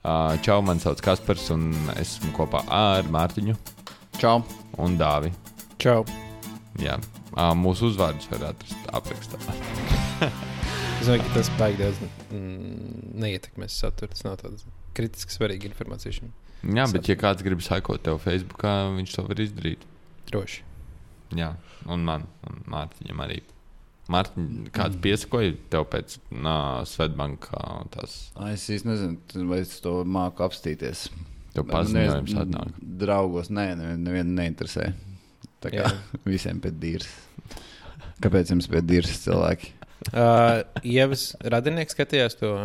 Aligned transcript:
Čau, 0.00 0.62
man 0.64 0.78
sauc 0.80 1.00
Kaspars, 1.04 1.50
un 1.52 1.74
esmu 2.00 2.30
kopā 2.32 2.62
ar 2.72 3.04
Mārtiņu 3.12 3.52
Čau! 4.16 4.38
un 4.80 4.94
Dāvi. 4.96 5.28
Čau! 5.76 6.06
Jā, 6.80 6.94
mūsu 7.60 7.90
uzvārdus 7.90 8.30
var 8.30 8.46
atrast 8.54 8.88
aprakstā. 8.96 9.36
Es 11.00 11.04
domāju, 11.08 11.24
ka 11.26 11.34
tas 11.34 11.50
baigi 11.60 11.82
daudz 11.82 12.00
mm, 12.32 13.12
neietekmēs 13.20 13.76
saturu. 13.82 14.08
Tas 14.14 14.24
nav 14.24 14.38
tāds 14.40 14.64
kritiski 14.96 15.36
svarīga 15.36 15.68
informācija. 15.68 16.16
šim. 16.16 16.32
Jā, 16.64 16.88
bet 16.92 17.08
ja 17.08 17.16
kāds 17.20 17.44
grib 17.44 17.60
sekot 17.64 18.00
tev 18.04 18.20
Facebookā, 18.24 18.74
viņš 18.96 19.14
to 19.18 19.24
var 19.28 19.44
izdarīt. 19.44 19.84
Droši. 20.32 20.64
Jā, 21.36 21.54
un 21.92 22.08
man, 22.08 22.24
un 22.48 22.64
Mārtiņam 22.72 23.20
arī. 23.24 23.42
Mārtiņ, 24.10 24.46
kāds 24.74 24.98
piesakoja 25.02 25.54
tev 25.70 25.86
pēc 25.92 26.16
Svetbanka 26.90 27.64
tās 27.94 28.16
Es 28.50 28.66
īsti 28.72 28.90
nezinu, 28.90 29.44
vai 29.50 29.60
es 29.62 29.76
to 29.84 30.00
māku 30.02 30.46
apstīties. 30.46 31.08
tev 31.54 31.66
paziņojums 31.70 32.36
atnāk? 32.42 32.78
Draugos, 33.02 33.50
nē, 33.54 33.72
nevienu 33.78 34.04
nevien 34.06 34.32
neinteresē. 34.38 34.92
Tā 35.60 35.72
kā 35.74 35.84
Jā. 35.84 35.92
visiem 36.32 36.62
pēc 36.62 36.78
dīras. 36.80 37.12
Kāpēc 38.20 38.54
jums 38.54 38.68
pēc 38.70 38.88
dīras 38.88 39.22
cilvēki? 39.24 39.76
Uh, 40.10 40.62
Ievas 40.86 41.34
radinieks 41.44 41.94
skatījās 41.96 42.38
to. 42.40 42.54
Uh, 42.56 42.62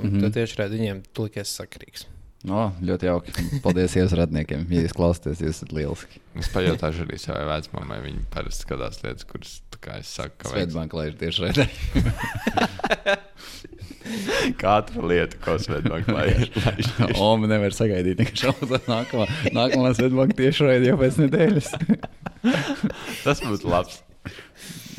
mm. 0.00 0.10
-hmm. 0.10 0.20
Tad 0.24 0.38
tieši 0.38 0.68
viņiem 0.70 1.02
likās 1.18 1.54
sakrīgs. 1.58 2.06
O, 2.48 2.70
ļoti 2.80 3.04
jauki. 3.04 3.34
Paldies 3.60 3.92
jums, 3.98 4.14
radniekiem. 4.16 4.62
Ja 4.72 4.80
jūs 4.86 4.94
klausāties, 4.96 5.42
jūs 5.44 5.58
esat 5.58 5.74
lieliski. 5.76 6.22
Es 6.40 6.48
pajautāšu 6.54 7.02
arī 7.04 7.18
savai 7.20 7.42
vecmāmai. 7.50 7.98
Viņa 8.06 8.22
parasti 8.32 8.64
skatās 8.64 8.96
lietas, 9.04 9.26
kuras, 9.28 9.58
es 9.98 10.08
saku, 10.16 10.38
ka 10.40 10.48
Svetbanka 10.54 10.96
lai 10.96 11.04
ir 11.10 11.16
tieši 11.20 11.38
redzē. 11.44 11.64
katru 14.60 15.04
lietu, 15.10 15.36
ko 15.44 15.52
Svetbanka 15.60 16.08
lai 16.16 16.26
ir. 16.32 16.48
lai 16.64 16.74
ir. 16.80 16.88
O, 17.20 17.22
man 17.40 17.48
nevar 17.52 17.72
sagaidīt, 17.76 18.18
ka 18.30 18.34
šausmas 18.46 18.84
nākamā, 18.94 19.26
nākamā 19.56 19.88
Svetbanka 19.98 20.34
tieši 20.40 20.60
raidījā 20.68 20.94
pēc 21.00 21.14
nedēļas. 21.26 21.68
Tas 23.26 23.38
būtu 23.44 23.64
labs. 23.68 23.94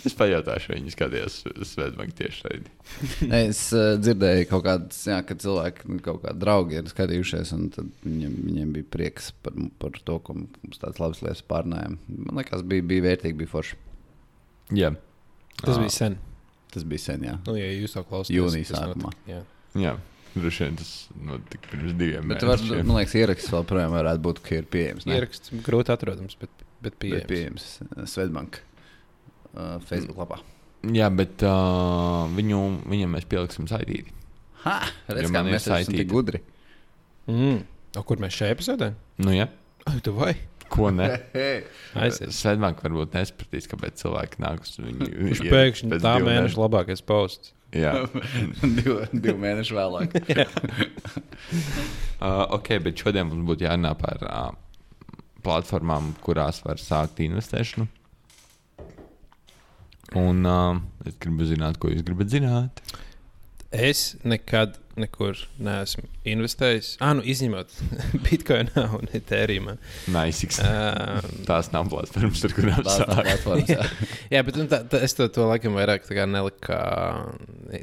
Es 0.10 0.16
pajautāšu, 0.18 0.72
viņa 0.74 0.92
skatījās 0.96 1.36
Svetbanka 1.70 2.16
tieši 2.24 2.44
raidi. 2.48 2.72
Nē, 3.32 3.42
es 3.52 3.60
uh, 3.78 3.92
dzirdēju, 4.02 4.48
kaut 4.50 4.64
kādas, 4.66 5.02
jā, 5.10 5.20
ka 5.28 5.36
cilvēki, 5.44 5.86
nu, 5.92 6.00
kaut 6.06 6.24
kādi 6.24 6.42
draugi 6.42 6.80
ir 6.80 6.90
skatījušies, 6.90 7.52
un 7.58 7.68
tad 7.76 7.92
viņiem, 8.06 8.34
viņiem 8.48 8.72
bija 8.80 8.90
prieks 8.98 9.30
par, 9.46 9.54
par 9.82 10.00
to, 10.08 10.18
ka 10.26 10.34
mums 10.40 10.82
tādas 10.82 11.02
labas 11.04 11.22
lietas 11.26 11.44
pārnājām. 11.52 12.00
Man 12.26 12.40
liekas, 12.42 12.64
bija, 12.72 12.86
bija 12.94 13.06
vērtīgi, 13.12 13.38
bija 13.44 13.52
forši. 13.54 13.78
Jā. 14.82 14.94
Tas 15.62 15.76
Ā, 15.78 15.82
bija 15.84 15.94
sen. 15.94 16.18
Tas 16.72 16.86
bija 16.88 17.04
sen, 17.04 17.28
jā. 17.28 17.36
Nu, 17.46 17.58
ja 17.60 17.68
jūs 17.76 17.94
to 17.98 18.02
klausāties, 18.08 18.38
Jūnija 18.40 18.70
tas 18.72 18.80
sākumā. 18.86 19.12
jā. 19.30 19.42
Jā, 19.82 19.94
droši 20.34 20.66
vien 20.66 20.78
tas 20.80 20.90
notika 21.30 21.70
pirms 21.72 21.94
diviem 22.00 22.28
Bet 22.32 22.44
var, 22.48 22.60
man 22.82 22.98
liekas, 22.98 23.14
ieraksts 23.22 23.52
vēl 23.54 23.64
projām 23.70 23.94
varētu 23.96 24.24
būt, 24.26 24.42
ka 24.48 24.58
ir 24.58 24.66
pieejams. 24.72 25.06
ne? 25.08 25.16
Ieraksts 25.20 25.54
grūti 25.68 25.94
atrodams, 25.94 26.36
bet, 26.42 26.52
bet 26.82 26.96
Bet 26.96 26.98
pieejams. 27.04 27.28
pieejams 27.30 27.68
uh, 27.86 28.02
Svetbanka 28.10 28.64
uh, 29.56 29.78
Facebook 29.88 30.24
lapā. 30.24 30.42
Jā, 30.92 31.12
bet 31.14 31.44
uh, 31.46 32.26
viņu, 32.34 32.62
viņam 32.90 33.18
mēs 33.18 33.28
pieliksim 33.30 33.68
saitīgi. 33.70 34.16
Ha! 34.64 34.80
Redz, 35.10 35.34
kā 35.34 35.44
mēs 35.46 35.68
esam 35.68 35.94
tik 35.94 36.10
gudri. 36.10 36.42
Mm. 37.30 37.62
O, 37.98 38.06
kur 38.08 38.22
mēs 38.22 38.38
šajā 38.38 38.56
epizodē? 38.56 38.94
Nu, 39.22 39.34
jā, 39.36 39.50
Ai, 39.90 40.00
tu 40.06 40.14
vai? 40.16 40.34
ko 40.72 40.92
ne? 40.96 41.08
Svetbanka 42.40 42.86
varbūt 42.88 43.16
nespratīs, 43.18 43.68
kāpēc 43.72 44.00
cilvēki 44.02 44.44
nāk 44.44 44.64
uz 44.66 44.78
viņu. 44.80 45.10
Iet 45.28 45.44
pēkšņi 45.52 45.92
pēc 45.94 46.06
tā 46.06 46.14
divu 46.18 46.30
mēneša 46.30 46.62
labākais 46.62 47.04
posts? 47.04 47.54
Jā, 47.76 47.94
divu, 48.80 48.98
divu 49.12 49.38
mēnešu 49.40 49.78
vēlāk. 49.78 50.16
uh, 52.24 52.46
ok, 52.58 52.74
bet 52.88 53.04
šodien 53.04 53.30
mums 53.30 53.48
būtu 53.48 53.68
jārunā 53.68 53.94
par 54.00 54.26
uh, 54.28 54.50
platformām, 55.46 56.14
kurās 56.24 56.60
var 56.66 56.82
sākt 56.84 57.24
investēšanu. 57.24 57.88
Un 60.20 60.44
uh, 60.44 60.82
es 61.08 61.16
gribu 61.24 61.48
zināt, 61.48 61.80
ko 61.80 61.92
jūs 61.92 62.04
gribat 62.04 62.32
zināt. 62.34 62.82
Es 63.72 64.18
nekad 64.28 64.76
nekur 65.00 65.40
neesmu 65.64 66.04
investējis. 66.28 66.98
Ah, 67.00 67.14
nu, 67.16 67.24
izņemot 67.24 67.72
Bitcoinā 68.26 68.84
un 68.98 69.08
Ethereumā. 69.16 69.78
Naisiks. 70.12 70.60
Um, 70.66 71.30
Tās 71.48 71.72
nav 71.72 71.88
platformas, 71.94 72.44
ar 72.44 72.56
kurām 72.58 72.84
sākt. 72.84 73.72
jā. 73.72 73.88
jā, 74.36 74.44
bet 74.48 74.60
nu, 74.60 74.68
tā, 74.72 74.82
tā, 74.92 75.00
es 75.08 75.16
to, 75.16 75.30
to 75.32 75.48
laikam 75.48 75.80
vairāk 75.80 76.10
neliku. 76.28 76.76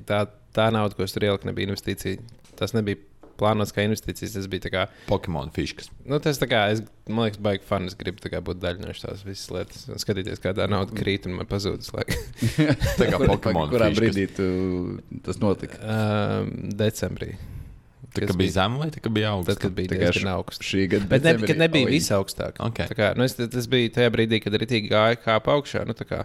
Tā, 0.09 0.27
tā 0.57 0.69
nauda, 0.75 0.99
ko 0.99 1.09
es 1.09 1.17
tur 1.17 1.25
ieliku, 1.25 1.49
nebija 1.49 1.71
investīcija. 1.71 2.21
Tas 2.61 2.77
nebija 2.77 3.01
plānots 3.39 3.75
kā 3.75 3.85
investīcijas. 3.87 4.37
Tas 4.37 4.49
bija 4.51 4.73
kā, 4.75 4.87
Pokemon 5.09 5.53
fiškas. 5.55 5.93
nu, 6.09 6.21
tas 6.23 6.41
kā, 6.43 6.65
es, 6.75 6.83
man 7.09 7.29
liekas, 7.29 7.43
baigi 7.45 7.69
fani. 7.69 7.91
Es 7.91 7.99
gribu 7.99 8.33
kā 8.33 8.43
būt 8.45 8.63
daļa 8.63 8.85
no 8.85 8.95
šīs 8.97 9.27
visas 9.27 9.53
lietas. 9.55 9.85
Un 9.93 10.03
skatīties, 10.03 10.43
kā 10.45 10.55
tā 10.57 10.69
nauda 10.71 10.97
krīt 10.99 11.29
un 11.31 11.39
man 11.41 11.51
pazūd. 11.51 11.87
Tā 13.01 13.11
kā 13.11 13.21
Pokemon 13.23 13.71
Kurā 13.73 13.93
brīdī 13.95 14.29
tu, 14.37 14.49
tas 15.27 15.41
notika? 15.43 15.79
um, 15.83 16.53
decembrī. 16.79 17.37
Tā 18.23 18.31
kā 18.31 18.37
bija 18.39 18.55
zema 18.57 18.83
vai 18.83 18.89
tā 18.95 19.13
bija 19.13 19.33
augsta? 19.35 19.55
Tad, 19.55 19.63
kad 19.63 19.77
bija 19.77 19.93
diezgan 19.95 20.31
augsts. 20.33 20.67
Šī 20.69 20.87
gada 20.93 21.09
Bet 21.11 21.27
ne, 21.27 21.35
kad 21.43 21.61
nebija 21.61 21.89
Oi. 21.89 21.95
visaugstāk. 21.97 22.61
Ok. 22.65 22.83
Tā 22.91 22.97
Kā, 22.99 23.11
nu 23.19 23.27
es, 23.27 23.37
tas 23.39 23.69
bija 23.71 23.93
tajā 23.99 24.13
brīdī, 24.15 24.41
kad 24.43 24.57
arī 24.59 24.83
gāja 24.89 25.19
kāpa 25.23 25.55
augšā. 25.55 25.85
Nu, 25.89 25.95
kā, 26.09 26.25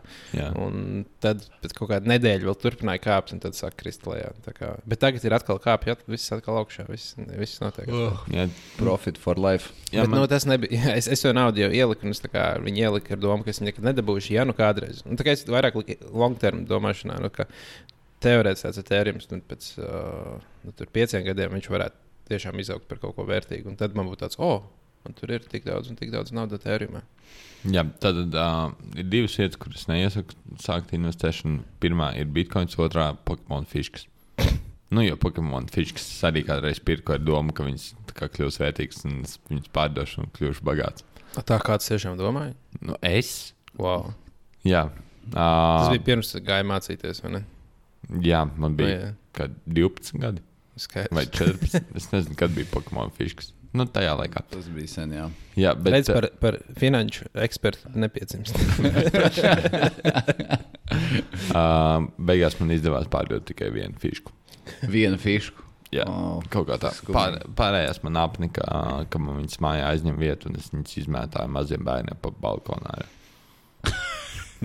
un 0.59 1.03
tad 1.23 1.45
pēc 1.63 1.75
kaut 1.77 1.91
kāda 1.91 2.09
nedēļa 2.13 2.49
vēl 2.49 2.57
turpināja 2.61 3.03
kāpt, 3.03 3.35
un 3.35 3.43
tad 3.43 3.57
sāk 3.57 3.77
krist 3.79 4.07
lejā. 4.09 4.31
Bet 4.89 5.01
tagad 5.03 5.25
ir 5.25 5.37
atkal 5.37 5.61
kāpja, 5.63 5.97
viss 6.09 6.33
atkal 6.35 6.61
augšā. 6.63 6.87
Viss, 6.89 7.15
viss 7.37 7.61
notiek. 7.63 7.89
Uh. 7.93 8.25
Jā, 8.33 8.47
Profit 8.79 9.19
for 9.21 9.39
life. 9.39 9.71
jā, 9.91 10.03
Bet, 10.03 10.11
man... 10.11 10.23
nu, 10.23 10.27
tas 10.31 10.47
nebija. 10.49 10.73
Jā, 10.73 10.95
es, 10.99 11.09
es 11.11 11.23
to 11.23 11.33
naudu 11.35 11.63
jau 11.65 11.71
ieliku, 11.73 12.09
un 12.09 12.33
kā, 12.33 12.47
viņi 12.63 12.87
ielika 12.87 13.15
ar 13.15 13.23
domu, 13.23 13.45
ka 13.45 13.53
es 13.53 13.61
nekad 13.63 13.85
nedabūšu, 13.91 14.33
ja 14.35 14.47
nu 14.47 14.55
kādreiz. 14.57 15.03
Nu, 15.07 15.17
tā 15.19 15.27
kā 15.27 15.35
es 15.37 15.45
vairāk 15.49 15.77
liku 15.79 16.13
long 16.13 16.39
term 16.39 16.65
domāšanā, 16.69 17.19
nu, 17.23 17.31
ka 17.33 17.47
teorētiski 18.23 18.69
tāds 18.69 18.87
tēriņš, 18.89 19.27
nu, 19.31 19.41
pēc 19.49 19.67
uh, 19.81 20.45
nu, 20.63 20.73
pieciem 20.95 21.25
gadiem 21.27 21.57
viņš 21.57 21.69
varētu 21.73 21.99
tiešām 22.31 22.61
izaugt 22.63 22.87
par 22.89 23.01
kaut 23.03 23.17
ko 23.17 23.27
vērtīgu. 23.27 23.69
Un 23.71 23.79
tad 23.79 23.97
man 23.97 24.07
būtu 24.09 24.23
tāds, 24.23 24.39
oh, 24.39 24.63
man 25.03 25.17
tur 25.17 25.33
ir 25.35 25.45
tik 25.49 25.67
daudz 25.67 25.91
un 25.91 25.99
tik 25.99 26.13
daudz 26.13 26.33
naudas 26.35 26.63
tēriņā. 26.63 27.03
Jā, 27.73 27.85
tad 28.03 28.19
uh, 28.35 28.73
ir 28.99 29.07
divas 29.11 29.37
vietas, 29.39 29.59
kuras 29.59 29.85
neiesaku 29.91 30.35
sākt 30.63 30.91
investēšanu. 30.95 31.63
Pirmā 31.83 32.13
ir 32.19 32.31
bitkoins, 32.31 32.75
otrā- 32.79 33.13
Pokemon 33.27 33.67
fiškas. 33.69 34.07
Nu, 34.93 35.01
jo 35.01 35.15
Pokemon 35.17 35.65
fiškas 35.73 36.05
arī 36.27 36.43
kādreiz 36.45 36.77
pirku 36.83 37.15
ar 37.15 37.23
domu, 37.23 37.55
ka 37.55 37.65
viņas 37.65 37.93
kļūs 38.13 38.59
vērtīgas 38.61 38.99
un 39.09 39.23
viņas 39.49 39.71
pārdošu 39.73 40.21
un 40.21 40.29
kļūšu 40.35 40.65
bagāts. 40.67 41.05
Tā 41.33 41.57
kā 41.57 41.79
tas 41.79 41.89
tiešām 41.89 42.19
domāja? 42.19 42.53
Nu, 42.77 42.93
es? 43.01 43.53
Wow. 43.79 44.11
Jā. 44.67 44.85
Tas 45.31 45.87
Uh, 45.87 45.95
bija 45.95 46.03
pirms 46.11 46.33
gāja 46.43 46.65
mācīties, 46.67 47.23
vai 47.23 47.31
ne? 47.37 47.41
Jā, 48.23 48.43
man 48.57 48.77
bija 48.79 49.13
kad 49.33 49.55
12 49.65 50.19
gadi 50.21 50.41
Skaidrs. 50.77 51.13
vai 51.15 51.25
14. 51.25 51.81
es 51.99 52.09
nezinu, 52.11 52.37
kad 52.39 52.53
bija 52.55 52.69
Pokemon 52.73 53.11
fiškas. 53.17 53.53
Nu, 53.73 53.87
tajā 53.89 54.13
laikā. 54.19 54.43
Tas 54.51 54.67
bija 54.69 54.89
sen, 54.89 55.15
jā. 55.17 55.25
Jā, 55.57 55.71
bet 55.73 55.95
Redz, 55.95 56.11
par, 56.13 56.27
par 56.41 56.59
finanšu 56.77 57.25
ekspertu 57.41 57.89
nepieciešams. 57.97 58.53
uh, 61.49 62.05
beigās 62.29 62.59
man 62.59 62.73
izdevās 62.75 63.09
pārdot 63.09 63.47
tikai 63.49 63.71
vienu 63.73 63.97
fišku. 64.01 64.33
Vienu 64.93 65.17
fišku. 65.21 65.65
Jā. 65.93 66.05
Oh, 66.09 66.37
Kaut 66.53 66.67
kā 66.69 66.77
tā. 66.81 66.89
Pār, 67.13 67.39
pārējās 67.57 67.99
man 68.05 68.17
apnika, 68.21 68.65
ka 69.09 69.21
man 69.21 69.41
viņas 69.41 69.59
mājā 69.61 69.89
aizņem 69.91 70.21
vietu, 70.21 70.49
un 70.49 70.57
es 70.61 70.71
viņas 70.73 70.95
izmētāju 71.03 71.53
maziem 71.53 71.85
bērniem 71.85 72.17
pa 72.21 72.31
balkonā. 72.45 72.95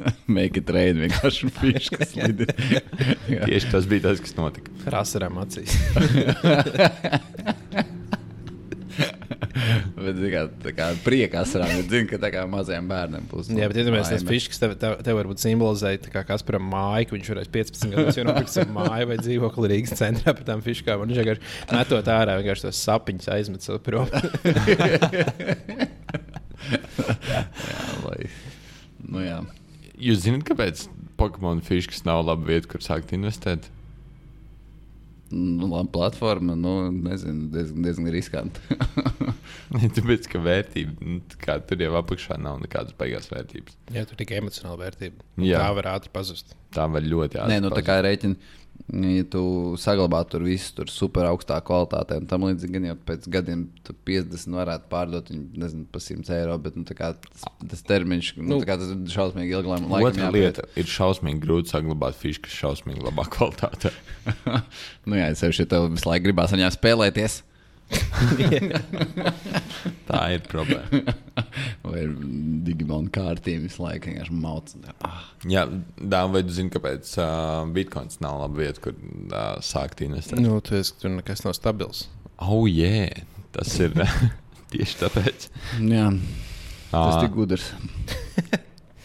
Make 0.39 0.63
it 0.63 0.71
rain, 0.75 1.01
vienkārši 1.05 1.51
fiškas. 1.59 2.15
lidina. 2.19 2.55
Jā. 3.35 3.45
Tieši 3.49 3.73
tas 3.73 3.89
bija 3.91 4.09
tas, 4.11 4.23
kas 4.25 4.37
notika. 4.39 4.73
Rasarām 4.93 5.39
acīs. 5.43 5.75
Bet, 9.99 10.19
kā, 10.33 10.43
tā 10.63 10.73
kā 10.77 10.87
priekā 11.05 11.43
sarām, 11.49 11.71
jo 11.75 11.83
zinu, 11.91 12.07
ka 12.09 12.19
tā 12.23 12.31
kā 12.33 12.45
mazajiem 12.49 12.87
bērniem 12.89 13.25
būs. 13.31 13.49
Jā, 13.53 13.67
bet 13.71 13.81
iedomājieties, 13.83 14.23
tas 14.23 14.29
fiškas 14.29 14.61
tev, 14.63 14.75
tev, 14.81 14.95
tev 15.05 15.19
varbūt 15.19 15.43
simbolizēja, 15.43 16.01
tā 16.07 16.13
kā 16.15 16.23
Kasparam 16.29 16.65
māju, 16.71 17.09
ka 17.11 17.17
viņš 17.17 17.31
varēs 17.35 17.51
15 17.57 17.93
gadus 17.95 18.19
jau 18.21 18.25
nopirkt 18.29 18.53
savu 18.55 18.77
māju 18.77 19.11
vai 19.11 19.19
dzīvokli 19.21 19.71
Rīgas 19.75 19.97
centrā 19.99 20.35
par 20.39 20.47
tām 20.49 20.63
fiškām. 20.65 21.03
Viņš 21.05 21.21
vienkārši 21.21 21.75
metot 21.75 22.11
ārā, 22.15 22.39
vienkārši 22.41 22.69
tos 22.69 22.83
sapiņus 22.87 23.31
aizmet 23.35 23.67
sev 23.67 23.83
prom. 23.85 24.09
Jā, 26.69 27.85
lai. 28.07 28.21
Nu, 29.09 29.23
jā. 29.25 29.39
Jūs 29.99 30.23
zināt, 30.25 30.47
kāpēc 30.47 30.87
Pokemon 31.19 31.61
fiškas 31.67 32.05
nav 32.07 32.23
laba 32.29 32.47
vieta, 32.47 32.69
kur 32.71 32.85
sākt 32.85 33.15
investēt? 33.17 33.67
Nu, 35.31 35.67
labi, 35.69 35.91
platforma, 35.93 36.55
nu, 36.57 36.91
nezinu, 36.91 37.51
diezgan, 37.53 37.83
diezgan 37.85 38.07
riskanti. 38.15 38.77
Tāpēc, 39.99 40.29
ka 40.33 40.41
vērtība, 40.41 40.95
nu, 41.05 41.19
tā 41.29 41.41
kā 41.43 41.59
tur 41.69 41.83
jau 41.85 41.91
apakšā 42.01 42.39
nav 42.41 42.63
nekādas 42.63 42.97
baigās 42.97 43.29
vērtības. 43.29 43.77
Jā, 43.93 44.07
tur 44.09 44.17
tikai 44.17 44.39
emocionāla 44.41 44.81
vērtība. 44.87 45.27
Jā. 45.45 45.61
Tā 45.61 45.75
var 45.77 45.91
ātri 45.93 46.15
pazust. 46.15 46.57
Tā 46.73 46.87
var 46.89 47.05
ļoti 47.05 47.43
ātri. 47.43 47.53
Nē, 47.53 47.61
nu, 47.67 47.69
tā 47.69 47.83
pazust. 47.83 47.91
kā 47.91 47.99
rēķina. 48.07 48.55
Ja 48.89 49.25
tu 49.29 49.41
saglabā 49.77 50.23
tur 50.33 50.47
visu 50.47 50.71
tur 50.79 50.89
super 50.89 51.27
augstā 51.29 51.59
kvalitātē, 51.61 52.17
un 52.23 52.29
tam 52.31 52.47
līdzīgi 52.47 52.73
gan 52.73 52.87
jau 52.89 52.95
pēc 53.11 53.27
gadiem 53.35 53.67
tu 53.85 53.93
50 54.09 54.57
varētu 54.57 54.89
pārdot 54.89 55.29
viņu, 55.29 55.45
nezinu, 55.61 55.85
par 55.93 56.01
100 56.01 56.33
eiro, 56.39 56.55
bet 56.65 56.79
nu, 56.81 56.87
kā 56.97 57.11
tas, 57.21 57.45
tas 57.69 57.85
termiņš, 57.85 58.31
nu, 58.39 58.47
Nu, 58.49 58.63
tā 58.63 58.71
kā 58.71 58.79
tas 58.81 58.95
ir 58.95 59.13
šausmīgi 59.13 59.53
ilgi. 59.59 59.75
Otra 60.01 60.31
lieta 60.33 60.65
ir 60.81 60.89
šausmīgi 60.89 61.43
grūti 61.45 61.75
saglabāt 61.75 62.17
fišu, 62.17 62.47
kas 62.47 62.57
šausmīgi 62.63 63.05
labā 63.05 63.29
kvalitātē. 63.37 63.93
nu, 65.09 65.21
jā, 65.21 65.29
es 65.35 65.45
sevišķi, 65.45 65.67
ja 65.67 65.73
tev 65.75 65.91
visu 65.93 66.09
laiku 66.09 66.31
gribās 66.31 66.55
ar 66.55 66.63
viņām 66.63 66.75
spēlēties. 66.79 67.43
Tā 70.09 70.21
ir 70.35 70.43
problēma. 70.51 71.15
Vai 71.85 72.01
ir 72.03 72.11
Digimon 72.67 73.07
kārtība 73.15 73.65
visu 73.67 73.83
laiku 73.85 74.11
vienkārši 74.11 74.35
mauc. 74.43 74.67
un 74.77 74.81
tā, 74.85 74.93
Ah. 75.09 75.23
Jā, 75.49 75.63
tu 75.69 76.53
zini, 76.57 76.73
kāpēc 76.75 77.05
uh, 77.23 77.63
Bitcoins 77.73 78.21
nav 78.25 78.35
laba 78.43 78.57
vieta, 78.61 78.83
kur 78.85 78.95
uh, 78.97 79.57
sākt 79.65 80.03
investēt? 80.05 80.41
Nu, 80.43 80.59
tu 80.65 80.77
esi 80.79 80.93
tur 81.01 81.11
nekas 81.15 81.45
nav 81.47 81.55
stabils. 81.57 81.99
Oh, 82.39 82.67
jā, 82.71 82.91
yeah. 83.09 83.23
tas 83.55 83.71
ir 83.81 83.91
tieši 84.73 84.95
tāpēc. 85.05 85.49
Jā, 85.81 86.07
tas 86.93 87.23
ir 87.23 87.31
gudrs. 87.35 87.67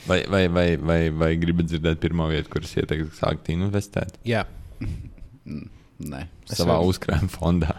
Vai, 0.04 0.18
vai, 0.28 0.50
vai, 0.52 0.66
vai, 0.76 0.98
vai 1.16 1.30
gribat 1.40 1.70
dzirdēt 1.70 2.02
pirmo 2.04 2.26
vietu, 2.28 2.50
kuras 2.52 2.74
ieteiktu 2.76 3.08
sākt 3.16 3.48
investēt? 3.54 4.18
Jā. 4.28 4.42
Nē, 6.04 6.26
Savā 6.52 6.76
uzkrājuma 6.84 7.32
fondā. 7.32 7.72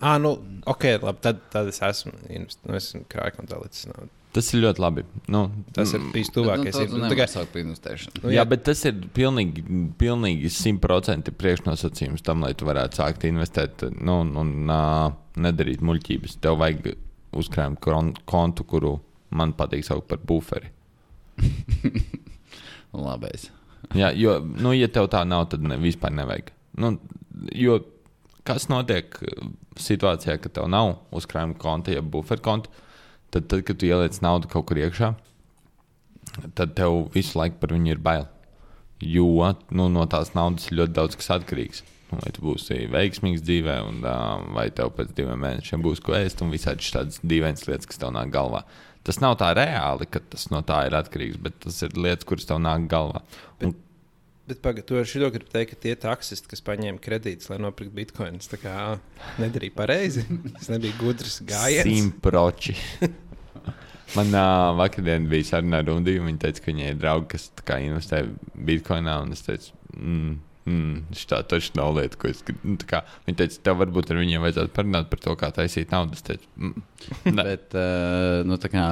Ah, 0.00 0.18
nu, 0.22 0.36
ok, 0.70 0.84
labi. 1.02 1.18
Tad, 1.24 1.40
tad 1.50 1.66
es 1.72 1.80
esmu. 1.82 2.12
Nu, 2.28 2.46
es 2.76 2.90
esmu 2.92 3.02
krājkontā 3.10 3.58
līdz 3.62 3.80
naudu. 3.90 4.10
Tas 4.36 4.50
ir 4.54 4.60
ļoti 4.60 4.82
labi. 4.84 5.02
Nu, 5.32 5.40
Tas 5.74 5.90
ir 5.96 6.02
bijis 6.12 6.28
tuvākais. 6.30 6.76
Nu, 6.92 6.98
Nu, 7.00 7.08
tā 7.10 7.16
kā- 7.16 7.26
sākt 7.32 7.50
par 7.54 7.62
investēšanu. 7.64 8.22
Nu, 8.22 8.30
jā, 8.30 8.44
bet 8.46 8.62
tas 8.68 8.84
ir 8.84 8.92
pilnīgi, 9.16 9.64
pilnīgi 9.98 10.50
simtprocentīgi 10.52 11.34
priekšnosacījums 11.40 12.22
tam, 12.22 12.44
lai 12.44 12.52
tu 12.54 12.68
varētu 12.68 13.00
sākt 13.00 13.24
investēt 13.26 13.86
nu, 14.00 14.20
un, 14.20 14.34
un 14.36 14.52
uh, 14.70 15.10
nedarīt 15.40 15.80
muļķības. 15.80 16.36
Tev 16.44 16.58
vajag 16.60 16.92
uzkrājuma 17.32 17.80
kron- 17.80 18.14
kontu, 18.28 18.64
kuru 18.68 19.00
man 19.30 19.54
patīk 19.56 19.82
saukt 19.88 20.06
par 20.12 20.18
buferi. 20.18 20.70
Labais. 22.92 23.48
Jā, 23.96 24.10
jo, 24.16 24.38
nu, 24.44 24.72
ja 24.76 24.88
tev 24.92 25.08
tā 25.12 25.24
nav, 25.28 25.48
tad 25.52 25.64
ne, 25.64 25.76
vispār 25.80 26.12
nevajag. 26.14 26.50
Nu, 26.80 26.94
jo 27.56 27.78
kas 28.48 28.68
notiek 28.72 29.16
situācijā, 29.82 30.38
kad 30.42 30.54
tev 30.58 30.68
nav 30.70 30.96
uzkrājuma 31.14 31.58
konta, 31.60 31.94
ja 31.94 32.02
buferu 32.02 32.44
konta, 32.44 32.72
tad, 33.30 33.48
tad, 33.50 33.62
kad 33.68 33.78
tu 33.78 33.88
ieliec 33.88 34.18
naudu 34.24 34.50
kaut 34.50 34.68
kur 34.70 34.80
iekšā, 34.80 35.12
tad 36.58 36.74
tev 36.78 37.06
visu 37.14 37.38
laiku 37.38 37.60
par 37.62 37.74
viņu 37.76 37.94
ir 37.94 38.02
bail. 38.02 38.26
Jo 38.98 39.52
nu, 39.70 39.86
no 39.94 40.04
tās 40.10 40.34
naudas 40.34 40.66
ir 40.68 40.80
ļoti 40.80 40.96
daudz 40.96 41.16
kas 41.18 41.30
atkarīgs. 41.38 41.84
Nu, 42.08 42.18
vai 42.22 42.30
tu 42.32 42.42
būsi 42.42 42.86
veiksmīgs 42.90 43.44
dzīvē, 43.44 43.74
un, 43.84 43.98
vai 44.56 44.68
tev 44.74 44.94
pēc 44.96 45.12
diviem 45.16 45.38
mēnešiem 45.44 45.82
būs 45.84 46.00
ko 46.04 46.16
ēst, 46.16 46.40
un 46.42 46.52
visādi 46.54 46.88
tādas 46.94 47.20
dīvainas 47.20 47.66
lietas, 47.68 47.88
kas 47.90 48.00
tev 48.00 48.14
nāk 48.16 48.32
galvā. 48.32 48.62
Tas 49.06 49.20
nav 49.22 49.36
tā 49.40 49.52
reāli, 49.56 50.08
ka 50.10 50.22
tas 50.32 50.48
no 50.52 50.62
tā 50.66 50.82
ir 50.88 50.96
atkarīgs, 50.98 51.38
bet 51.40 51.60
tas 51.64 51.78
ir 51.84 51.94
lietas, 51.96 52.26
kuras 52.28 52.48
tev 52.48 52.62
nāk 52.64 52.88
galvā. 52.90 53.22
Bet 54.48 54.62
pagaidi, 54.64 54.86
tu 54.88 54.96
ar 54.96 55.08
šo 55.08 55.28
gribi 55.28 55.50
teikt, 55.52 55.74
ka 55.74 55.82
tie 55.82 55.92
taksisti, 56.00 56.48
kas 56.48 56.62
paņēma 56.64 57.02
kredītus, 57.04 57.50
lai 57.52 57.58
nopirktu 57.60 57.92
bitkoinus, 57.98 58.48
tā 58.48 58.56
kā 58.62 58.74
nedarīja 59.42 59.74
pareizi. 59.76 60.24
Tas 60.56 60.70
nebija 60.72 60.96
gudrs 60.96 61.42
gājiens. 61.44 61.88
Simtproči. 61.88 62.76
Man 64.16 64.32
uh, 64.32 64.72
vakardien 64.78 65.26
bija 65.28 65.50
saruna 65.50 65.82
ar 65.82 65.88
Rundiju. 65.90 66.24
Viņa 66.24 66.40
teica, 66.46 66.64
ka 66.64 66.72
viņai 66.72 66.86
ir 66.94 67.00
draugi, 67.02 67.28
kas 67.34 67.50
tā 67.60 67.66
kā 67.68 67.76
investē 67.84 68.22
Bitcoinā. 68.56 69.18
Un 69.26 69.36
es 69.36 69.44
teicu, 69.44 69.74
mm, 69.98 70.38
mm, 70.72 71.18
tā 71.28 71.42
taču 71.50 71.76
nav 71.76 71.92
lieta, 71.98 72.16
ko 72.16 72.32
es 72.32 72.40
gribu. 72.46 72.72
Nu, 72.72 72.80
tā 72.80 72.88
kā 72.88 73.02
Viņa 73.26 73.42
teica, 73.42 73.60
tev 73.68 73.82
varbūt 73.82 74.14
ar 74.14 74.22
viņiem 74.22 74.46
vajadzētu 74.46 74.74
parunāt 74.78 75.12
par 75.12 75.24
to, 75.26 75.36
kā 75.36 75.52
taisīt 75.60 75.92
naudu. 75.92 76.16
Es 76.16 76.24
teicu, 76.24 76.48
mm. 76.56 76.88
Bet, 77.42 77.76
uh, 77.76 78.40
nu, 78.48 78.56
tā 78.62 78.72
kā, 78.72 78.88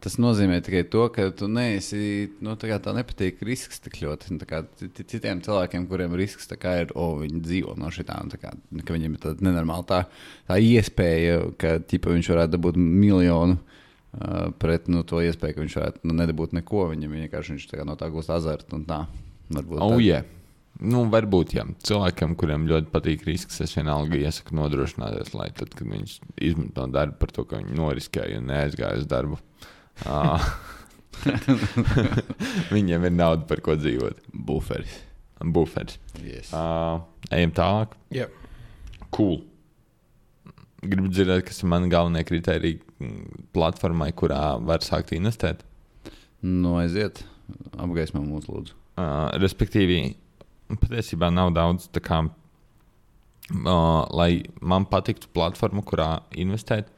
tas 0.00 0.16
nozīmē 0.20 0.58
tikai 0.64 0.82
to, 0.92 1.04
ka 1.14 1.26
tu 1.36 1.48
neesi, 1.50 2.30
nu, 2.44 2.54
tā 2.60 2.70
tev 2.82 2.94
nepatīk 2.96 3.42
risks 3.46 3.80
tik 3.84 3.98
ļoti. 4.02 4.32
Nu, 4.34 4.38
tā 4.42 4.48
kā 4.48 4.60
ci- 4.80 5.04
Citiem 5.12 5.40
cilvēkiem, 5.44 5.86
kuriem 5.90 6.14
risks 6.18 6.48
tā 6.50 6.56
kā 6.60 6.78
ir, 6.82 6.92
o, 6.96 7.12
viņi 7.20 7.40
dzīvo 7.44 7.76
no 7.80 7.90
šitām, 7.94 8.30
tā 8.32 8.40
kā, 8.40 8.52
ka 8.84 8.96
viņiem 8.96 9.14
ir 9.16 9.22
tāda 9.26 9.46
nenormāla 9.48 9.86
tā, 9.86 10.00
tā 10.48 10.58
iespēja, 10.60 11.52
ka 11.60 11.78
ķipa, 11.84 12.14
viņš 12.16 12.32
varētu 12.34 12.56
dabūt 12.56 12.80
miljonu. 12.80 13.58
Uh, 14.10 14.48
pret 14.58 14.88
nu, 14.90 15.04
to 15.06 15.20
iespēju, 15.22 15.54
ka 15.54 15.62
viņš 15.62 15.74
varētu 15.78 16.00
nu, 16.10 16.14
nedabūt 16.18 16.56
neko. 16.58 16.88
Viņam 16.90 17.12
vienkārši 17.14 17.52
viņš 17.54 17.66
tā 17.70 17.84
no 17.86 17.94
tā 17.94 18.08
gūst 18.10 18.32
azartu 18.34 18.74
un 18.74 18.82
tā. 18.88 19.04
Varbūt 19.54 19.78
Oh, 19.78 19.92
tā- 19.94 20.02
yeah. 20.02 20.24
Nu, 20.80 21.04
varbūt, 21.12 21.52
jā. 21.54 21.62
Cilvēkiem, 21.86 22.34
kuriem 22.40 22.64
ļoti 22.66 22.90
patīk 22.90 23.22
risks, 23.28 23.60
es 23.60 23.74
vienalga 23.76 24.16
iesaku 24.18 24.56
nodrošināties, 24.58 25.30
lai 25.38 25.50
tad, 25.54 25.70
kad 25.76 25.86
viņš 25.86 26.16
izmanto 26.42 26.86
darbu 26.90 27.18
par 27.20 27.30
to, 27.36 27.44
ka 27.44 27.60
viņi 27.60 27.76
noriskēja 27.78 28.38
un 28.40 28.48
neaizgāja 28.50 28.98
uz 28.98 29.06
darbu, 29.06 29.38
uh, 29.38 29.70
viņiem 32.74 33.06
ir 33.08 33.14
nauda, 33.14 33.44
par 33.48 33.62
ko 33.64 33.76
dzīvot. 33.78 34.26
buferis. 34.32 34.98
Buferis. 35.40 35.98
Yes. 36.20 36.52
Uh, 36.52 37.00
ejam 37.32 37.52
tālāk. 37.56 37.96
Jā. 38.14 38.28
Cool. 39.14 39.40
Gribu 40.80 41.10
dzirdēt, 41.12 41.44
kas 41.48 41.60
ir 41.60 41.70
mani 41.72 41.90
galvenie 41.92 42.24
kriteriji 42.24 42.80
mm, 43.00 43.48
platformai, 43.56 44.10
kurā 44.16 44.56
var 44.64 44.84
sākt 44.84 45.12
investēt. 45.16 45.64
Nu, 46.40 46.78
aiziet, 46.80 47.22
apgaismā 47.76 48.22
mūsu 48.24 48.54
lūdzu. 48.54 48.76
Uh, 49.00 49.28
respektīvi, 49.40 50.14
patiesībā 50.72 51.28
nav 51.32 51.52
daudz 51.56 51.88
tā 51.92 52.00
kā, 52.04 52.22
uh, 52.24 54.00
lai 54.16 54.30
man 54.60 54.88
patiktu 54.88 55.28
platforma, 55.36 55.84
kurā 55.84 56.10
investēt. 56.32 56.88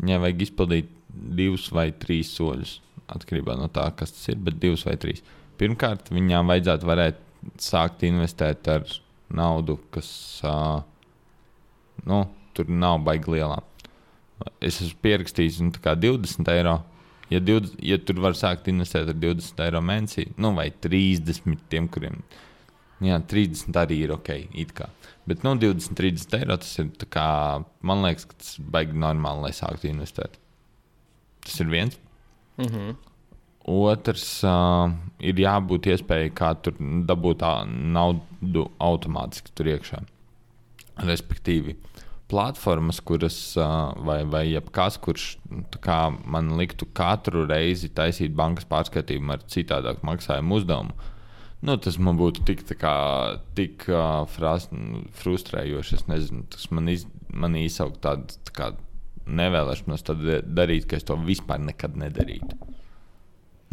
Viņai 0.00 0.20
vajag 0.24 0.46
izpildīt 0.46 0.92
divus 1.16 1.68
vai 1.74 1.90
trīs 1.92 2.32
soļus. 2.36 2.80
Atkarībā 3.12 3.54
no 3.58 3.68
tā, 3.70 3.86
kas 3.96 4.14
tas 4.14 4.24
ir, 4.32 4.40
bet 4.42 4.58
divus 4.62 4.82
vai 4.86 4.96
trīs. 5.00 5.22
Pirmkārt, 5.60 6.10
viņām 6.12 6.50
vajadzētu 6.50 6.88
varēt 6.88 7.20
sākt 7.62 8.02
investēt 8.06 8.66
ar 8.68 8.84
naudu, 9.36 9.78
kas 9.94 10.08
uh, 10.46 10.80
nu, 12.06 12.24
tur 12.56 12.72
nav 12.72 12.98
baigi 13.06 13.36
lielā. 13.36 13.60
Es 14.60 14.82
esmu 14.82 14.98
pierakstījis 15.06 15.62
nu, 15.62 15.72
tā 15.76 15.84
kā 15.84 15.94
20 15.96 16.50
eiro. 16.52 16.80
Ja, 17.30 17.40
20, 17.42 17.78
ja 17.82 17.98
tur 17.98 18.20
var 18.22 18.36
sākt 18.38 18.68
investēt 18.70 19.08
ar 19.10 19.16
20 19.18 19.62
eiro 19.64 19.80
mēnesī, 19.82 20.28
nu, 20.38 20.52
vai 20.58 20.68
30 20.70 21.56
tiem, 21.70 21.88
kuriem 21.90 22.20
jā, 23.04 23.18
30 23.28 23.76
arī 23.80 24.00
ir 24.06 24.14
ok. 24.14 24.30
it 24.54 24.72
kā. 24.76 24.88
Bet 25.28 25.44
nu, 25.44 25.56
20, 25.58 25.96
30 25.98 26.38
eiro 26.40 26.56
tas 26.62 26.72
ir. 26.80 26.90
Kā, 27.12 27.28
man 27.82 28.04
liekas, 28.04 28.28
ka 28.28 28.38
tas 28.40 28.56
baigi 28.60 28.96
normāli, 28.96 29.48
lai 29.48 29.54
sāktu 29.56 29.90
investēt. 29.90 30.38
Tas 31.46 31.60
ir 31.62 31.70
viens. 31.70 31.98
Mm 32.58 32.66
-hmm. 32.66 32.96
Otrs 33.66 34.44
uh, 34.46 34.92
ir 35.18 35.40
jābūt 35.42 35.88
iespējai, 35.90 36.30
kā 36.38 36.52
tur 36.62 36.76
dabūt 36.78 37.42
naudu 37.66 38.68
automātiski 38.78 39.50
tur 39.58 39.66
iekšā. 39.72 40.04
Respektīvi, 41.02 41.74
platformas, 42.30 43.00
kuras, 43.00 43.56
uh, 43.58 43.90
vai, 44.06 44.20
vai 44.24 44.44
jebkas, 44.52 45.00
kurš 45.02 45.26
tā 45.74 45.82
kā, 45.82 45.98
man 46.24 46.54
liktu 46.60 46.86
katru 46.94 47.42
reizi 47.46 47.88
taisīt 47.88 48.38
bankas 48.38 48.68
pārskaitījumu 48.70 49.34
ar 49.34 49.42
citādāku 49.50 50.06
maksājumu 50.06 50.60
uzdevumu. 50.60 50.94
Nu, 51.66 51.74
tas 51.82 51.98
man 51.98 52.18
būtu 52.20 52.44
tik, 52.46 52.62
kā, 52.78 52.96
tik 53.58 53.88
uh, 53.90 54.22
fras, 54.30 54.68
frustrējoši. 55.18 55.98
Es 55.98 56.06
nezinu, 56.06 56.44
tas 56.52 56.68
man, 56.70 56.86
iz, 56.92 57.06
man 57.32 57.56
izsaukt 57.58 57.98
tādu 58.04 58.36
tā 58.46 58.54
kā, 58.54 58.70
nevēlēšanos 59.26 60.04
tad 60.06 60.22
darīt, 60.56 60.86
ka 60.90 60.96
es 61.00 61.06
to 61.06 61.16
vispār 61.20 61.58
nekad 61.62 61.96
nedarītu. 61.98 62.58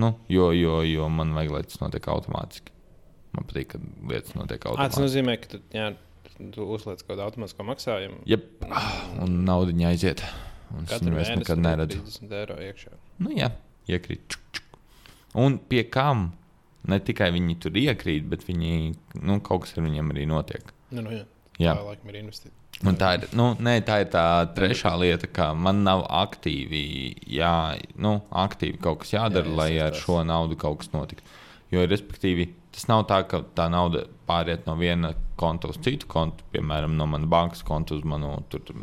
Nu, 0.01 0.15
jo, 0.31 0.49
jo, 0.57 0.79
jo 0.87 1.09
man 1.13 1.35
vajag, 1.37 1.51
lai 1.53 1.63
tas 1.69 1.79
notiek 1.83 2.07
automātiski. 2.09 2.71
Man 3.33 3.45
patīk, 3.49 3.73
ka 3.73 3.81
lietas 4.09 4.33
notiek 4.37 4.57
Ah, 4.65 4.73
tas 4.89 4.97
automātiski. 4.97 5.03
nozīmē, 5.05 5.35
ka 5.41 5.51
tu, 5.53 5.59
jā, 5.73 5.91
tu 6.53 6.65
uzliec 6.65 7.01
kaut 7.03 7.11
kādu 7.13 7.25
automātisku 7.27 7.65
maksājumu. 7.67 8.21
Jep, 8.29 8.65
un 9.21 9.43
nauda 9.45 9.73
aiziet. 9.89 10.23
Un 10.73 10.87
es 10.89 11.01
viņu 11.01 11.37
nekad 11.37 11.61
neredzu. 11.61 11.99
30 12.01 12.31
eiro 12.39 12.55
iekšā. 12.57 12.95
Nu, 13.21 13.29
jā, 13.37 13.51
iekrīt. 13.89 14.25
Čuk, 14.33 14.41
čuk. 14.57 14.79
Un 15.37 15.59
pie 15.69 15.83
kam 15.89 16.31
ne 16.89 16.97
tikai 16.99 17.29
viņi 17.33 17.59
tur 17.61 17.77
iekrīt, 17.77 18.25
bet 18.29 18.45
viņi, 18.47 18.95
nu, 19.21 19.37
kaut 19.45 19.65
kas 19.67 19.77
ar 19.77 19.85
viņiem 19.85 20.09
arī 20.15 20.25
notiek. 20.29 20.73
Nu, 20.89 21.05
nu, 21.05 21.13
jā. 21.13 21.25
Jā. 21.61 21.75
Laikam 21.77 22.09
ir 22.09 22.19
investīcija. 22.23 22.59
Un 22.83 22.97
tā 22.99 23.13
ir, 23.15 23.27
nu, 23.37 23.51
nē, 23.63 23.77
tā 23.87 23.99
ir 24.03 24.09
tā 24.11 24.25
trešā 24.55 24.91
lieta, 24.99 25.29
ka 25.31 25.51
man 25.55 25.83
nav 25.85 26.03
aktīvi, 26.09 26.81
jā, 27.31 27.77
nu, 28.01 28.17
aktīvi 28.43 28.81
kaut 28.83 29.03
kas 29.03 29.13
jādara, 29.13 29.47
jā, 29.47 29.55
lai 29.59 29.69
ar 29.85 29.95
šo 29.95 30.19
naudu 30.27 30.57
kaut 30.59 30.81
kas 30.81 30.91
notiktu. 30.95 31.23
Jo, 31.71 31.85
respektīvi, 31.89 32.49
tas 32.73 32.89
nav 32.89 33.05
tā, 33.09 33.21
ka 33.29 33.43
tā 33.55 33.69
nauda 33.71 34.03
pāriet 34.27 34.67
no 34.67 34.75
viena 34.79 35.13
konta 35.39 35.69
uz 35.71 35.79
citu 35.85 36.09
kontu, 36.11 36.43
piemēram, 36.53 36.97
no 36.97 37.07
manas 37.09 37.29
bankas 37.31 37.63
konta 37.65 37.95
uz 37.95 38.03
manu 38.07 38.35
tur, 38.51 38.73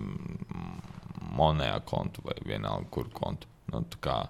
monējā 1.37 1.79
kontu 1.89 2.25
vai 2.25 2.39
vienalga, 2.47 2.89
kur 2.95 3.11
kontu. 3.15 3.51
Nu, 3.71 3.85
kā 4.03 4.23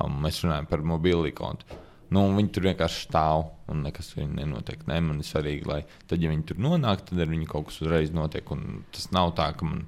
um, 0.00 0.22
mēs 0.24 0.40
runājam 0.42 0.68
par 0.70 0.82
mobīlī 0.86 1.34
kontu. 1.36 1.66
Nu, 2.12 2.26
viņi 2.36 2.50
tur 2.52 2.66
vienkārši 2.68 3.06
stāv 3.06 3.46
un 3.72 3.84
nekas 3.86 4.10
nenotiek. 4.18 4.82
Nē, 4.88 4.98
man 5.04 5.22
ir 5.22 5.26
svarīgi, 5.28 5.68
lai 5.68 5.80
tad, 6.10 6.20
ja 6.20 6.32
viņi 6.32 6.48
tur 6.50 6.60
nonāk, 6.60 7.06
tad 7.08 7.22
ar 7.24 7.30
viņu 7.30 7.48
kaut 7.48 7.70
kas 7.70 7.80
uzreiz 7.84 8.12
notiek. 8.14 8.48
Un 8.52 8.82
tas 8.92 9.08
nav 9.14 9.32
tā, 9.38 9.48
ka 9.56 9.68
man 9.68 9.86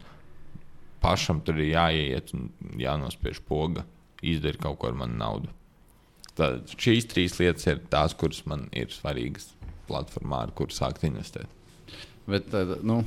pašam 1.05 1.43
tur 1.45 1.59
ir 1.61 1.75
jāiet 1.75 2.33
un 2.37 2.49
jānospiež 2.81 3.43
poga, 3.49 3.85
izdarīt 4.25 4.63
kaut 4.63 4.81
ko 4.81 4.89
ar 4.91 4.97
manu 5.03 5.19
naudu. 5.21 5.53
Tad 6.39 6.73
šīs 6.73 7.11
trīs 7.11 7.37
lietas 7.39 7.67
ir 7.69 7.83
tās, 7.93 8.17
kuras 8.19 8.41
man 8.51 8.67
ir 8.75 8.91
svarīgas 8.91 9.53
platformā, 9.89 10.47
ar 10.47 10.55
kuru 10.57 10.75
sākt 10.75 11.05
investēt. 11.07 11.51
Bet, 12.31 12.49
uh, 12.57 12.79
nu, 12.83 13.03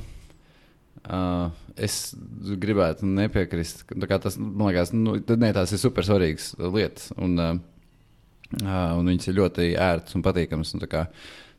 uh, 1.02 1.50
es 1.76 2.14
gribētu 2.62 3.08
nepiekrist. 3.08 3.82
kā 3.88 4.20
Tas, 4.22 4.38
man 4.38 4.70
liekas, 4.70 4.94
nu, 4.94 5.18
ne, 5.18 5.50
tās 5.56 5.74
ir 5.74 5.82
super 5.82 6.06
svarīgas 6.06 6.52
lietas. 6.62 7.10
Un, 7.18 7.34
uh, 7.42 7.58
uh, 8.62 8.96
viņas 8.98 9.28
ir 9.30 9.38
ļoti 9.38 9.68
ērtas 9.80 10.16
un 10.18 10.24
patīkamas. 10.26 10.74
Un, 10.76 10.84
kā, 10.90 11.04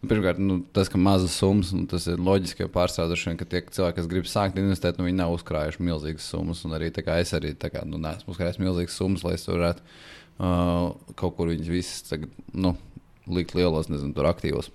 nu, 0.01 0.09
pirmkārt, 0.11 0.41
nu, 0.43 0.59
tas, 0.75 0.91
ka 0.91 1.01
mazas 1.01 1.35
summas, 1.39 1.73
nu, 1.75 1.85
tas 1.89 2.07
ir 2.11 2.21
loģiski, 2.23 2.69
pārstrādāšana, 2.73 3.39
ka 3.39 3.47
tie 3.49 3.63
cilvēki, 3.65 3.97
kas 3.99 4.11
grib 4.11 4.29
sākt 4.29 4.61
investēt, 4.61 4.99
nu, 4.99 5.07
viņi 5.09 5.19
nav 5.21 5.35
uzkrājuši 5.37 5.85
milzīgas 5.85 6.29
summas. 6.33 6.63
Un 6.67 6.77
arī 6.77 6.91
kā 6.95 7.19
es 7.23 7.35
arī 7.37 7.55
kā, 7.59 7.83
nu, 7.87 8.01
neesmu 8.01 8.35
uzkrājis 8.35 8.61
milzīgas 8.63 8.97
summas, 8.99 9.25
lai 9.27 9.35
es 9.37 9.47
varētu 9.49 9.85
uh, 9.85 11.13
kaut 11.19 11.37
kur 11.37 11.53
viņas 11.53 11.73
visas 11.73 12.09
tagad, 12.09 12.33
nu, 12.53 12.75
likt 13.29 13.55
lielos, 13.57 13.91
nezinu, 13.91 14.15
tur 14.17 14.29
aktīvos. 14.29 14.71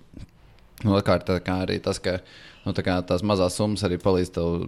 Nu, 0.82 0.96
Otrkārt, 0.98 1.28
tā 1.28 1.38
kā 1.44 1.60
arī 1.62 1.76
tas, 1.82 2.00
ka 2.02 2.16
nu, 2.64 2.72
tā 2.74 2.82
tās 3.06 3.22
mazās 3.26 3.54
summas 3.58 3.84
arī 3.86 4.00
palīdz 4.02 4.32
tev 4.34 4.64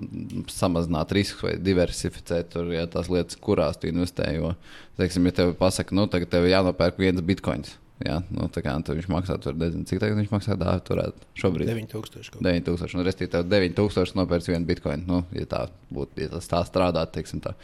samazināt 0.52 1.12
risku 1.16 1.48
vai 1.48 1.56
diversificēt 1.58 2.52
tur, 2.54 2.70
ja, 2.74 2.86
tās 2.90 3.10
lietas, 3.12 3.40
kurās 3.42 3.80
tu 3.80 3.90
investē. 3.90 4.28
Jo, 4.36 4.54
teiksim, 5.00 5.26
ja 5.26 5.40
tev 5.40 5.56
pasaka, 5.58 5.96
nu, 5.96 6.06
tagad 6.12 6.30
tev 6.32 6.46
jānopērk 6.48 7.02
viens 7.02 7.24
bitkoins. 7.26 7.74
Jā, 8.04 8.18
nu, 8.28 8.44
tā 8.52 8.60
kā 8.60 8.74
viņš 8.76 9.06
maksā, 9.08 9.38
tur 9.40 9.54
nezinu, 9.56 9.86
cik 9.88 10.02
tagad 10.02 10.18
viņš 10.20 10.28
maksā 10.28 10.54
dāvā 10.60 10.82
turēt 10.84 11.22
šobrīd. 11.40 11.70
9000. 11.70 12.28
kaut 12.34 12.42
9000. 12.44 12.98
Un, 12.98 13.04
restīvi, 13.06 13.30
tev 13.32 13.46
9000 13.48 14.18
nopērts 14.18 14.50
vienu 14.50 14.68
bitkoinu. 14.68 15.06
Nu, 15.08 15.20
ja 15.32 15.48
tā 15.48 15.62
būtu, 15.88 16.20
ja 16.20 16.28
tas 16.34 16.50
tā 16.50 16.60
strādātu, 16.68 17.14
teiksim 17.16 17.40
tā. 17.44 17.54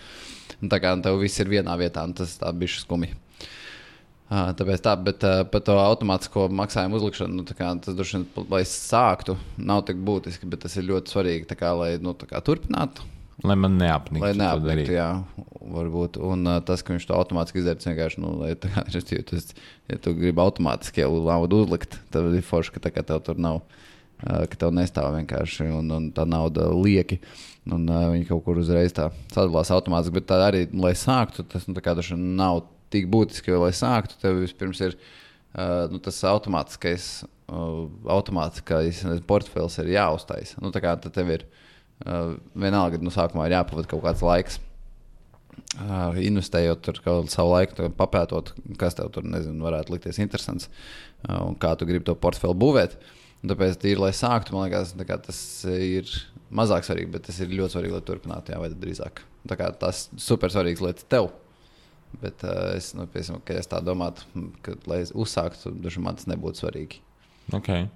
Un 0.65 0.73
tā 0.73 0.81
kā 0.81 0.95
tev 1.05 1.21
viss 1.21 1.43
ir 1.43 1.53
vienā 1.53 1.77
vietā, 1.77 2.07
tas 2.17 2.33
tā 2.41 2.49
bišķi 2.57 2.85
skumji. 2.87 3.13
Tāpēc 4.33 4.81
tā, 4.81 4.93
bet 4.97 5.25
par 5.53 5.63
to 5.67 5.75
automātisko 5.77 6.47
maksājumu 6.57 6.97
uzlikšanu, 6.97 7.43
nu, 7.43 7.57
kā, 7.57 7.69
tas 7.85 7.97
droši 7.99 8.17
vien, 8.17 8.47
lai 8.49 8.63
sāktu, 8.69 9.35
nav 9.61 9.83
tik 9.89 9.99
būtiski, 10.07 10.49
bet 10.49 10.63
tas 10.65 10.77
ir 10.81 10.87
ļoti 10.89 11.13
svarīgi, 11.13 11.59
kā, 11.59 11.75
lai 11.77 11.91
nu, 12.01 12.15
kā, 12.17 12.41
turpinātu. 12.45 13.05
Lai 13.45 13.57
man 13.59 13.77
neapniktu. 13.77 14.23
Lai 14.23 14.33
neapniktu, 14.39 14.95
jā, 14.95 15.09
varbūt. 15.75 16.19
Un 16.23 16.47
uh, 16.47 16.59
tas, 16.65 16.85
ka 16.85 16.95
viņš 16.95 17.09
to 17.09 17.17
automātiski 17.19 17.61
izdara, 17.61 17.81
tas 17.81 17.89
vienkārši, 17.91 18.21
nu, 18.23 18.35
lai, 18.41 18.53
kā, 18.57 18.85
tas, 19.33 19.55
ja 19.91 20.01
tu 20.01 20.15
gribi 20.17 20.45
automātiski 20.45 21.03
jau 21.03 21.15
naudu 21.27 21.65
uzlikt, 21.65 21.99
tad 22.15 22.31
ir 22.31 22.45
forši, 22.47 22.77
ka 22.77 22.85
tā 22.87 22.93
kā 22.95 23.05
tev 23.09 23.21
tur 23.27 23.41
nav, 23.43 23.61
uh, 24.23 24.45
ka 24.49 24.61
tev 24.65 24.73
nestāv 24.77 25.11
vienkārši 25.17 25.73
un, 25.75 25.91
un 25.97 26.13
tā 26.15 26.29
nauda 26.29 26.71
lieki. 26.77 27.19
Un 27.73 27.85
uh, 27.91 28.09
viņi 28.15 28.29
kaut 28.31 28.47
kur 28.47 28.63
uzreiz 28.63 28.95
tā 28.95 29.11
sadalās 29.35 29.73
automātiski, 29.75 30.17
bet 30.21 30.31
tā 30.31 30.39
arī, 30.47 30.69
lai 30.79 30.95
sāktu, 30.99 31.45
tas 31.51 31.67
nu, 31.67 31.75
tā 31.77 31.85
kā, 31.85 31.97
taču 31.99 32.19
nav 32.21 32.63
tik 32.93 33.09
būtiski, 33.13 33.53
jo, 33.53 33.63
lai 33.65 33.73
sāktu, 33.77 34.19
tev 34.23 34.41
vispirms 34.43 34.83
ir 34.85 34.97
uh, 34.97 35.89
nu, 35.93 36.01
tas 36.03 36.19
automātiskais, 36.29 37.09
uh, 37.49 37.87
automātiskais 38.17 39.05
portfels 39.29 39.79
ir 39.83 39.95
jāuztaisa. 39.97 40.61
Nu, 40.63 40.73
tā 40.75 40.83
kā 40.85 40.95
tev 41.07 41.33
ir 41.37 41.47
uh, 41.47 42.35
vienalga, 42.53 43.01
nu, 43.03 43.15
sākumā 43.15 43.49
ir 43.49 43.59
jāpavada 43.59 43.91
kaut 43.91 44.05
kāds 44.07 44.25
laiks. 44.27 44.61
Uh, 45.73 46.17
investējot 46.21 46.81
tur 46.85 47.01
savu 47.33 47.53
laiku, 47.53 47.89
papētot, 47.97 48.53
kas 48.81 48.97
tev 48.97 49.11
tur 49.13 49.25
nezinu, 49.29 49.65
varētu 49.65 49.95
likties 49.95 50.21
interesants 50.21 50.69
uh, 50.69 51.43
un 51.47 51.57
kā 51.61 51.73
tu 51.77 51.89
gribi 51.89 52.07
to 52.09 52.17
portfeli 52.17 52.57
būvēt. 52.61 52.97
Un 53.43 53.51
tāpēc, 53.51 53.75
tīri, 53.83 53.99
lai 53.99 54.13
sāktu, 54.15 54.55
man 54.55 54.69
liekas, 54.69 54.93
kā 55.09 55.17
tas 55.19 55.39
ir 55.67 56.09
mazāk 56.55 56.87
svarīgi, 56.87 57.11
bet 57.11 57.25
tas 57.27 57.41
ir 57.43 57.55
ļoti 57.57 57.75
svarīgi, 57.75 57.97
lai 57.97 58.05
turpinātu, 58.07 58.55
jā, 58.55 58.61
vai 58.63 58.71
drīzāk. 58.71 59.23
Tā 59.51 59.59
kā 59.59 59.71
tas 59.75 60.07
ir 60.13 60.23
super 60.23 60.53
svarīgs 60.55 60.83
lietas 60.85 61.09
tev. 61.11 61.33
Bet 62.21 62.45
uh, 62.45 62.75
es, 62.77 62.93
nu, 62.97 63.07
ka 63.09 63.57
es 63.57 63.71
tā 63.71 63.81
domātu, 63.85 64.27
ka, 64.65 64.77
lai 64.91 65.01
es 65.07 65.15
uzsāktu, 65.17 65.73
tad 65.73 65.99
man 66.05 66.19
tas 66.19 66.29
nebūtu 66.29 66.61
svarīgi. 66.61 67.01
Okay. 67.57 67.89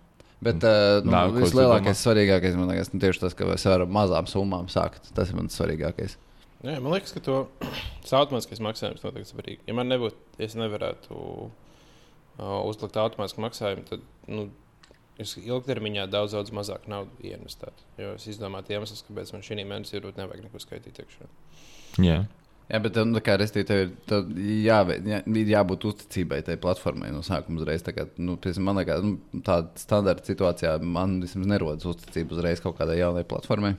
Bet 0.45 0.65
uh, 0.65 1.01
nu, 1.05 1.13
Nā, 1.15 1.23
vislielākais, 1.33 2.01
svarīgākais 2.05 2.57
man 2.59 2.71
liekas, 2.73 2.93
nu, 2.93 3.01
tieši 3.03 3.23
tas, 3.23 3.37
ka 3.37 3.49
es 3.55 3.65
varu 3.69 3.87
ar 3.87 3.93
mazām 3.93 4.29
summām 4.31 4.69
sākt. 4.73 5.13
Tas 5.17 5.33
ir 5.33 5.39
mans 5.39 5.57
svarīgākais. 5.57 6.17
Jā, 6.65 6.77
man 6.81 6.93
liekas, 6.93 7.15
ka 7.17 7.23
to 7.25 7.39
automātiskais 8.21 8.63
maksājums 8.65 9.05
noteikti 9.05 9.33
svarīgi. 9.33 9.65
Ja 9.69 9.77
man 9.77 9.91
nebūtu, 9.93 10.19
es 10.45 10.57
nevarētu 10.59 11.17
uh, 11.17 12.61
uzlikt 12.67 12.99
automātisku 13.01 13.45
maksājumu, 13.45 13.87
tad 13.89 14.05
nu, 14.29 14.49
es 15.21 15.37
ilgtermiņā 15.41 16.09
daudz, 16.13 16.37
daudz 16.37 16.53
mazāk 16.57 16.89
naudas 16.91 17.25
ieinvestētu. 17.25 17.87
Jo 18.03 18.17
es 18.19 18.27
izdomāju 18.33 18.77
iemeslus, 18.77 19.05
kāpēc 19.09 19.33
man 19.33 19.47
šī 19.47 19.61
mēnesī 19.63 20.01
varbūt 20.01 20.21
nevajag 20.21 20.49
neko 20.49 20.61
skaitīt 20.63 21.01
iekšā. 21.05 21.31
Jā. 22.05 22.19
Jā, 22.67 22.81
bet 22.83 22.97
nu, 23.07 23.21
kā 23.23 23.37
tev 23.39 23.61
ir 23.63 23.91
tev 24.09 24.31
jāvē, 24.67 24.97
jā, 25.07 25.21
ir 25.39 25.51
jābūt 25.53 25.85
uzticībai 25.93 26.41
tai 26.47 26.57
platformai 26.59 27.13
no 27.15 27.23
sākuma 27.27 27.61
uzreiz. 27.63 27.85
Tā 27.87 27.95
kā, 27.95 28.09
nu, 28.19 28.35
piemēram, 28.43 28.67
man 28.67 28.81
liekas, 28.81 29.05
nu, 29.07 29.43
tāda 29.47 29.71
standarta 29.79 30.27
situācijā 30.27 30.73
man 30.83 31.21
vismaz 31.23 31.53
nerodas 31.53 31.87
uzticība 31.87 32.35
uzreiz 32.35 32.63
kaut 32.65 32.75
kādai 32.81 32.99
jaunai 32.99 33.23
platformai. 33.29 33.77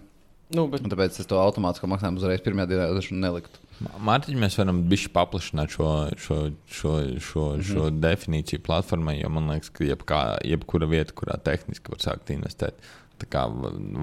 Nu, 0.56 0.63
bet, 0.72 0.79
Un 0.86 0.91
tāpēc 0.94 1.17
es 1.20 1.27
to 1.27 1.36
automātisko 1.41 1.89
maksājumu 1.91 2.22
uzreiz 2.22 2.44
pirmajā 2.46 2.70
dienā 2.72 2.86
neliktu. 3.20 3.60
Mārtiņ, 4.08 4.38
mēs 4.39 4.56
varam 4.58 4.79
bišķi 4.88 5.12
paplašināt 5.13 5.74
šo, 5.75 5.89
šo, 6.15 6.38
šo, 6.63 6.94
šo, 7.20 7.44
šo 7.60 7.82
mm 7.82 7.89
-hmm. 7.89 8.00
definīciju 8.06 8.63
platformai, 8.63 9.17
jo 9.20 9.29
man 9.29 9.51
liekas, 9.51 9.70
ka 9.70 9.84
jebkā, 9.84 10.22
jebkura 10.48 10.88
vieta, 10.88 11.13
kurā 11.13 11.36
tehniski 11.44 11.91
var 11.91 12.00
sākt 12.00 12.32
investēt, 12.32 12.79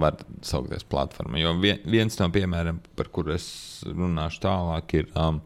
var 0.00 0.16
saukties 0.42 0.84
platforma. 0.84 1.38
Jo 1.38 1.54
vien, 1.60 1.78
viens 1.84 2.18
no 2.18 2.30
piemēriem, 2.30 2.80
par 2.96 3.08
kuru 3.14 3.34
es 3.34 3.46
runāšu 3.86 4.40
tālāk, 4.44 4.94
ir 4.94 5.10
um, 5.14 5.40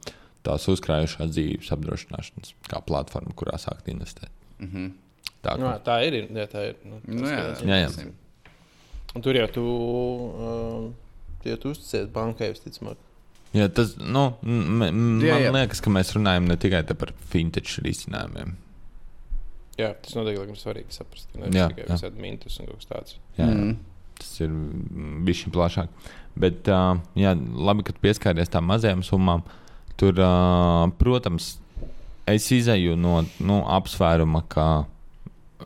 tās 0.46 0.68
uzkrājušās 0.70 1.32
dzīves 1.34 1.72
apdrošināšanas 1.74 2.54
kā 2.68 2.80
platforma, 2.86 3.34
kurā 3.36 3.58
sākt 3.58 3.88
investēt. 3.92 4.30
Mm 4.58 4.70
-hmm. 4.72 4.92
Tā, 5.42 5.56
nu, 5.58 5.66
ka, 5.66 5.78
tā 5.86 5.98
ir. 6.06 6.14
Jā, 6.34 6.46
tā 6.50 6.64
ir 6.68 6.78
nu, 6.84 7.00
nu, 7.06 7.26
jā, 7.26 7.54
skatās. 7.54 7.62
Jā, 7.62 7.76
jā. 7.76 8.54
Un 9.14 9.22
tur 9.22 9.36
jau 9.36 9.46
tu, 9.52 9.64
uh, 9.64 10.88
tu, 11.42 11.48
jau 11.48 11.56
tu 11.56 11.70
uzticies 11.70 12.08
bankai, 12.12 12.50
visticamāk. 12.52 12.96
jā, 13.54 13.68
tas, 13.68 13.96
nu, 13.96 14.34
m, 14.42 14.82
m, 14.82 15.20
Jā, 15.20 15.34
man 15.34 15.42
jā. 15.42 15.52
liekas, 15.52 15.80
ka 15.80 15.90
mēs 15.90 16.12
runājam 16.16 16.48
ne 16.48 16.56
tikai 16.56 16.82
par 16.94 17.12
fintech 17.30 17.78
risinājumiem. 17.84 18.56
Jā, 19.78 19.92
tas 20.02 20.16
noteikti 20.18 20.42
ir 20.50 20.58
svarīgi 20.58 20.94
saprast. 20.96 21.28
ka 21.30 21.38
Nevis 21.38 21.60
Jā, 21.60 21.68
tikai 21.70 21.86
visādi 21.86 22.22
mintus 22.22 22.58
un 22.58 22.66
kaut 22.66 22.80
kas 22.80 22.90
tāds. 22.90 23.16
Jā, 23.38 23.46
jā. 23.46 23.54
Mm. 23.54 23.76
Tas 24.18 24.32
ir 24.42 24.54
bijis 25.26 25.44
plašāk. 25.54 25.92
Bet, 26.38 26.66
uh, 26.74 26.98
jā, 27.18 27.36
labi, 27.38 27.84
ka 27.86 27.94
pieskāries 28.02 28.50
tām 28.50 28.66
mazajām 28.66 29.04
summām. 29.06 29.44
Tur, 29.98 30.18
uh, 30.18 30.86
protams, 30.98 31.52
es 32.30 32.46
izēju 32.54 32.96
no 32.98 33.20
nu, 33.38 33.58
apsvēruma, 33.70 34.42
ka 34.50 34.66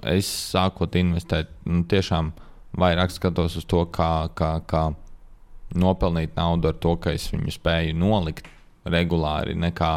es 0.09 0.29
sākot 0.53 0.97
investēt, 1.01 1.49
nu, 1.69 1.81
tiešām 1.89 2.33
vairāk 2.81 3.13
skatos 3.13 3.57
uz 3.61 3.69
to, 3.69 3.85
kā, 3.93 4.29
kā, 4.37 4.55
kā 4.69 4.87
nopelnīt 5.77 6.37
naudu 6.37 6.69
ar 6.69 6.77
to, 6.81 6.95
ka 7.01 7.15
es 7.17 7.31
viņu 7.33 7.53
spēju 7.57 7.97
nolikt 7.97 8.49
regulāri, 8.93 9.57
nekā, 9.57 9.93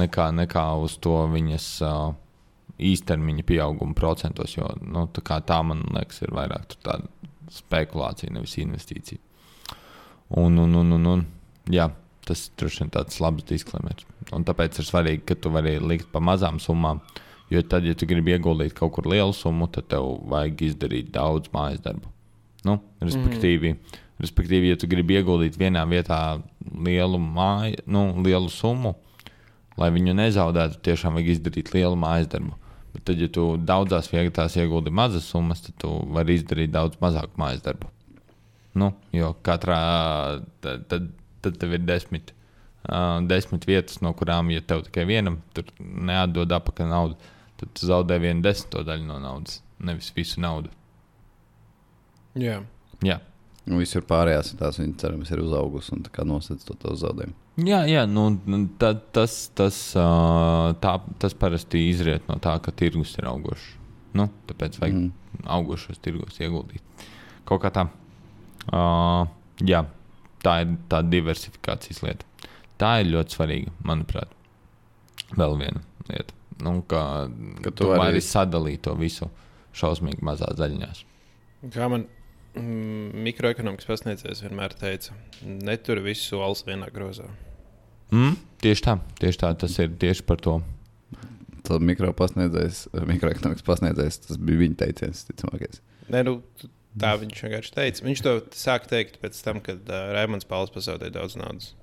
nekā, 0.00 0.30
nekā 0.40 0.64
uz 0.80 0.96
to 1.04 1.20
viņas. 1.34 1.68
Uh, 1.84 2.16
īstermiņa 2.78 3.44
pieauguma 3.46 3.96
procentos, 3.98 4.54
jo 4.56 4.68
nu, 4.82 5.06
tā, 5.14 5.40
tā 5.44 5.58
man 5.66 5.82
liekas, 5.94 6.22
ir 6.22 6.34
vairāk 6.36 6.76
tāda 6.86 7.08
spekulācija, 7.52 8.32
nevis 8.34 8.58
investīcija. 8.60 9.18
Un, 10.38 10.58
un, 10.60 10.74
un, 10.76 10.92
un, 10.98 11.06
un 11.14 11.24
jā, 11.72 11.88
tas 12.28 12.48
droši 12.60 12.84
vien 12.84 12.92
tāds 12.92 13.20
labs 13.24 13.46
disklaimeris. 13.48 14.06
Un 14.36 14.44
tāpēc 14.44 14.78
ir 14.80 14.86
svarīgi, 14.88 15.24
ka 15.28 15.38
tu 15.40 15.52
vari 15.54 15.78
likt 15.80 16.10
pa 16.12 16.20
mazām 16.20 16.60
summām. 16.60 17.00
Jo 17.48 17.62
tad, 17.64 17.86
ja 17.88 17.96
tu 17.96 18.04
gribi 18.08 18.34
ieguldīt 18.34 18.74
kaut 18.76 18.92
kur 18.98 19.08
lielu 19.08 19.32
summu, 19.32 19.70
tad 19.72 19.88
tev 19.88 20.04
vajag 20.28 20.66
izdarīt 20.66 21.08
daudz 21.14 21.48
mājas 21.54 21.80
darbu. 21.80 22.10
Nu, 22.68 22.76
respektīvi, 23.00 23.72
mm. 23.72 24.00
respektīvi, 24.20 24.74
ja 24.74 24.76
tu 24.76 24.88
gribi 24.90 25.16
ieguldīt 25.16 25.56
vienā 25.56 25.86
vietā 25.88 26.20
lielu, 26.60 27.20
māju, 27.22 27.80
nu, 27.88 28.02
lielu 28.26 28.52
summu, 28.52 28.92
lai 29.80 29.88
viņu 29.94 30.16
nezaudētu, 30.18 30.82
tiešām 30.84 31.16
vajag 31.16 31.38
izdarīt 31.38 31.72
lielu 31.72 31.96
mājas 31.96 32.28
darbu. 32.34 32.52
Bet 32.94 33.04
tad, 33.10 33.20
ja 33.20 33.28
tu 33.32 33.44
daudzās 33.60 34.10
vietās 34.12 34.56
ieguldi 34.58 34.92
mazas 34.94 35.28
summas, 35.28 35.62
tad 35.64 35.76
tu 35.82 35.92
vari 36.14 36.38
izdarīt 36.38 36.72
daudz 36.74 37.00
mazāku 37.02 37.40
mājas 37.40 37.62
darbu. 37.64 37.90
Nu, 38.78 38.92
jo 39.12 39.32
katrā 39.44 39.78
tad, 40.64 40.84
tad, 40.90 41.08
tad 41.44 41.58
tev 41.60 41.74
ir 41.76 41.84
desmit, 41.84 42.32
uh, 42.88 43.18
desmit 43.28 43.66
vietas, 43.68 44.00
no 44.04 44.12
kurām, 44.16 44.52
ja 44.54 44.64
tev 44.64 44.84
tikai 44.86 45.06
vienam 45.08 45.40
tur 45.56 45.68
neatdod 45.78 46.52
apakaļ 46.60 46.92
naudu, 46.92 47.32
tad 47.60 47.72
tu 47.74 47.88
zaudē 47.90 48.20
vienu 48.22 48.44
desmito 48.44 48.84
daļu 48.86 49.08
no 49.08 49.18
naudas, 49.22 49.60
nevis 49.82 50.12
visu 50.16 50.42
naudu. 50.44 50.70
Jā. 52.38 52.60
Jā, 53.04 53.18
Nu, 53.68 53.82
visur 53.82 54.04
pārējās 54.08 54.54
ir 54.54 54.60
tās, 54.62 54.78
viņa 54.80 54.96
cerams, 55.02 55.30
ir 55.32 55.42
uzaugusi 55.44 55.92
un 55.96 56.04
tā 56.06 56.12
kā 56.14 56.24
nosedz 56.26 56.64
to, 56.64 56.76
to 56.80 56.94
zaudējumu. 56.96 57.36
Jā, 57.58 57.80
jā 57.90 58.04
nu, 58.06 58.28
tā, 58.78 58.92
tas, 59.14 59.48
tas, 59.58 59.76
tā, 60.78 60.92
tas 61.18 61.34
parasti 61.34 61.88
izriet 61.88 62.28
no 62.30 62.36
tā, 62.42 62.54
ka 62.62 62.70
tirgus 62.70 63.16
ir 63.18 63.26
augošs. 63.30 63.72
Nu, 64.18 64.28
tāpēc 64.48 64.78
vajag 64.80 64.94
mm. 64.98 65.08
Augošos 65.52 65.98
tirgos 66.02 66.38
ieguldīt. 66.40 67.06
Kaut 67.48 67.60
kā 67.62 67.70
tā. 67.74 67.84
Uh, 68.68 69.26
jā, 69.64 69.82
tā 70.44 70.60
ir 70.64 70.74
tā 70.90 71.02
diversifikācijas 71.04 72.02
lieta. 72.04 72.26
Tā 72.78 72.98
ir 73.02 73.10
ļoti 73.12 73.36
svarīga, 73.36 73.74
manuprāt. 73.86 74.30
Vēl 75.34 75.58
viena 75.60 75.82
lieta. 76.08 76.36
Nu, 76.64 76.78
ka, 76.88 77.02
Ka 77.62 77.70
tu 77.70 77.84
tu 77.84 77.90
vari 77.90 78.18
arī- 78.18 78.24
sadalīt 78.24 78.82
to 78.86 78.94
visu 78.98 79.28
šausmīgi 79.76 80.24
mazās 80.26 80.56
daļās. 80.58 81.04
Kā 81.74 81.90
man 81.90 82.06
mm, 82.54 83.18
mikroekonomikas 83.26 83.86
pasniedzējs 83.86 84.42
vienmēr 84.46 84.74
teica, 84.78 85.14
netur 85.42 86.02
visu 86.02 86.32
solis 86.32 86.64
vienā 86.66 86.90
grozā. 86.94 87.28
Mm, 88.14 88.38
tieši 88.64 88.84
tā, 88.86 88.96
tieši 89.20 89.42
tā, 89.42 89.52
tas 89.60 89.76
ir 89.82 89.92
tieši 90.00 90.24
par 90.28 90.40
to. 90.44 90.58
Tad 91.68 91.84
mikro 91.84 92.14
pasniedzējs, 92.16 92.86
mikroekonomikas 93.10 93.66
pasniedzējs, 93.66 94.22
tas 94.24 94.40
bija 94.40 94.62
viņa 94.62 94.78
teiciens, 94.86 95.26
ticamākais. 95.28 95.82
Nē, 96.08 96.22
nu, 96.24 96.38
tā 96.98 97.12
viņš 97.20 97.42
vienkārši 97.44 97.74
teica. 97.74 98.04
Viņš 98.06 98.22
to 98.24 98.34
sāka 98.56 98.88
teikt 98.94 99.18
pēc 99.22 99.36
tam, 99.44 99.60
kad 99.64 99.82
uh, 99.92 100.12
Raimons 100.16 100.48
Pauls 100.48 100.72
pazaudēja 100.72 101.18
daudz 101.18 101.36
naudas. 101.40 101.74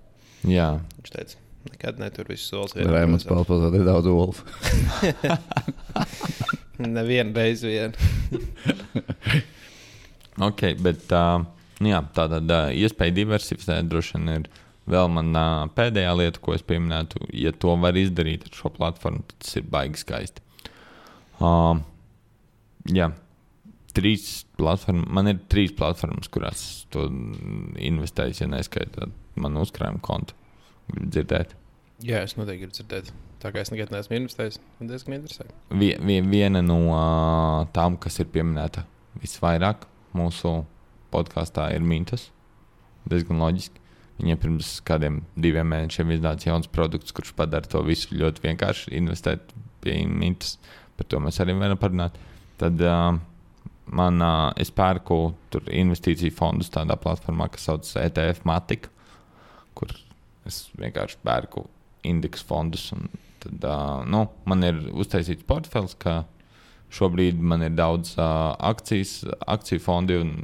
Jā, 0.46 0.76
Viņš 1.00 1.14
teica, 1.14 1.40
nekad 1.70 2.02
netur 2.02 2.30
visu 2.30 2.50
solis 2.50 2.76
Raimunds 2.76 3.26
grozā. 3.26 3.46
Palpazot 3.46 3.78
ir 3.78 3.86
daudz 3.86 4.10
wolfu. 4.10 4.46
Nevienu 6.98 7.38
reizi 7.38 7.72
vien. 7.72 7.96
ok, 10.50 10.68
bet 10.84 11.14
uh, 11.16 11.46
nu 11.82 11.94
jā, 11.94 12.02
tā 12.18 12.28
tad 12.34 12.52
uh, 12.52 12.74
iespēja 12.76 13.16
diversificēt 13.22 13.90
droši 13.90 14.18
vien 14.18 14.34
ir 14.40 14.50
vēl 14.92 15.10
mana 15.10 15.44
pēdējā 15.76 16.14
lieta, 16.20 16.42
ko 16.46 16.54
es 16.56 16.64
pieminētu. 16.66 17.24
Ja 17.34 17.52
to 17.52 17.76
var 17.82 17.98
izdarīt 17.98 18.46
ar 18.50 18.56
šo 18.58 18.72
platformu, 18.76 19.24
tas 19.40 19.56
ir 19.60 19.66
baigi 19.72 20.02
skaisti. 20.04 20.44
Uh, 21.42 21.80
jā, 22.94 23.10
trīs 23.98 24.44
platformas. 24.60 25.10
Man 25.18 25.32
ir 25.34 25.40
trīs 25.52 25.74
platformas, 25.76 26.30
kurās 26.32 26.64
to 26.94 27.08
investēju, 27.82 28.38
ja 28.44 28.50
neskaitāt 28.54 29.14
manu 29.36 29.64
uzkrājumu 29.66 30.02
kontu. 30.06 30.36
Gribu 30.92 31.10
dzirdēt. 31.16 31.56
Jā, 32.06 32.22
es 32.28 32.36
noteikti 32.38 32.66
gribu 32.68 32.76
dzirdēt. 32.78 33.10
Tā 33.42 33.52
kā 33.54 33.62
es 33.62 33.70
nekad 33.72 33.92
neesmu 33.94 34.18
investējis, 34.20 34.60
man 34.80 34.90
diezgan 34.90 35.16
interesē. 35.18 35.46
Vie- 35.72 35.98
vie- 36.02 36.22
Viena 36.26 36.62
no 36.66 36.78
uh, 36.92 37.66
tām, 37.76 37.98
kas 38.02 38.20
ir 38.22 38.30
pieminēta 38.34 38.84
visvairāk 39.22 39.86
mūsu 40.18 40.64
podkāstā, 41.14 41.70
ir 41.76 41.84
Mintas. 41.86 42.30
Diezgan 43.10 43.40
loģiski. 43.44 43.80
Viņiem 44.16 44.40
pirms 44.40 44.72
kādiem 44.88 45.20
diviem 45.36 45.68
mēnešiem 45.68 46.14
iznāca 46.16 46.48
jauns 46.48 46.70
produkts, 46.72 47.12
kurš 47.16 47.34
padara 47.36 47.68
to 47.68 47.82
visu 47.84 48.16
ļoti 48.16 48.46
vienkārši. 48.46 48.94
Investēt 48.96 49.52
pie 49.84 49.98
Mintas, 50.08 50.56
par 50.96 51.10
to 51.12 51.20
mēs 51.24 51.42
arī 51.44 51.56
varam 51.60 51.80
parunāt. 51.80 52.16
Tad 52.62 52.80
uh, 52.80 53.18
man, 53.92 54.22
uh, 54.24 54.54
es 54.62 54.72
pērku 54.74 55.20
investīciju 55.68 56.34
fondus 56.36 56.72
tādā 56.74 56.98
platformā, 57.00 57.50
kas 57.52 57.68
saucas 57.68 57.96
ETF 58.00 58.46
Matika, 58.48 58.92
kur 59.76 59.92
es 60.48 60.66
vienkārši 60.80 61.20
pērku 61.26 61.66
indeksu 62.08 62.48
fondus. 62.48 62.88
Tad, 63.44 63.60
uh, 63.68 64.06
nu, 64.08 64.26
man 64.48 64.64
ir 64.66 64.80
uztaisīts 64.94 65.46
portfels, 65.48 65.98
ka 66.00 66.24
šobrīd 66.96 67.42
man 67.42 67.66
ir 67.66 67.76
daudz 67.76 68.16
uh, 68.16 68.54
akcijas, 68.64 69.24
akciju 69.44 69.84
fondi, 69.84 70.22
un 70.22 70.38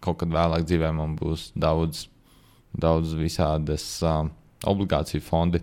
kaut 0.00 0.22
kad 0.22 0.32
vēlāk 0.32 0.64
dzīvē 0.68 0.92
man 0.96 1.16
būs 1.18 1.50
daudz, 1.58 2.06
daudz 2.80 3.14
visādas 3.18 3.84
uh, 4.06 4.24
obligāciju 4.70 5.24
fondi. 5.24 5.62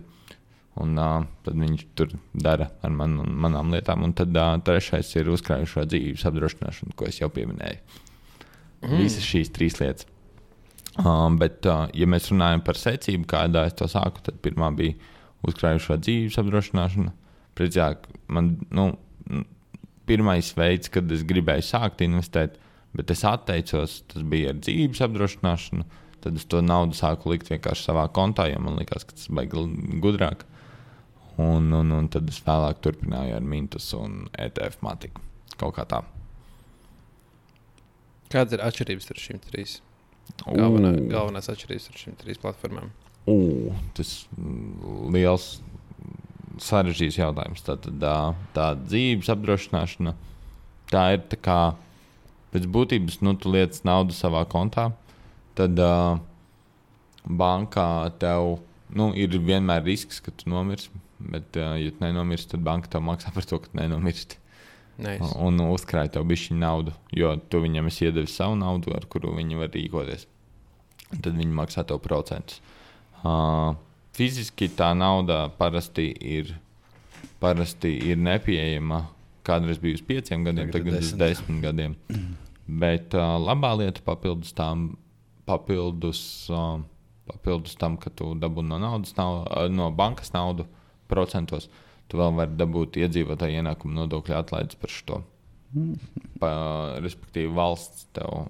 Un, 0.78 0.94
uh, 0.94 1.24
tad 1.42 1.58
viņš 1.58 1.86
tur 1.98 2.12
dara 2.38 2.68
ar 2.86 2.92
man, 2.94 3.16
manām 3.42 3.72
lietām. 3.74 4.04
Un 4.06 4.14
tad 4.18 4.36
uh, 4.36 4.54
trešais 4.64 5.10
ir 5.18 5.30
uzkrājušā 5.34 5.88
dzīves 5.90 6.26
apdrošināšana, 6.30 6.94
ko 6.98 7.08
es 7.10 7.18
jau 7.18 7.30
pieminēju. 7.34 7.80
Mm. 8.84 8.94
Visas 9.00 9.26
šīs 9.26 9.50
trīs 9.54 9.80
lietas. 9.82 10.06
Um, 10.98 11.38
bet, 11.38 11.66
uh, 11.66 11.86
ja 11.94 12.06
mēs 12.10 12.30
runājam 12.30 12.62
par 12.66 12.78
secību, 12.78 13.26
kādā 13.30 13.66
es 13.68 13.76
to 13.78 13.86
sāku, 13.90 14.22
tad 14.26 14.38
pirmā 14.42 14.70
bija 14.74 14.94
uzkrājušā 15.46 15.98
dzīves 16.02 16.38
apdrošināšana. 16.42 17.12
Precīzāk, 17.58 18.06
man 18.34 18.56
nu, 18.74 18.92
pirmais 20.08 20.50
veids, 20.56 20.90
kad 20.92 21.10
es 21.12 21.24
gribēju 21.28 21.66
sākt 21.66 22.02
investēt, 22.06 22.56
bet 22.96 23.12
es 23.12 23.24
atteicos, 23.28 24.00
tas 24.10 24.24
bija 24.26 24.54
ar 24.54 24.60
dzīves 24.62 25.02
apdrošināšanu. 25.04 25.86
Tad 26.24 26.38
es 26.38 26.46
to 26.50 26.60
naudu 26.64 26.96
sāku 26.98 27.30
likt 27.32 27.50
vienkārši 27.52 27.90
savā 27.90 28.08
kontā, 28.14 28.48
jo 28.50 28.60
man 28.62 28.78
liekas, 28.80 29.06
ka 29.06 29.14
tas 29.14 29.28
ir 29.30 30.00
gudrāk. 30.02 30.44
Un, 31.38 31.70
un, 31.72 31.92
un 31.94 32.08
tad 32.10 32.26
es 32.32 32.40
vēlāk 32.42 32.80
turpināju 32.82 33.36
ar 33.36 33.44
Mintus 33.46 33.92
un 33.94 34.24
ETF 34.34 34.80
matiku. 34.82 35.22
Kaut 35.58 35.76
kā 35.76 35.84
tā. 35.86 36.02
Kādas 38.32 38.56
ir 38.56 38.64
atšķirības 38.66 39.06
starp 39.06 39.22
šīm 39.22 39.38
trīs? 39.46 39.78
Galvenā, 40.42 40.90
galvenās 41.08 41.48
atšķirības 41.52 41.86
starp 41.86 42.02
šīm 42.02 42.18
trīs 42.18 42.42
platformām. 42.42 42.90
U, 43.30 43.70
tas 43.94 44.12
liels, 45.14 45.46
sarežģīts 46.62 47.20
jautājums. 47.20 47.62
Tā, 47.64 47.76
tā, 47.86 48.16
tā 48.56 48.68
dzīves 48.82 49.30
apdrošināšana, 49.32 50.14
tā 50.92 51.04
ir 51.14 51.22
tā 51.30 51.38
kā 51.40 51.60
pēc 52.52 52.66
būtības, 52.72 53.20
nu, 53.24 53.34
tu 53.38 53.52
lietas 53.52 53.84
naudu 53.86 54.16
savā 54.16 54.42
kontā, 54.48 54.90
tad 55.58 55.78
uh, 55.82 56.18
bankā 57.28 57.88
tev 58.22 58.58
nu, 58.94 59.10
ir 59.18 59.34
vienmēr 59.36 59.84
risks, 59.86 60.22
ka 60.24 60.32
tu 60.32 60.50
nomirsti. 60.52 61.04
Bet, 61.18 61.56
uh, 61.58 61.74
ja 61.80 61.90
tu 61.90 62.02
nenomirsti, 62.04 62.52
tad 62.54 62.62
banka 62.66 62.90
tev 62.92 63.02
maksā 63.06 63.32
par 63.34 63.46
to, 63.48 63.58
ka 63.62 63.72
tu 63.72 63.80
nenomirsti. 63.80 64.38
Nice. 64.98 65.30
Un 65.42 65.60
uzkrāj 65.62 66.10
tev 66.14 66.24
bišķi 66.26 66.56
naudu, 66.58 66.94
jo 67.14 67.30
tu 67.50 67.60
viņam 67.62 67.86
esi 67.90 68.08
iedevis 68.08 68.34
savu 68.34 68.56
naudu, 68.58 68.90
ar 68.96 69.04
kuru 69.10 69.30
viņi 69.36 69.58
var 69.60 69.70
rīkoties. 69.74 70.26
Un 71.12 71.22
tad 71.24 71.38
viņi 71.38 71.54
maksā 71.54 71.84
tev 71.86 72.00
procentus. 72.02 72.58
Uh, 73.22 73.76
fiziski 74.18 74.68
tā 74.74 74.90
nauda 74.98 75.44
parasti 75.58 76.08
ir, 76.18 76.50
parasti 77.42 77.94
ir 78.10 78.18
nepieejama. 78.18 79.04
Kādreiz 79.46 79.78
bija 79.80 79.96
uz 79.96 80.02
pieciem 80.04 80.42
gadiem, 80.44 80.68
Tagad 80.74 80.90
ir 80.90 80.98
tagad, 80.98 80.98
tagad 80.98 81.06
uz 81.06 81.12
desmit. 81.14 81.22
desmit 81.22 81.62
gadiem. 81.64 81.94
Bet 82.68 83.14
uh, 83.16 83.38
labā 83.40 83.70
lieta 83.80 84.02
papildus 84.04 84.50
tam, 84.52 84.90
papildus, 85.48 86.20
uh, 86.52 86.78
papildus 87.28 87.76
tam, 87.80 87.96
ka 88.00 88.12
tu 88.14 88.34
dabū 88.38 88.64
no, 88.66 88.78
naudas, 88.82 89.14
nav, 89.16 89.46
no 89.72 89.88
bankas 89.96 90.34
naudu 90.36 90.68
procentos, 91.08 91.70
tu 92.08 92.20
vēl 92.20 92.36
vari 92.36 92.56
dabūt 92.60 93.00
iedzīvotāju 93.00 93.62
ienākumu 93.62 93.96
nodokļu 94.02 94.36
atlaides 94.36 94.78
par 94.80 94.92
šo. 94.92 95.22
Pa, 96.40 96.50
respektīvi, 97.04 97.50
valsts 97.52 98.06
tev 98.16 98.48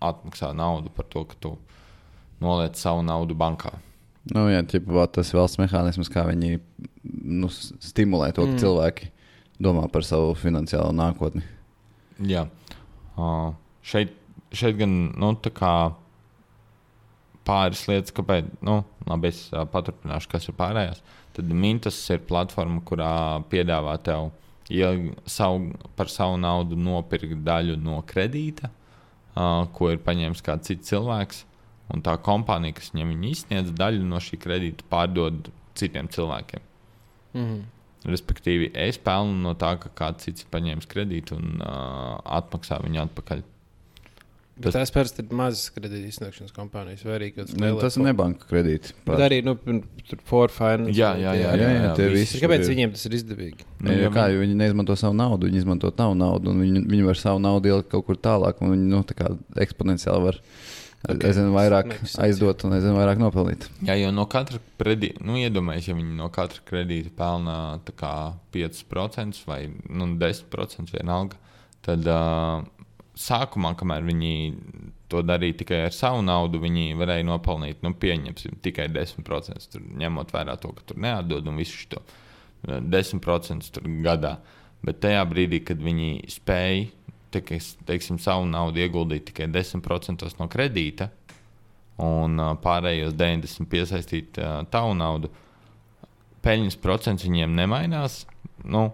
atmaksā 0.00 0.54
naudu 0.56 0.92
par 0.94 1.08
to, 1.12 1.26
ka 1.28 1.36
tu 1.40 1.54
noliec 2.40 2.78
savu 2.80 3.04
naudu 3.04 3.36
bankā. 3.36 3.74
Nu, 4.32 4.46
jā, 4.52 4.60
ķipa, 4.68 5.06
tas 5.12 5.32
ir 5.32 5.40
valsts 5.40 5.60
mehānisms, 5.60 6.10
kā 6.12 6.24
viņi 6.28 6.58
nu, 7.40 7.48
stimulē 7.52 8.30
to, 8.32 8.44
ka 8.44 8.48
Mm. 8.48 8.56
mm. 8.56 8.62
cilvēki 8.64 9.10
domā 9.60 9.88
par 9.92 10.04
savu 10.04 10.34
finansiālo 10.36 10.92
nākotni. 10.96 11.42
Jā, 12.20 12.46
uh, 13.16 13.52
šeit, 13.84 14.12
šeit 14.52 14.76
gan 14.80 15.12
nu, 15.16 15.32
tā 15.40 15.52
kā 15.52 15.94
pāris 17.48 17.86
lietas, 17.88 18.14
kāpēc, 18.16 18.50
nu, 18.66 18.80
labi, 19.08 19.30
es 19.32 19.46
uh, 19.52 19.64
paturpināšu, 19.70 20.30
kas 20.32 20.48
ir 20.50 20.56
pārējās. 20.58 21.02
Tad 21.36 21.50
Mintas 21.54 21.98
ir 22.12 22.22
platforma, 22.26 22.82
kurā 22.86 23.12
piedāvā 23.50 23.96
tev 24.04 24.30
ja 24.70 24.90
savu, 25.26 25.72
par 25.96 26.10
savu 26.10 26.38
naudu 26.40 26.78
nopirkt 26.78 27.42
daļu 27.46 27.76
no 27.82 28.00
kredīta, 28.06 28.70
uh, 28.70 29.66
ko 29.74 29.90
ir 29.94 30.02
paņēmis 30.06 30.44
kāds 30.46 30.70
cits 30.70 30.92
cilvēks. 30.92 31.44
Un 31.90 32.04
tā 32.06 32.14
kompānija, 32.22 32.76
kas 32.78 32.92
viņam 32.94 33.24
izsniedz, 33.26 33.72
daļu 33.74 34.04
no 34.06 34.20
šī 34.22 34.38
kredīta 34.38 34.86
pārdod 34.92 35.48
citiem 35.78 36.06
cilvēkiem. 36.12 36.62
Mm. 37.34 37.64
Respektīvi, 38.10 38.70
es 38.78 38.96
pelnu 39.02 39.34
no 39.42 39.56
tā, 39.58 39.74
ka 39.80 39.90
kāds 39.98 40.24
cits 40.24 40.44
ir 40.44 40.52
paņēmis 40.54 40.86
kredītu 40.90 41.36
un 41.36 41.58
uh, 41.58 42.20
atmaksā 42.38 42.78
viņu 42.84 43.02
atpakaļ. 43.08 43.42
Tas- 44.60 44.74
Tās 44.74 44.90
parasti 44.92 45.22
ir 45.24 45.30
mazas 45.32 45.70
kredīta 45.72 46.04
izsniegšanas 46.10 46.52
kompānijas, 46.52 47.04
vai 47.04 47.14
arī 47.18 47.28
kāds 47.32 47.54
Ne, 47.56 47.70
tas 47.80 47.96
ir 47.96 48.02
ne 48.04 48.12
banka 48.12 48.44
kredīts. 48.50 48.92
Bet 49.06 49.18
arī 49.24 49.38
nu, 49.44 49.54
pin- 49.56 49.84
tur 50.08 50.18
for 50.24 50.48
finance. 50.52 50.92
Jā, 50.98 51.14
jā, 51.16 51.32
jā, 51.32 51.54
jā, 51.56 51.68
jā, 51.78 51.94
tie 51.96 52.08
visi. 52.12 52.40
Kāpēc 52.42 52.66
ir- 52.66 52.74
viņiem 52.74 52.90
tas 52.92 53.06
ir 53.06 53.12
izdevīgi? 53.16 53.64
Nu, 53.80 53.92
ja 53.92 54.10
kā, 54.10 54.26
jo 54.34 54.40
viņi 54.42 54.54
neizmanto 54.60 54.96
savu 55.00 55.14
naudu, 55.16 55.48
viņi 55.48 55.62
izmanto 55.64 55.90
tavu 55.96 56.14
naudu, 56.14 56.50
un 56.50 56.60
viņi, 56.60 56.84
viņi 56.92 57.06
var 57.06 57.14
savu 57.16 57.38
naudu 57.40 57.70
ielikt 57.72 57.88
kaut 57.88 58.04
kur 58.06 58.16
tālāk, 58.16 58.60
un 58.60 58.74
viņi 58.76 58.86
nu, 58.92 59.02
tā 59.02 59.14
kā 59.16 59.32
eksponenciāli 59.56 60.22
var 60.28 60.36
Ok, 61.08 61.14
okay. 61.16 61.30
aizvien 61.30 61.54
vairāk 61.56 61.94
aizdot 62.20 62.62
un 62.68 62.72
aizvien 62.76 62.92
vairāk 62.92 63.16
nopelnīt. 63.16 63.64
Jā, 63.82 63.94
jo 63.96 64.10
no 64.12 64.26
katra 64.26 64.58
kredīta, 64.78 65.22
nu, 65.24 65.32
iedomājieties, 65.40 65.88
ja 65.88 65.94
viņi 65.94 66.16
no 66.18 66.28
katra 66.28 66.60
kredīta 66.68 67.08
pelna 67.16 67.80
tā 67.86 67.94
kā 67.96 68.34
5% 68.52 69.40
vai 69.46 69.70
nu, 69.88 70.04
10% 70.18 70.92
vienalga, 70.92 71.36
tad 71.80 72.04
uh, 72.06 72.60
sākumā, 73.20 73.74
kamēr 73.78 74.06
viņi 74.06 74.32
to 75.10 75.22
darīja 75.26 75.60
tikai 75.62 75.82
ar 75.88 75.94
savu 75.94 76.22
naudu, 76.24 76.60
viņi 76.62 76.94
varēja 76.98 77.26
nopelnīt, 77.26 77.82
nu, 77.84 77.92
pieņemsim, 77.98 78.60
tikai 78.64 78.88
10%. 78.92 79.68
Tur, 79.72 79.84
ņemot 80.00 80.32
vērā 80.34 80.56
to, 80.62 80.72
ka 80.76 80.86
tur 80.88 81.00
neatdod 81.02 81.50
un 81.50 81.60
visu 81.60 81.84
šo 81.84 82.02
10% 82.64 83.82
gadā. 84.04 84.38
Bet 84.86 85.02
tajā 85.04 85.24
brīdī, 85.28 85.60
kad 85.66 85.80
viņi 85.82 86.30
spēja 86.32 86.88
teiks, 87.34 87.74
teiksim, 87.86 88.18
savu 88.22 88.46
naudu 88.48 88.80
ieguldīt 88.80 89.28
tikai 89.30 89.48
10% 89.52 90.30
no 90.38 90.48
kredīta, 90.50 91.10
un 92.00 92.40
pārējos 92.62 93.14
90% 93.18 93.68
piesaistīt 93.70 94.40
uh, 94.40 94.62
tavu 94.72 94.94
naudu, 94.96 95.30
peļņas 96.44 96.78
procents 96.80 97.26
viņiem 97.26 97.52
nemainās. 97.58 98.24
Nu, 98.60 98.90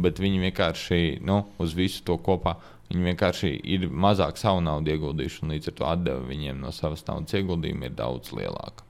bet 0.00 0.20
viņi 0.20 0.40
vienkārši 0.46 1.00
nu, 1.24 1.42
uz 1.60 1.74
visu 1.76 2.00
to 2.06 2.16
kopā 2.24 2.54
Viņi 2.92 3.06
vienkārši 3.08 3.50
ir 3.72 3.86
mazāk 3.88 4.36
savu 4.36 4.60
naudu 4.60 4.92
ieguldījuši, 4.92 5.38
un 5.46 5.54
līdz 5.54 5.70
ar 5.70 5.76
to 5.78 5.86
atdeve 5.88 6.26
viņiem 6.28 6.58
no 6.60 6.72
savas 6.76 7.00
naudas 7.06 7.32
ieguldījuma 7.38 7.88
ir 7.88 7.94
daudz 7.96 8.34
lielāka. 8.36 8.84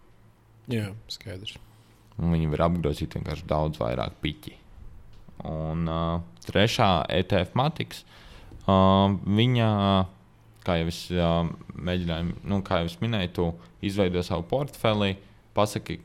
Jā, 0.72 0.88
skaidrs. 1.12 1.54
Un 2.18 2.34
viņi 2.34 2.50
var 2.50 2.64
apgrozīt 2.66 3.14
vienkārši 3.14 3.46
daudz 3.46 3.78
vairāk 3.78 4.16
piķi. 4.24 4.56
Un 5.46 5.86
uh, 5.86 6.18
trešā 6.48 6.88
ETF 7.14 7.54
matiks, 7.58 8.02
uh, 8.66 9.14
viņa, 9.38 9.68
kā 10.66 10.78
jau 10.80 10.90
es 10.90 11.00
uh, 11.14 11.46
mēģināju, 11.78 12.34
nu, 12.50 12.58
kā 12.66 12.82
jau 12.82 12.90
es 12.90 12.98
minēju, 13.02 13.32
tu 13.38 13.48
izveido 13.86 14.26
savu 14.26 14.48
portfeli, 14.50 15.14
pasaki, 15.54 16.00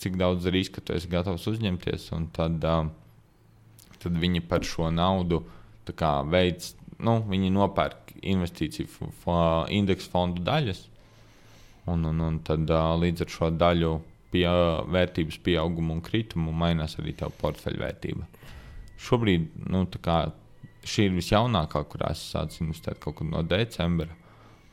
cik 0.00 0.16
daudz 0.16 0.48
riska 0.48 0.80
tu 0.80 0.96
esi 0.96 1.12
gatavs 1.12 1.44
uzņemties, 1.52 2.08
un 2.16 2.30
tad, 2.32 2.64
uh, 2.64 2.88
tad 4.00 4.16
viņi 4.16 4.46
par 4.48 4.64
šo 4.64 4.88
naudu 4.94 5.44
veids 6.28 6.74
nu, 7.04 7.18
viņi 7.30 7.50
nopērk 7.54 8.14
investīciju 8.18 9.10
indeksu 9.74 10.10
fondu 10.12 10.42
daļas, 10.46 10.84
un, 11.88 12.04
un, 12.10 12.22
un 12.24 12.38
tad 12.44 12.70
līdz 13.02 13.24
ar 13.24 13.34
šo 13.34 13.50
daļu 13.54 13.92
pie, 14.32 14.46
vērtības 14.94 15.38
pieaugumu 15.44 15.96
un 15.96 16.02
kritumu 16.04 16.52
mainās 16.52 16.98
arī 17.00 17.14
tā 17.18 17.30
portfeļa 17.40 17.84
vērtība. 17.84 18.26
Šobrīd 18.98 19.46
nu, 19.70 19.84
kā, 20.02 20.18
šī 20.82 21.08
ir 21.08 21.16
visjaunākā, 21.16 21.84
kurā 21.90 22.12
es 22.14 22.24
sāku 22.32 22.64
investēt 22.64 22.98
kaut 23.02 23.20
kur 23.20 23.28
no 23.30 23.44
decembra. 23.46 24.10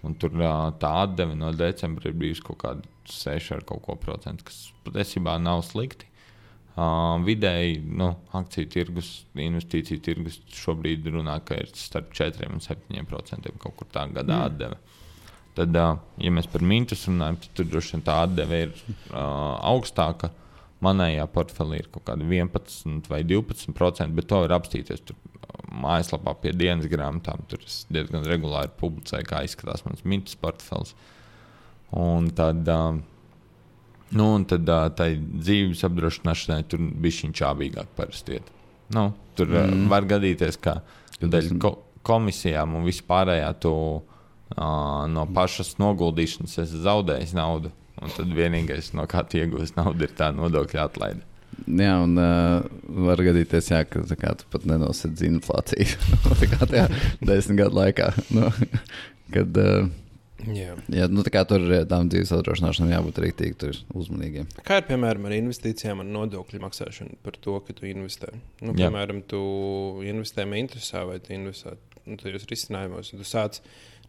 Un 0.05 0.13
tur 0.21 0.35
tā 0.81 0.91
atdeve 1.01 1.33
no 1.37 1.49
decembra 1.55 2.11
ir 2.11 2.17
bijusi 2.17 2.43
kaut 2.45 2.59
kāda 2.61 2.91
6 3.09 3.55
ar 3.55 3.63
kaut 3.69 3.81
ko 3.85 3.95
procentu, 3.97 4.45
kas 4.49 4.67
patiesībā 4.85 5.37
nav 5.41 5.63
slikti. 5.65 6.09
Uh, 6.75 7.21
vidēji 7.23 7.77
nu, 7.87 8.09
akciju 8.35 8.67
tirgus, 8.67 9.09
investīciju 9.39 10.01
tirgus 10.03 10.41
šobrīd 10.51 11.05
runā, 11.07 11.37
ka 11.47 11.55
ir 11.61 11.69
starp 11.71 12.09
4 12.17 12.49
un 12.51 12.59
7 12.59 13.05
procentiem 13.07 13.55
kaut 13.63 13.77
kur 13.79 13.87
tā 13.93 14.03
gadā 14.11 14.41
mm. 14.41 14.49
atdeve. 14.49 14.79
Tad, 15.55 15.77
uh, 15.79 16.01
ja 16.19 16.33
mēs 16.35 16.49
par 16.51 16.65
mintus 16.67 17.05
runājam, 17.07 17.39
tad 17.45 17.55
tur 17.55 17.69
droši 17.71 17.95
vien 17.95 18.03
tā 18.09 18.17
atdeve 18.25 18.59
ir 18.65 18.75
uh, 18.75 19.55
augstāka. 19.71 20.33
Manējā 20.83 21.23
portfelī 21.31 21.79
ir 21.79 21.87
kaut 21.93 22.09
kāda 22.09 22.27
11 22.27 23.07
vai 23.07 23.21
12 23.23 23.71
procenti, 23.77 24.17
bet 24.19 24.27
to 24.27 24.43
var 24.43 24.57
apstīties 24.57 25.07
tur 25.07 25.15
mājaslapā 25.71 26.35
pie 26.43 26.51
dienas 26.59 26.91
grāmatām. 26.91 27.47
Tur 27.47 27.63
es 27.63 27.85
diezgan 27.87 28.27
regulāri 28.27 28.75
publicēju, 28.83 29.31
kā 29.31 29.45
izskatās 29.47 29.87
mans 29.87 30.03
mintus 30.03 30.35
portfels. 30.43 30.91
Un 31.95 32.27
tad 32.35 32.67
uh, 32.67 32.99
Nu, 34.13 34.27
un 34.37 34.45
tad 34.45 34.69
uh, 34.69 34.85
tai 34.93 35.15
dzīves 35.17 35.81
apdrošināšanai 35.87 36.65
tur 36.69 36.83
bija 37.01 37.19
šī 37.19 37.31
čābīgāk 37.41 37.89
parasti. 37.97 38.41
Nu, 38.93 39.09
tur 39.37 39.49
mm. 39.49 39.85
uh, 39.85 39.89
var 39.91 40.05
gadīties, 40.09 40.59
ka 40.61 40.79
dēļ 41.21 41.55
ko 41.63 41.73
komisijām 42.05 42.75
un 42.77 42.85
vispārējā 42.85 43.49
tu 43.63 43.73
uh, 43.73 44.03
no 45.09 45.25
pašas 45.33 45.75
noguldīšanas 45.81 46.59
esi 46.65 46.83
zaudējis 46.85 47.33
naudu. 47.37 47.73
Un 48.03 48.11
tad 48.11 48.31
vienīgais, 48.35 48.91
no 48.97 49.05
kā 49.07 49.23
tu 49.23 49.39
iegūsi 49.39 49.77
naudu, 49.77 50.03
ir 50.03 50.13
tā 50.17 50.27
nodokļa 50.35 50.83
atlaide. 50.83 51.23
Jā, 51.63 51.93
un 52.03 52.17
uh, 52.19 52.65
var 53.07 53.21
gadīties, 53.23 53.69
jā, 53.71 53.85
ka 53.87 54.03
kā, 54.19 54.33
tu 54.35 54.47
pat 54.51 54.65
nenosedzi 54.67 55.29
inflāciju. 55.31 56.09
tā 56.41 56.49
kā 56.51 56.67
tajā 56.67 56.89
desmit 57.23 57.61
gadu 57.63 57.79
laikā. 57.79 58.09
Nu, 58.35 58.51
kad, 59.35 59.61
uh, 59.61 59.87
Jā, 60.43 60.75
Jā 60.91 61.07
nu, 61.09 61.23
tur 61.23 61.65
tam 61.89 62.09
dzīves 62.11 62.33
apdrošināšanai 62.35 62.91
jābūt 62.91 63.21
rīktīgi 63.23 63.71
uzmanīgiem. 63.95 64.49
Kā 64.67 64.81
ir 64.81 64.87
piemēram 64.89 65.27
ar 65.29 65.37
investīcijām, 65.37 66.03
ar 66.03 66.09
nodokļu 66.11 66.61
maksāšanu 66.65 67.19
par 67.25 67.39
to, 67.41 67.57
ka 67.65 67.75
tu 67.77 67.87
investē? 67.89 68.33
Nu, 68.61 68.75
piemēram, 68.75 69.23
Jā. 69.23 69.29
tu 69.33 69.41
investē 70.05 70.45
interesē 70.59 71.05
vai 71.07 71.19
tu 71.23 71.33
investē 71.37 71.77
nu, 72.05 72.19
tajos 72.21 72.47
risinājumos, 72.51 73.13
un 73.13 73.23
tu 73.23 73.27
sāc 73.27 73.61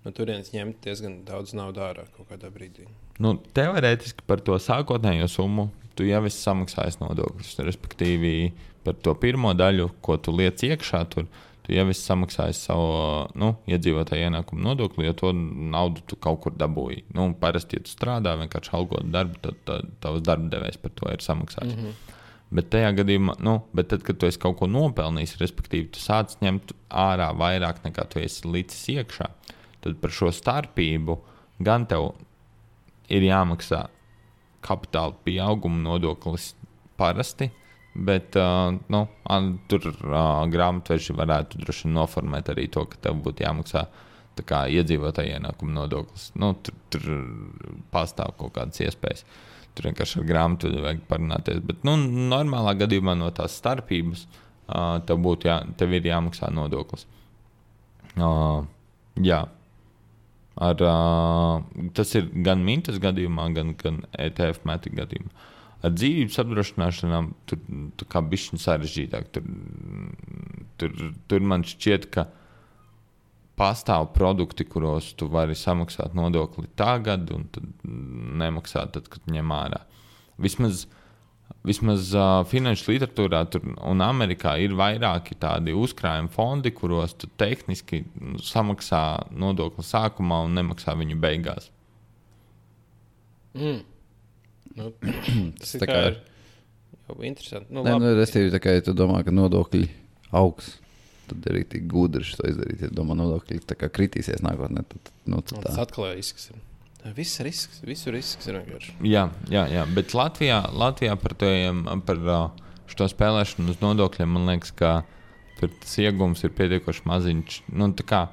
no 0.05 0.13
turienes 0.15 0.53
ņemt 0.55 0.83
diezgan 0.85 1.21
daudz 1.27 1.55
naudas 1.57 1.91
ārā 1.91 2.07
kaut 2.17 2.31
kādā 2.31 2.51
brīdī. 2.53 2.87
Nu, 3.23 3.37
teorētiski 3.57 4.27
par 4.29 4.43
to 4.45 4.59
sākotnējo 4.61 5.31
summu 5.31 5.71
tu 5.97 6.07
jau 6.07 6.23
esi 6.29 6.43
samaksājis 6.43 7.01
nodokļus. 7.01 7.57
Respektīvi, 7.67 8.35
par 8.87 8.99
to 9.03 9.17
pirmo 9.19 9.55
daļu, 9.57 9.91
ko 10.05 10.19
tu 10.21 10.35
liec 10.37 10.63
iekšā, 10.67 11.03
tur 11.13 11.31
tu 11.67 11.75
jau 11.75 11.87
esi 11.91 12.05
samaksājis 12.07 12.61
savu 12.69 12.91
nu, 13.39 13.53
iedzīvotāju 13.67 14.29
ienākumu 14.29 14.63
nodokli, 14.63 15.09
jo 15.09 15.15
to 15.19 15.33
naudu 15.35 16.05
tu 16.07 16.19
kaut 16.23 16.39
kur 16.45 16.55
dabūji. 16.55 17.03
Nu, 17.17 17.33
parasti, 17.41 17.81
ja 17.81 17.87
tu 17.87 17.91
strādā 17.91 18.37
vienkārši 18.39 18.75
algot 18.79 19.09
darbu, 19.11 19.41
tad, 19.43 19.59
tad 19.67 19.89
tavs 20.05 20.23
darba 20.27 20.53
devējs 20.53 20.79
par 20.83 20.95
to 21.01 21.11
ir 21.11 21.25
samaksājis. 21.27 21.75
Mm 21.75 21.89
-hmm. 21.89 22.15
Bet 22.57 22.71
tajā 22.71 22.93
gadījumā, 23.01 23.35
nu, 23.43 23.57
bet 23.75 23.89
tad, 23.91 24.05
kad 24.07 24.19
tu 24.19 24.27
esi 24.27 24.39
kaut 24.39 24.59
ko 24.61 24.69
nopelnījis, 24.71 25.39
respektīvi, 25.41 25.91
tu 25.91 25.99
sāc 25.99 26.37
ņemt 26.41 26.73
ārā 26.91 27.33
vairāk 27.35 27.83
nekā 27.83 28.07
tu 28.09 28.23
esi 28.23 28.47
licis 28.47 28.87
iekšā, 28.95 29.27
tad 29.81 29.99
par 30.01 30.11
šo 30.11 30.31
starpību 30.31 31.19
gan 31.59 31.87
tev 31.87 32.13
ir 33.09 33.23
jāmaksā 33.23 33.89
kapitāla 34.63 35.15
pieauguma 35.25 35.83
nodoklis 35.83 36.55
parasti, 36.97 37.51
Bet 37.97 38.37
uh, 38.37 38.75
nu, 38.93 39.07
tur 39.71 39.87
uh, 39.89 40.43
grāmatveži 40.53 41.15
varētu 41.17 41.63
droši 41.63 41.87
vien 41.87 41.95
noformēt 41.97 42.51
arī 42.53 42.67
to, 42.73 42.85
ka 42.91 42.99
tev 43.07 43.23
būtu 43.25 43.47
jāmaksā 43.47 43.87
kā, 44.45 44.67
iedzīvotāja 44.69 45.39
ienākuma 45.39 45.79
nodoklis. 45.79 46.29
Nu, 46.37 46.53
tur, 46.61 46.77
tur 46.93 47.07
pastāv 47.95 48.35
kaut 48.37 48.53
kādas 48.59 48.83
iespējas. 48.85 49.25
Tur 49.77 49.89
vienkārši 49.89 50.21
ar 50.21 50.29
grāmatu 50.29 50.73
vajag 50.75 51.03
parunāties. 51.09 51.63
Bet 51.65 51.87
nu, 51.89 51.97
normālā 52.33 52.77
gadījumā 52.83 53.17
no 53.17 53.31
tās 53.37 53.57
starpības 53.63 54.27
uh, 54.27 54.99
tev, 55.09 55.25
jā, 55.45 55.61
tev 55.81 55.97
ir 55.97 56.13
jāmaksā 56.13 56.53
nodoklis. 56.53 57.09
Uh, 58.17 58.67
jā. 59.25 59.47
Ar, 60.57 60.85
uh, 60.85 61.89
tas 61.97 62.13
ir 62.17 62.29
gan 62.45 62.61
mintas 62.65 63.01
gadījumā, 63.01 63.51
gan, 63.57 63.73
gan 63.81 64.05
ETF 64.21 64.65
metu 64.69 64.93
gadījumā. 64.93 65.33
Uh, 65.33 65.53
Ar 65.85 65.93
dzīvības 65.93 66.41
apdrošināšanām 66.41 67.31
tur 67.47 67.61
bija 68.31 68.43
šis 68.43 68.65
sarežģītāk. 68.65 69.29
Tur, 69.35 69.49
tur, 70.81 70.95
tur 71.29 71.45
man 71.45 71.67
šķiet, 71.69 72.09
ka 72.15 72.27
pastāv 73.57 74.11
produkti, 74.15 74.67
kuros 74.69 75.13
tu 75.17 75.29
vari 75.33 75.57
samaksāt 75.57 76.17
nodokli 76.17 76.69
tagad, 76.77 77.31
un 77.33 77.47
nemaksāt 78.41 78.95
tad, 78.97 79.11
kad 79.13 79.29
ņem 79.33 79.53
ārā. 79.57 79.83
Vismaz, 80.43 80.85
vismaz 81.65 82.11
uh, 82.17 82.43
finanšu 82.49 82.93
literatūrā 82.93 83.43
tur, 83.53 83.65
un 83.77 84.05
Amerikā 84.05 84.57
ir 84.65 84.77
vairāki 84.77 85.39
tādi 85.41 85.77
uzkrājuma 85.77 86.33
fondi, 86.33 86.73
kuros 86.77 87.17
tu 87.21 87.31
tehniski 87.41 88.05
samaksā 88.45 89.03
nodokli 89.33 89.85
sākumā 89.87 90.43
un 90.49 90.57
nemaksā 90.61 90.97
viņu 90.99 91.21
beigās. 91.21 91.71
Mm. 93.57 93.85
Nu, 94.77 94.93
tas 95.61 95.77
ir 95.77 95.87
kā 95.89 96.01
ir. 96.11 96.19
Jau 97.07 97.21
interesanti. 97.23 97.71
Nu, 97.71 97.85
Nē, 97.87 97.95
nu, 98.03 98.13
restīvi, 98.19 98.51
tā 98.55 98.61
kā 98.63 98.75
ja 98.75 98.83
tu 98.85 98.95
domā, 98.97 99.23
ka 99.27 99.35
nodokļi 99.35 99.85
augs, 100.37 100.73
tad 101.31 101.47
arī 101.51 101.63
tik 101.71 101.87
gudri 101.91 102.27
to 102.27 102.49
izdarīt. 102.51 102.83
Ja 102.87 102.91
domā, 102.95 103.15
nodokļi 103.19 103.61
kritīsies 103.95 104.43
nākotnē, 104.47 104.83
tad 104.91 105.13
nu, 105.31 105.43
tā. 105.47 105.63
tas 105.69 105.79
atkal 105.87 106.11
risks. 106.13 106.51
Ir. 106.51 106.63
Viss 107.15 107.39
risks, 107.45 107.83
visu 107.87 108.11
risks 108.11 108.49
ir 108.51 108.59
vienkārši. 108.59 108.97
Jā, 109.07 109.29
jā, 109.53 109.67
jā, 109.71 109.85
bet 109.95 110.15
Latvijā, 110.17 110.59
Latvijā 110.75 111.15
par, 111.23 111.37
tojiem, 111.39 111.85
par 112.07 112.23
šo 112.91 113.07
spēlēšanu 113.13 113.71
uz 113.71 113.79
nodokļiem 113.83 114.33
man 114.35 114.51
liekas, 114.51 114.73
ka 114.75 114.97
tas 115.61 115.95
iegūms 116.03 116.43
ir 116.45 116.55
pietiekoši 116.57 117.07
maziņš. 117.07 117.61
Nu, 117.79 117.93
kā, 118.03 118.27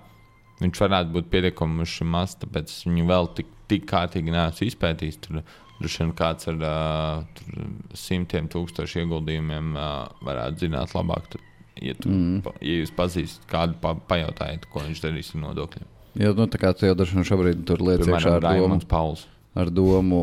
viņš 0.62 0.82
varētu 0.86 1.13
būt 1.13 1.29
pietiekami 1.34 1.86
mazs, 2.10 2.39
tāpēc 2.41 2.73
viņu 2.88 3.06
vēl 3.12 3.29
tik, 3.38 3.53
tik 3.69 3.86
kārtīgi 3.89 4.34
neesmu 4.34 4.69
izpētījis. 4.71 5.21
Tur, 5.27 5.43
Droši 5.79 6.03
vien 6.03 6.13
kāds 6.17 6.47
ar 6.51 6.62
uh, 6.67 7.41
simtiem 7.97 8.47
tūkstošu 8.51 9.01
ieguldījumiem 9.03 9.73
uh, 9.73 9.95
varētu 10.23 10.67
zināt 10.67 10.93
labāk. 10.95 11.27
Tad, 11.33 11.49
ja, 11.81 11.97
tu, 11.97 12.12
mm. 12.13 12.53
ja 12.62 12.77
jūs 12.83 12.93
pazīstat 12.95 13.49
kādu, 13.49 13.79
pa, 13.81 13.95
pajautājiet, 14.12 14.69
ko 14.71 14.86
viņš 14.86 15.03
darīs 15.03 15.33
ar 15.33 15.43
nodokļiem. 15.47 15.89
Jā, 16.21 16.31
nu, 16.38 16.45
tā 16.51 16.62
kā 16.62 16.71
tu 16.77 16.86
jau 16.86 16.95
vien 16.99 17.25
šobrīd 17.25 17.65
tur 17.67 17.81
lietas 17.81 18.09
iekšā 18.09 18.38
ar 18.38 18.45
domu. 18.45 18.79
Pauls. 18.89 19.25
Ar 19.57 19.69
domu 19.73 20.21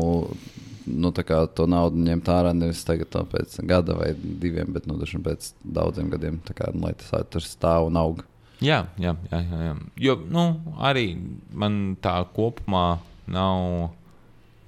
nu, 0.87 1.11
to 1.11 1.67
naudu 1.69 2.01
ņemt 2.01 2.31
ārā 2.31 2.51
nevis 2.55 2.83
tagad, 2.87 3.13
pēc 3.31 3.59
gada 3.67 3.95
vai 3.99 4.11
diviem, 4.15 4.71
bet 4.73 4.87
nu, 4.89 4.97
pēc 4.97 5.51
daudziem 5.63 6.09
gadiem, 6.11 6.39
kā, 6.47 6.71
nu, 6.73 6.85
lai 6.87 6.95
tas 6.97 7.27
tur 7.31 7.45
stāv 7.45 7.89
un 7.91 7.99
aug. 8.01 8.23
Jā, 8.61 8.83
jā, 9.01 9.15
jā. 9.31 9.39
jā, 9.41 9.61
jā. 9.65 9.75
Jo 9.97 10.17
nu, 10.29 10.45
arī 10.85 11.15
man 11.53 11.97
tā 12.01 12.19
kopumā 12.35 13.01
nav, 13.31 13.91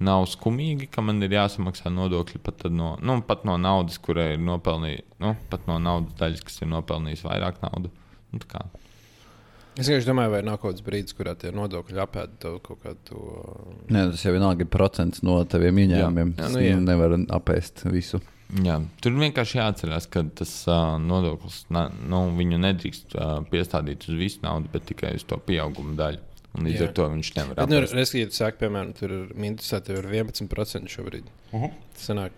nav 0.04 0.28
skumīgi, 0.30 0.88
ka 0.92 1.04
man 1.04 1.22
ir 1.24 1.34
jāsamaksā 1.34 1.92
nodokļi 1.94 2.40
pat, 2.44 2.60
tad 2.64 2.76
no, 2.76 2.94
nu, 3.02 3.18
pat 3.26 3.44
no 3.48 3.56
naudas, 3.60 3.98
kurai 4.02 4.34
ir 4.36 4.42
nopelnījis, 4.44 5.04
nu, 5.24 5.34
pat 5.50 5.68
no 5.70 5.80
naudas 5.82 6.16
daļas, 6.20 6.46
kas 6.46 6.62
ir 6.62 6.72
nopelnījis 6.72 7.24
vairāk 7.26 7.60
naudas. 7.64 7.94
Nu, 8.34 8.42
tā 8.42 8.50
kā. 8.50 8.64
Es 9.74 9.88
vienkārši 9.88 10.06
domāju, 10.06 10.30
vai 10.36 10.42
nav 10.46 10.60
kaut 10.62 10.76
kāds 10.76 10.84
brīdis, 10.86 11.16
kurā 11.18 11.32
tie 11.38 11.50
nodokļi 11.54 11.98
apēda 12.04 12.36
tev 12.44 12.60
kaut 12.62 12.78
kādu. 12.84 13.24
Nē, 13.90 14.04
tas 14.12 14.22
jau 14.22 14.34
vienalga 14.36 14.62
ir 14.62 14.70
procents 14.70 15.24
no 15.26 15.40
taviem 15.50 15.80
ieņēmumiem. 15.82 16.30
Jā, 16.38 16.44
jā. 16.46 16.52
Nu, 16.52 16.62
jā. 16.62 16.76
nevar 16.82 17.16
apēst 17.34 17.82
visu. 17.90 18.20
Jā, 18.62 18.76
tur 19.02 19.16
vienkārši 19.18 19.58
jāatcerās, 19.58 20.06
ka 20.12 20.22
tas 20.38 20.52
uh, 20.68 20.94
nodoklis 21.02 21.64
na, 21.74 21.88
nu, 22.06 22.28
viņu 22.38 22.60
nedrīkst 22.62 23.16
uh, 23.16 23.40
piestādīt 23.50 24.06
uz 24.06 24.20
visu 24.20 24.44
naudu, 24.44 24.70
bet 24.70 24.86
tikai 24.92 25.14
uz 25.18 25.24
to 25.26 25.40
pieauguma 25.42 25.96
daļu. 25.98 26.22
Un 26.54 26.68
līdz 26.68 26.80
Jā. 26.80 26.86
Ar 26.88 26.92
to 26.94 27.08
viņš 27.10 27.30
nevar 27.36 27.56
Bet, 27.58 27.68
nu, 27.72 27.78
apēst. 27.80 27.94
respektīvi, 27.98 28.30
tu 28.30 28.36
saki, 28.38 28.58
piemēram, 28.60 28.92
tur 28.94 29.10
ir 29.10 29.32
minusā, 29.34 29.80
tev 29.82 29.96
ir 30.04 30.06
11% 30.22 30.92
šobrīd. 30.92 31.24
Uh 31.52 31.62
-huh. 31.64 31.72
Tas 31.94 32.04
sanāk, 32.10 32.30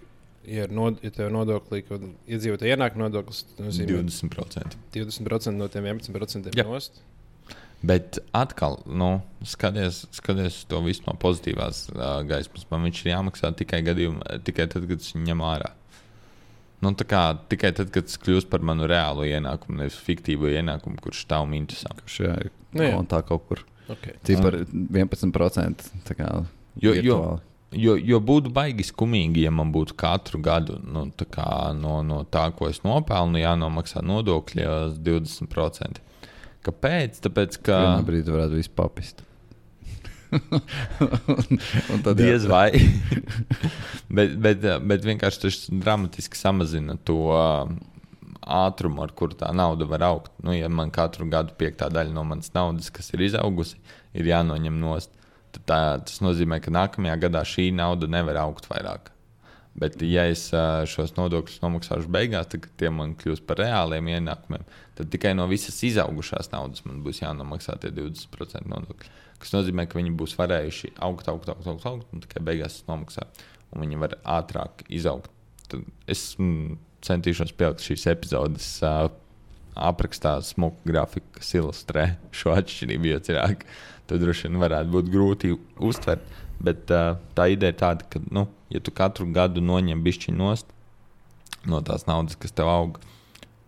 ja, 0.47 0.65
ir 0.65 0.73
nod, 0.73 0.99
ja 1.05 1.11
tev 1.11 1.27
ir 1.27 1.33
nodoklī, 1.37 1.83
ka 1.85 1.99
iedzīvotāji 2.29 2.73
ienāk 2.77 2.97
nodoklis, 2.97 3.45
nozīmē 3.59 4.01
20%. 4.07 4.77
20% 4.95 5.51
no 5.57 5.69
tiem 5.69 5.85
11% 5.85 6.55
Jā. 6.57 6.65
nost. 6.65 7.03
Bet 7.83 8.19
atkal, 8.33 8.79
nu, 8.87 9.21
skaties, 9.45 10.07
skaties 10.11 10.65
to 10.67 10.81
visu 10.81 11.03
no 11.07 11.13
pozitīvās 11.13 11.91
uh, 11.93 12.23
gaismas. 12.27 12.65
Man 12.71 12.83
viņš 12.89 13.03
ir 13.05 13.13
jāmaksā 13.13 13.53
tikai, 13.55 13.83
gadījum, 13.85 14.23
tikai 14.45 14.67
tad, 14.67 14.89
kad 14.89 15.01
es 15.01 15.13
viņu 15.13 15.27
ņem 15.27 15.43
ārā. 15.45 15.71
Nu, 16.81 16.91
tā 16.93 17.05
kā, 17.05 17.39
tikai 17.49 17.73
tad, 17.73 17.91
kad 17.91 18.05
tas 18.09 18.17
kļūst 18.21 18.49
par 18.49 18.61
manu 18.61 18.87
reālo 18.89 19.25
ienākumu, 19.29 19.77
nevis 19.79 19.97
fiktīvo 19.97 20.49
ienākumu, 20.49 20.97
kurš 21.05 21.25
stāv 21.27 21.47
minusā. 21.49 21.93
Kurš 22.01 22.21
jā, 22.21 22.35
ir 22.47 22.51
Nu, 22.73 22.83
jā. 22.83 22.97
kontā 22.97 23.23
kaut 23.25 23.47
kur. 23.49 23.63
Okay. 23.87 24.17
Cik 24.27 24.41
par 24.43 24.57
11%. 24.67 25.91
tā 26.09 26.17
Kā, 26.19 26.31
Jo, 26.83 26.93
jo, 26.93 26.97
virtuāli. 27.01 27.41
jo, 27.81 27.95
jo 28.11 28.19
būtu 28.21 28.51
baigi 28.53 28.85
skumīgi, 28.85 29.47
ja 29.47 29.53
man 29.55 29.71
būtu 29.73 29.95
katru 29.97 30.41
gadu 30.45 30.77
nu, 30.83 31.07
tā 31.17 31.25
kā, 31.31 31.47
no, 31.77 32.01
no 32.05 32.23
tā, 32.29 32.49
ko 32.57 32.69
es 32.69 32.83
nopelnu, 32.85 33.41
jānomaksā 33.41 34.03
nodokļi 34.05 34.67
uz 34.67 34.99
20%. 35.07 36.03
Kāpēc? 36.67 37.23
Tāpēc, 37.23 37.61
ka 37.63 37.79
Vienā 37.79 38.05
brīdī 38.09 38.35
varētu 38.35 38.59
visu 38.59 38.75
papist. 38.77 39.23
un, 40.35 41.59
un 41.95 42.03
tad 42.03 42.19
diez 42.19 42.45
vai. 42.51 42.73
bet, 44.17 44.35
bet, 44.43 44.67
bet 44.83 45.07
vienkārši 45.07 45.45
tas 45.47 45.61
dramatiski 45.71 46.37
samazina 46.37 46.99
to 47.07 47.21
uh, 47.31 47.71
ātrumu, 48.47 49.03
ar 49.05 49.13
kuru 49.19 49.37
tā 49.39 49.51
nauda 49.55 49.89
var 49.91 50.05
augt. 50.07 50.33
Nu, 50.45 50.55
ja 50.55 50.71
man 50.73 50.93
katru 50.95 51.27
gadu 51.31 51.57
piektā 51.59 51.91
daļa 51.93 52.15
no 52.15 52.25
manas 52.29 52.53
naudas, 52.55 52.93
kas 52.95 53.11
ir 53.15 53.27
izaugusi, 53.27 53.81
ir 54.15 54.31
jānoņem 54.31 54.79
nost, 54.81 55.13
tad 55.57 55.67
tā, 55.69 55.81
tas 56.07 56.23
nozīmē, 56.25 56.61
ka 56.63 56.75
nākamajā 56.75 57.19
gadā 57.27 57.43
šī 57.47 57.69
nauda 57.75 58.09
nevar 58.11 58.41
augt 58.47 58.71
vairāk. 58.71 59.13
Bet, 59.77 59.99
ja 60.09 60.23
es 60.33 60.47
šos 60.89 61.13
nodokļus 61.19 61.61
nomaksāšu 61.61 62.09
beigās, 62.13 62.49
tad, 62.49 62.65
tie 62.81 62.89
man 62.89 63.13
kļūs 63.21 63.43
par 63.45 63.61
reāliem 63.61 64.09
ienākumiem, 64.15 64.65
tad 64.97 65.11
tikai 65.13 65.35
no 65.37 65.45
visas 65.51 65.77
izaugušās 65.85 66.49
naudas 66.55 66.87
man 66.89 67.03
būs 67.05 67.21
jānomaksā 67.21 67.77
tie 67.83 67.93
20% 67.93 68.71
nodokļi. 68.73 69.13
Tas 69.43 69.53
nozīmē, 69.53 69.85
ka 69.85 69.99
viņi 69.99 70.15
būs 70.17 70.33
varējuši 70.39 70.95
augt, 71.05 71.29
augt, 71.29 71.51
augt, 71.53 71.69
augt, 71.69 71.85
augt 71.91 72.15
un 72.17 72.25
tikai 72.25 72.41
beigās 72.47 72.81
es 72.81 72.89
nomaksāju. 72.89 73.45
Un 73.75 73.85
viņi 73.85 74.01
var 74.01 74.17
ātrāk 74.39 74.87
izaugt. 74.89 75.29
Tad 75.69 75.85
es 76.09 76.23
mm, 76.41 76.79
centīšos 77.07 77.55
pielikt 77.57 77.85
šīs 77.87 78.07
epizodes 78.13 78.69
uh, 78.85 79.09
aprakstā 79.77 80.39
smuku 80.45 80.89
grafiku, 80.89 81.29
kas 81.37 81.53
ilustrē 81.59 82.07
šo 82.35 82.55
atšķirību. 82.57 83.13
Jo 83.13 83.21
cilvēki 83.29 83.69
to 84.09 84.21
droši 84.23 84.49
vien 84.49 84.61
varētu 84.63 84.95
būt 84.95 85.11
grūti 85.13 85.53
uztvert. 85.85 86.25
Bet 86.57 86.89
uh, 86.95 87.19
tā 87.37 87.51
ideja 87.53 87.75
ir 87.75 87.81
tāda, 87.83 88.07
ka, 88.09 88.23
nu, 88.33 88.47
ja 88.73 88.81
tu 88.81 88.95
katru 88.95 89.29
gadu 89.33 89.61
noņem 89.61 90.01
bišķiņu 90.07 90.41
nost 90.41 90.73
no 91.67 91.83
tās 91.85 92.07
naudas, 92.07 92.39
kas 92.39 92.55
tev 92.55 92.71
aug, 92.71 92.99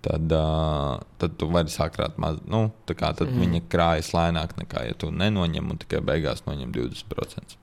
tad, 0.06 0.30
uh, 0.32 1.02
tad 1.20 1.34
tu 1.40 1.48
vari 1.50 1.72
sakrāt 1.72 2.18
maz. 2.22 2.38
Nu, 2.48 2.68
tā 2.88 2.96
kā 2.98 3.10
tad 3.18 3.32
mm. 3.32 3.42
viņa 3.44 3.62
krājas 3.72 4.12
lēnāk 4.14 4.54
nekā, 4.60 4.86
ja 4.88 4.96
tu 4.98 5.10
nenoņem 5.14 5.74
un 5.74 5.80
tikai 5.82 6.00
beigās 6.06 6.44
noņem 6.46 6.72
20%. 6.76 7.58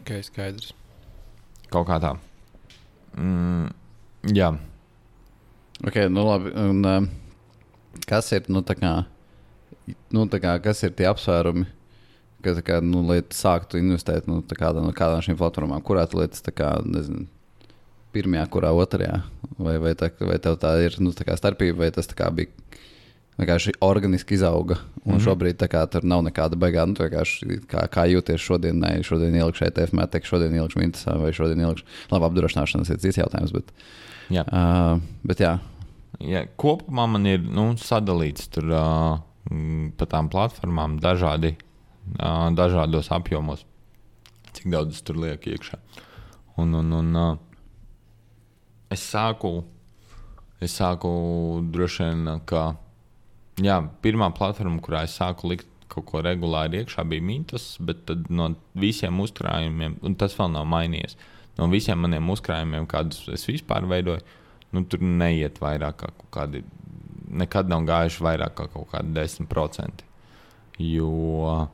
ok, 0.00 0.14
skaidrs. 0.26 0.72
Kaut 1.70 1.88
kā 1.90 2.00
tā. 2.02 2.14
Mm, 3.18 3.70
jā, 4.34 4.52
Okay, 5.80 6.08
nu 6.12 6.26
labi, 6.26 6.52
un, 6.60 6.84
um, 6.84 7.08
kas 8.04 8.30
ir 8.36 8.48
nu, 8.52 8.60
kā, 8.60 8.94
nu, 10.12 10.26
kā, 10.28 10.54
kas 10.60 10.82
ir 10.84 10.92
tie 10.92 11.06
apsvērumi, 11.08 11.64
ka, 12.44 12.52
kā, 12.66 12.80
nu, 12.84 13.00
lai 13.08 13.22
tu 13.24 13.38
sāktu 13.38 13.80
investēt 13.80 14.28
nu, 14.28 14.42
kādā 14.44 14.84
no 14.84 14.92
kādām 14.96 15.24
šīm 15.24 15.38
platformām, 15.40 15.80
kurā 15.84 16.04
tu 16.10 16.20
lietas 16.20 16.44
kā, 16.52 16.74
nezinu, 16.84 17.24
pirmajā, 18.12 18.44
kurā 18.52 18.74
otrajā? 18.76 19.22
Vai, 19.56 19.78
vai, 19.80 19.94
tā, 19.96 20.10
vai 20.20 20.36
tev 20.42 20.58
tā 20.60 20.74
ir 20.84 20.98
nu, 21.00 21.14
tā 21.16 21.24
kā 21.24 21.38
starpība, 21.40 21.86
vai 21.86 21.90
tas 21.94 22.12
kā 22.12 22.28
bija 22.34 22.52
vienkārši 23.40 23.78
organiski 23.80 24.36
izauga. 24.36 24.76
Un 25.04 25.14
mm. 25.14 25.16
-hmm. 25.16 25.24
šobrīd 25.24 25.64
kā, 25.72 25.86
tur 25.88 26.04
nav 26.04 26.22
nekāda 26.26 26.60
beigā. 26.60 26.84
Nu, 26.86 26.94
kā, 26.94 27.86
kā 27.88 28.06
jūties 28.10 28.40
šodien, 28.40 28.78
ne 28.80 29.02
šodien 29.02 29.34
ielikšu 29.34 29.64
ETF, 29.64 29.96
mētek, 29.96 30.28
šodien 30.28 30.54
ielikšu 30.54 30.78
mintasā 30.78 31.16
vai 31.16 31.32
šodien 31.32 31.60
ielikšu. 31.60 31.84
Labi, 32.10 32.24
apdrošināšanas 32.24 32.90
ir 32.90 32.98
cits 32.98 33.16
jautājums. 33.16 33.52
Bet, 33.52 33.72
jā. 34.30 34.44
uh, 34.44 35.00
bet 35.24 35.40
jā, 35.40 35.58
Jā, 36.20 36.44
kopumā 36.60 37.06
man 37.08 37.24
ir 37.24 37.40
nu, 37.40 37.70
sadalīts 37.80 38.50
tur 38.52 38.68
uh, 38.76 39.20
pa 39.96 40.08
tām 40.10 40.28
platformām 40.32 40.98
dažādi, 41.00 41.54
uh, 42.18 42.50
dažādos 42.52 43.08
apjomos, 43.16 43.64
cik 44.52 44.68
daudz 44.74 44.98
es 44.98 45.06
tur 45.06 45.16
lieku 45.22 45.54
iekšā. 45.54 45.80
Un, 46.60 46.74
un, 46.76 46.92
un, 46.98 47.16
uh, 47.16 47.38
es 48.92 49.00
sāku, 49.00 49.62
es 50.60 50.76
sāku 50.76 51.10
droši 51.72 52.10
vien, 52.10 52.28
ka 52.44 52.66
jā, 53.64 53.78
pirmā 54.04 54.28
platforma, 54.36 54.82
kurā 54.84 55.06
es 55.08 55.16
sāku 55.16 55.54
likt 55.54 55.70
kaut 55.90 56.06
ko 56.10 56.20
regulāri 56.22 56.82
iekšā, 56.82 57.06
bija 57.08 57.24
Mintas, 57.24 57.72
bet 57.80 58.12
no 58.28 58.52
visiem 58.78 59.24
uzkrājumiem, 59.24 59.96
un 60.06 60.20
tas 60.20 60.36
vēl 60.36 60.52
nav 60.52 60.68
mainījies, 60.70 61.16
no 61.56 61.70
visiem 61.72 62.04
maniem 62.04 62.28
uzkrājumiem, 62.30 62.86
kādus 62.90 63.24
es 63.32 63.48
vispār 63.48 63.88
veidoju, 63.90 64.20
nu, 64.74 64.84
tur 64.86 65.02
neiet 65.02 65.60
vairāk 65.62 66.00
kā 66.02 66.12
kaut 66.12 66.30
kādi. 66.36 66.64
Nekad 67.30 67.70
nav 67.70 67.84
gājuši 67.86 68.24
vairāk 68.26 68.56
kā 68.58 68.66
kaut 68.72 68.88
kādi 68.90 69.14
10%. 69.14 70.06
Jo, 70.80 71.68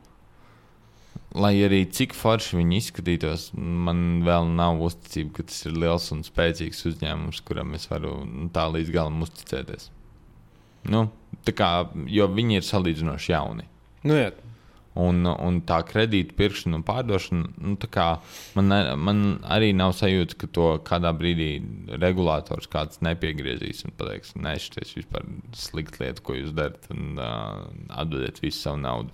lai 1.36 1.52
arī 1.64 1.84
cik 1.92 2.14
forši 2.16 2.58
viņi 2.58 2.80
izskatītos, 2.80 3.50
man 3.56 4.22
vēl 4.26 4.48
nav 4.56 4.80
uzticība, 4.84 5.38
ka 5.38 5.46
tas 5.50 5.60
ir 5.68 5.76
liels 5.78 6.08
un 6.14 6.24
spēcīgs 6.26 6.82
uzņēmums, 6.90 7.42
kuram 7.46 7.76
es 7.78 7.86
varu 7.90 8.18
nu, 8.26 8.48
tā 8.52 8.66
līdz 8.72 8.92
galam 8.94 9.22
uzticēties. 9.26 9.90
Nu, 10.92 11.06
kā, 11.46 11.70
jo 12.10 12.28
viņi 12.30 12.60
ir 12.60 12.66
salīdzinoši 12.66 13.32
jauni. 13.32 13.66
Nu, 14.06 14.18
jā, 14.18 14.30
Un, 14.96 15.26
un 15.28 15.58
tā 15.68 15.82
kredīta 15.84 16.32
pirkšana 16.38 16.78
un 16.78 16.84
pārdošana, 16.86 17.50
nu, 17.60 17.74
kā 17.92 18.06
man, 18.56 18.72
man 18.96 19.18
arī 19.44 19.74
nav 19.76 19.92
sajūta, 19.98 20.38
ka 20.40 20.48
to 20.56 20.68
kādā 20.88 21.12
brīdī 21.16 21.50
regulators 22.00 22.70
kāds 22.72 23.02
nepiegriezīs 23.04 23.84
un 23.84 23.92
pateiks, 23.98 24.32
nē, 24.40 24.54
šis 24.62 24.94
ir 24.94 25.02
vispār 25.02 25.28
slikta 25.52 26.00
lieta, 26.00 26.24
ko 26.24 26.38
jūs 26.38 26.56
darat, 26.56 26.88
un 26.94 27.20
uh, 27.20 27.66
atdodiet 27.92 28.40
visu 28.40 28.62
savu 28.62 28.80
naudu. 28.80 29.12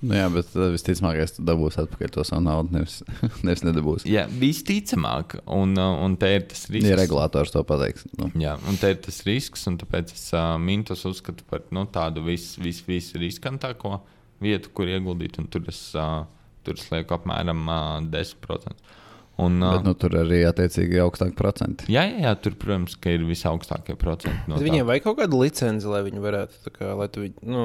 nu, 0.00 0.16
jā 0.18 0.24
bet 0.34 0.50
visticamākais, 0.74 1.36
tu 1.36 1.44
dabūsi 1.46 1.84
atpakaļ 1.84 2.10
to 2.16 2.24
savu 2.26 2.42
naudu. 2.42 2.74
Nevis, 2.74 2.96
nevis 3.46 3.62
nedabūsi. 3.62 4.10
Jā, 4.10 4.24
visticamāk, 4.26 5.36
un, 5.54 5.78
un 5.78 6.16
te 6.18 6.32
ir 6.34 6.48
tas 6.50 6.64
risks. 6.66 6.88
Ja 6.90 6.98
regulators 6.98 7.54
to 7.54 7.62
pateiks. 7.68 8.08
Nu. 8.18 8.32
Jā, 8.42 8.56
un 8.66 8.80
te 8.80 8.90
ir 8.90 8.98
tas 9.06 9.22
risks, 9.28 9.68
un 9.70 9.78
tāpēc 9.78 10.16
es 10.16 10.32
uh, 10.34 10.56
mintos 10.58 11.06
uzskatu 11.06 11.46
par 11.46 11.62
nu, 11.70 11.86
tādu 11.94 12.26
vis, 12.26 12.56
vis, 12.58 12.82
visriskantāko 12.88 14.00
vietu, 14.42 14.72
kur 14.76 14.90
ieguldīt, 14.90 15.38
un 15.40 15.48
tur 15.52 15.64
es, 15.70 15.80
uh, 15.98 16.24
tur 16.66 16.78
es 16.78 16.88
lieku 16.92 17.16
apmēram 17.18 17.62
uh, 17.68 18.02
10%. 18.12 18.98
Un, 19.42 19.56
uh, 19.62 19.78
Bet 19.78 19.86
nu, 19.88 19.94
tur 19.96 20.12
arī 20.20 20.42
attiecīgi 20.44 21.00
augstāki 21.02 21.34
procenti. 21.38 21.88
jā, 21.90 22.04
jā, 22.10 22.18
jā, 22.26 22.34
tur, 22.44 22.54
protams, 22.60 22.98
ka 23.00 23.14
ir 23.14 23.24
visaugstākie 23.26 23.96
procenti. 23.98 24.44
No 24.50 24.60
viņiem 24.60 24.86
vajag 24.90 25.06
kaut 25.06 25.22
kādu 25.22 25.40
licenci, 25.40 25.88
lai 25.88 26.02
viņi 26.04 26.20
varētu, 26.22 26.60
tā 26.66 26.74
kā, 26.74 26.92
lai 26.98 27.08
tu, 27.14 27.24
nu, 27.48 27.64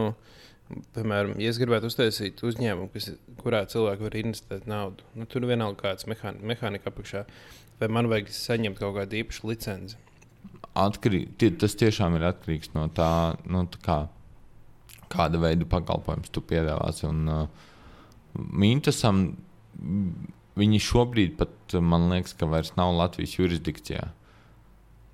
piemēram, 0.96 1.36
ja 1.44 1.52
es 1.52 1.60
gribētu 1.62 1.92
uztaisīt 1.92 2.42
uzņēmumu, 2.48 2.90
kas, 2.96 3.12
kurā 3.44 3.66
cilvēki 3.70 4.08
var 4.08 4.18
investēt 4.24 4.68
naudu, 4.70 5.06
nu, 5.20 5.28
tur 5.30 5.46
vienalga 5.48 5.90
kāds 5.90 6.08
mehāni, 6.10 6.44
mehānika 6.54 6.92
apakšā, 6.92 7.26
vai 7.82 7.92
man 8.00 8.10
vajag 8.12 8.32
saņemt 8.34 8.80
kaut 8.82 8.96
kādu 8.98 9.20
īpašu 9.22 9.52
licenci. 9.52 10.00
Atkarī, 10.78 11.26
tie, 11.42 11.52
tas 11.58 11.76
tiešām 11.78 12.16
ir 12.18 12.28
atkarīgs 12.32 12.72
no 12.76 12.88
tā, 12.94 13.12
no 13.50 13.64
tā 13.74 13.82
kā, 13.84 13.98
kāda 15.14 15.40
veida 15.42 15.68
pakalpojums 15.70 16.32
tu 16.34 16.44
piedāvāsi. 16.46 17.08
Un, 17.10 17.24
uh, 17.32 17.66
Mintasam 18.38 19.24
viņi 20.58 20.80
šobrīd 20.84 21.36
pat, 21.40 21.54
uh, 21.74 21.82
man 21.84 22.10
liekas, 22.12 22.36
ka 22.38 22.50
vairs 22.50 22.74
nav 22.80 22.94
Latvijas 22.98 23.38
jurisdikcijā. 23.40 24.08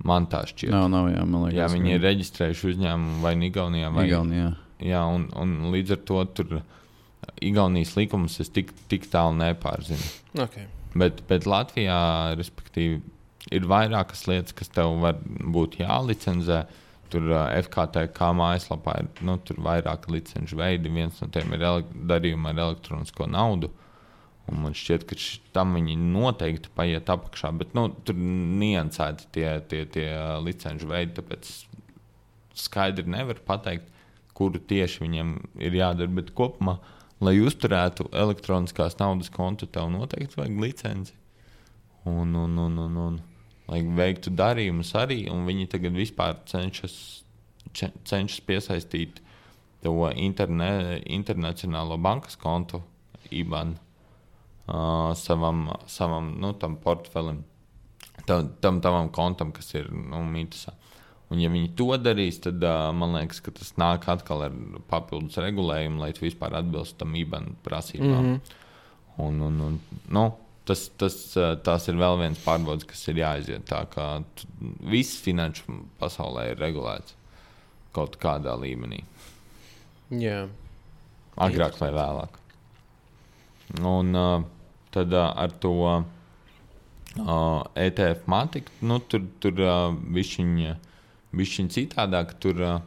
Man 0.03 0.27
tā 0.27 0.41
šķiet. 0.49 0.73
Nav, 0.73 0.89
nav, 0.91 1.07
jā, 1.13 1.23
liekas. 1.23 1.57
Jā, 1.57 1.67
viņi 1.71 1.91
ka- 1.91 1.95
ir 1.95 2.05
reģistrējuši 2.09 2.69
uzņēmumu 2.73 3.21
vai 3.23 3.35
nu 3.39 3.47
Igaunijā, 3.47 3.91
vai 3.93 4.07
Igaunijā. 4.09 4.49
jā, 4.83 5.03
un, 5.15 5.29
un 5.39 5.71
līdz 5.71 5.95
ar 5.95 6.01
to 6.09 6.23
tur 6.35 6.55
Igaunijas 7.43 7.95
likumus 7.95 8.39
es 8.43 8.49
tik, 8.51 8.73
tik 8.91 9.07
tālu 9.11 9.37
nepārzinu. 9.39 10.09
Okay. 10.43 10.67
Bet, 10.95 11.23
bet 11.29 11.47
Latvijā, 11.49 12.35
respektīvi, 12.37 12.99
ir 13.51 13.67
vairākas 13.69 14.25
lietas, 14.29 14.55
kas 14.55 14.71
tev 14.73 14.97
var 15.03 15.17
būt 15.23 15.79
jālicenzē. 15.81 16.63
Tur 17.13 17.29
FKTK 17.37 18.31
mājaslapā 18.39 18.95
ir 19.03 19.09
nu, 19.27 19.37
vairāk 19.67 20.07
licenču 20.09 20.57
veidi. 20.57 20.89
Viens 20.93 21.19
no 21.21 21.29
tiem 21.33 21.53
ir 21.53 21.65
darījuma 22.09 22.53
ar 22.53 22.61
elektronisko 22.67 23.27
naudu. 23.29 23.69
Un 24.49 24.59
man 24.65 24.73
šķiet, 24.75 25.05
ka 25.07 25.15
tam 25.55 25.77
viņi 25.77 25.93
noteikti 26.01 26.71
paiet 26.75 27.11
apakšā, 27.13 27.53
bet 27.61 27.75
nu, 27.77 27.85
tur 28.03 28.17
niansēti 28.17 29.29
tie, 29.35 29.47
tie, 29.71 29.83
tie 29.93 30.07
licenču 30.43 30.89
veidi. 30.89 31.13
Tāpēc 31.19 31.51
skaidri 32.65 33.05
nevar 33.13 33.39
pateikt, 33.45 33.87
kuru 34.35 34.59
tieši 34.59 35.05
viņiem 35.05 35.35
ir 35.61 35.77
jādara. 35.77 36.11
Bet 36.17 36.33
kopumā, 36.35 36.79
lai 37.23 37.37
uzturētu 37.45 38.09
elektroniskās 38.25 38.97
naudas 38.99 39.31
kontu, 39.33 39.69
tev 39.69 39.93
noteikti 39.93 40.41
vajag 40.41 40.59
licenci. 40.65 41.15
Un, 42.09 42.33
un, 42.35 42.57
un, 42.59 42.81
un, 42.83 42.97
un, 43.05 43.21
lai 43.73 43.81
veiktu 43.97 44.33
darījumus 44.37 44.93
arī, 44.99 45.23
un 45.33 45.47
viņi 45.49 45.69
tagad 45.73 45.97
vispār 45.97 46.37
cenšas, 46.49 46.95
cenšas 47.73 48.41
piesaistīt 48.45 49.21
to 49.83 49.93
interne, 50.15 51.01
internacionālo 51.11 51.97
bankas 52.01 52.37
kontu, 52.39 52.83
IBAN, 53.33 53.73
uh, 54.67 55.11
savam, 55.17 55.65
savam 55.89 56.35
nu, 56.39 56.53
portfelim, 56.83 57.43
tam, 58.27 58.53
tam 58.61 58.79
tavam 58.81 59.09
kontam, 59.09 59.51
kas 59.55 59.73
ir 59.75 59.89
nu, 59.91 60.21
mītisā. 60.29 60.75
Un, 61.31 61.39
ja 61.41 61.49
viņi 61.49 61.71
to 61.79 61.89
darīs, 61.97 62.37
tad 62.43 62.61
uh, 62.61 62.91
man 62.93 63.15
liekas, 63.17 63.41
ka 63.41 63.51
tas 63.55 63.73
nāk 63.81 64.05
atkal 64.11 64.45
ar 64.45 64.55
papildus 64.91 65.39
regulējumu, 65.41 66.03
lai 66.03 66.11
tu 66.13 66.27
vispār 66.27 66.59
atbilstu 66.59 67.01
tam 67.01 67.15
IBAN 67.17 67.55
prasībām. 67.65 68.13
Mm 68.13 68.35
-hmm. 68.35 68.59
un, 69.25 69.41
un, 69.41 69.61
un, 69.61 69.79
nu, 70.13 70.25
tas, 70.67 70.85
tas, 70.99 71.17
tas 71.65 71.87
ir 71.91 71.99
vēl 71.99 72.19
viens 72.21 72.39
pārbaudas, 72.43 72.87
kas 72.87 73.03
ir 73.11 73.21
jāiziet. 73.21 73.65
Tā 73.69 73.83
kā 73.91 74.07
viss 74.93 75.19
finanšu 75.23 75.81
pasaulē 76.01 76.51
ir 76.51 76.61
regulēts 76.61 77.17
kaut 77.93 78.17
kādā 78.21 78.55
līmenī. 78.57 79.03
Jā. 80.13 80.45
Agrāk 81.41 81.77
vai 81.81 81.89
vēlāk. 81.93 82.39
Un 83.81 84.17
uh, 84.17 84.43
tad 84.93 85.13
uh, 85.13 85.31
ar 85.39 85.53
to 85.61 85.73
uh, 85.89 86.03
ETF 87.79 88.27
matiku, 88.29 88.73
nu, 88.85 88.99
tur, 89.09 89.25
tur 89.41 89.61
uh, 89.65 89.93
višķiņa, 90.13 90.75
citādāk. 91.73 92.35
Tur 92.41 92.61
uh, 92.61 92.81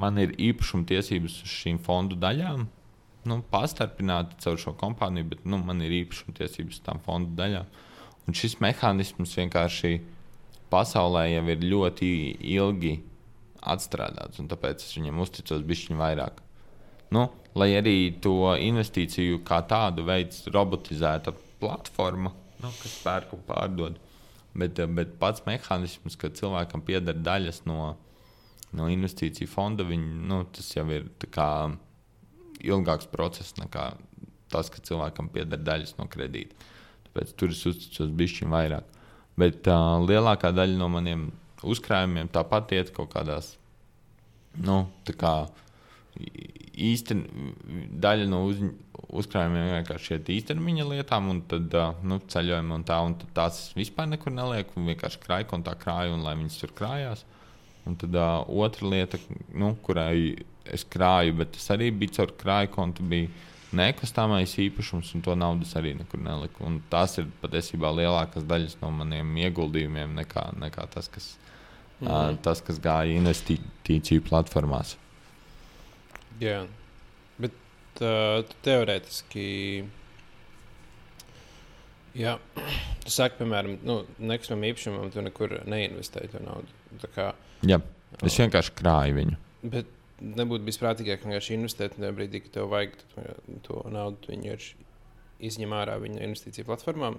man 0.00 0.20
ir 0.22 0.36
īpašuma 0.40 0.88
tiesības 0.88 1.42
uz 1.44 1.56
šīm 1.60 1.80
fondu 1.84 2.16
daļām 2.20 2.68
nu, 3.28 3.40
pastarpināti 3.52 4.38
caur 4.44 4.58
šo 4.60 4.74
kompāniju, 4.80 5.28
bet 5.34 5.44
nu, 5.48 5.58
man 5.64 5.82
ir 5.84 5.92
īpašuma 6.02 6.36
tiesības 6.38 6.80
tam 6.86 7.00
fondu 7.04 7.36
daļām. 7.38 7.68
Un 8.28 8.36
šis 8.36 8.58
mehānisms 8.62 9.36
vienkārši 9.38 9.98
pasaulē 10.72 11.26
jau 11.32 11.44
ir 11.50 11.64
ļoti 11.66 12.10
ilgi 12.56 12.94
atstrādāts, 13.60 14.40
un 14.40 14.48
tāpēc 14.48 14.84
es 14.84 14.94
viņam 14.96 15.20
uzticos 15.24 15.64
bišķiņu 15.66 16.00
vairāk. 16.00 16.40
Nu, 17.10 17.26
lai 17.58 17.72
arī 17.74 17.96
to 18.22 18.54
investīciju 18.54 19.42
kā 19.46 19.60
tādu 19.68 20.04
veids 20.06 20.46
robotizēta 20.54 21.34
platforma, 21.60 22.32
nu, 22.62 22.70
kas 22.82 22.94
pērk 23.04 23.34
un 23.36 23.42
pārdod. 23.48 23.98
Bet, 24.60 24.78
bet 24.96 25.12
pats 25.20 25.44
mehānisms, 25.46 26.16
ka 26.18 26.30
cilvēkam 26.34 26.82
pieder 26.86 27.18
daļas 27.18 27.62
no, 27.70 27.94
no 28.74 28.88
investīciju 28.90 29.50
fonda, 29.50 29.86
viņi, 29.86 30.10
nu, 30.30 30.42
tas 30.54 30.72
jau 30.74 30.86
ir 30.90 31.06
kā 31.34 31.50
ilgāks 32.66 33.08
process 33.10 33.56
nekā 33.58 33.92
tas, 34.50 34.70
ka 34.72 34.82
cilvēkam 34.82 35.30
pieder 35.32 35.60
daļas 35.62 35.96
no 35.98 36.08
kredīta. 36.10 36.56
Tāpēc 37.08 37.34
tur 37.38 37.54
es 37.54 37.62
uzticos 37.66 38.10
bišķiņu 38.18 38.52
vairāk. 38.52 38.98
Bet 39.40 39.68
uh, 39.70 39.96
lielākā 40.04 40.50
daļa 40.54 40.76
no 40.78 40.90
maniem 40.92 41.30
uzkrājumiem 41.66 42.30
tāpat 42.32 42.74
iet 42.76 42.92
kaut 42.96 43.12
kādās, 43.14 43.54
nu, 44.58 44.84
tā 45.06 45.14
kā 45.18 45.34
īsti 46.80 47.16
daļa 48.02 48.26
no 48.30 48.42
uz, 48.48 48.62
uzkrājumiem 49.22 49.74
vienkārši 49.76 50.16
iet 50.16 50.30
īstermiņa 50.34 50.86
lietām, 50.90 51.28
un 51.32 51.42
tad 51.50 51.74
nu, 52.06 52.20
ceļojumi 52.32 52.74
un 52.76 52.86
tā, 52.86 52.98
un 53.06 53.16
tās 53.36 53.68
vispār 53.78 54.10
nekur 54.10 54.34
nelieku, 54.34 54.76
un 54.78 54.90
vienkārši 54.90 55.22
krāju, 55.22 55.50
un 55.56 55.66
tā 55.66 55.76
krāju, 55.78 56.16
un 56.16 56.24
lai 56.26 56.36
viņas 56.40 56.58
tur 56.62 56.74
krājās. 56.76 57.24
Un 57.88 57.96
tad 58.00 58.16
uh, 58.16 58.42
otra 58.60 58.90
lieta, 58.92 59.18
nu, 59.56 59.72
kurai 59.84 60.44
es 60.64 60.84
krāju, 60.84 61.36
bet 61.40 61.54
tas 61.56 61.70
arī 61.74 61.90
bija 61.94 62.20
caur 62.20 62.34
krāju 62.40 62.72
kontu. 62.74 63.06
Bija 63.06 63.28
nekustamais 63.76 64.56
īpašums, 64.58 65.12
un 65.14 65.22
to 65.24 65.36
naudas 65.38 65.74
arī 65.78 65.94
nekur 65.98 66.22
neliku. 66.22 66.64
Un 66.66 66.80
tās 66.90 67.16
ir 67.22 67.28
patiesībā 67.42 67.92
lielākas 67.94 68.46
daļas 68.48 68.78
no 68.82 68.90
maniem 68.94 69.36
ieguldījumiem 69.44 70.16
nekā, 70.18 70.48
nekā 70.60 70.88
tas, 70.94 71.10
kas, 71.12 71.30
mm. 72.00 72.08
uh, 72.08 72.32
tas, 72.42 72.62
kas 72.66 72.80
gāja 72.82 73.14
investīciju 73.20 74.24
platformās. 74.26 74.96
Jā, 76.40 76.64
bet 77.38 78.02
uh, 78.02 78.40
teorētiski. 78.66 79.46
Jā, 82.18 82.34
tu 83.04 83.14
saki, 83.14 83.38
piemēram, 83.42 83.78
nu, 83.86 84.00
nekustamam 84.18 84.66
īpašumam, 84.72 85.14
tu 85.14 85.22
nekur 85.22 85.60
neinvestēji 85.70 86.34
to 86.34 86.42
naudu. 86.42 86.78
Kā, 87.14 87.30
Jā, 87.68 87.78
es 88.26 88.34
vienkārši 88.40 88.72
krāju 88.74 89.14
viņu. 89.20 89.36
Bet 89.70 89.90
nebūtu 90.20 90.66
bijis 90.66 90.80
prātīgāk 90.80 91.24
vienkārši 91.24 91.56
investēt 91.56 91.96
tajā 91.96 92.12
brīdī, 92.16 92.42
kad 92.44 92.56
tev 92.58 92.70
vajag 92.72 92.96
to, 93.00 93.26
to 93.66 93.82
naudu. 93.92 94.32
Viņi 94.32 94.52
ir 94.54 94.70
izņem 95.50 95.74
ārā 95.76 95.96
viņa 96.02 96.22
investīciju 96.28 96.68
platformām. 96.68 97.18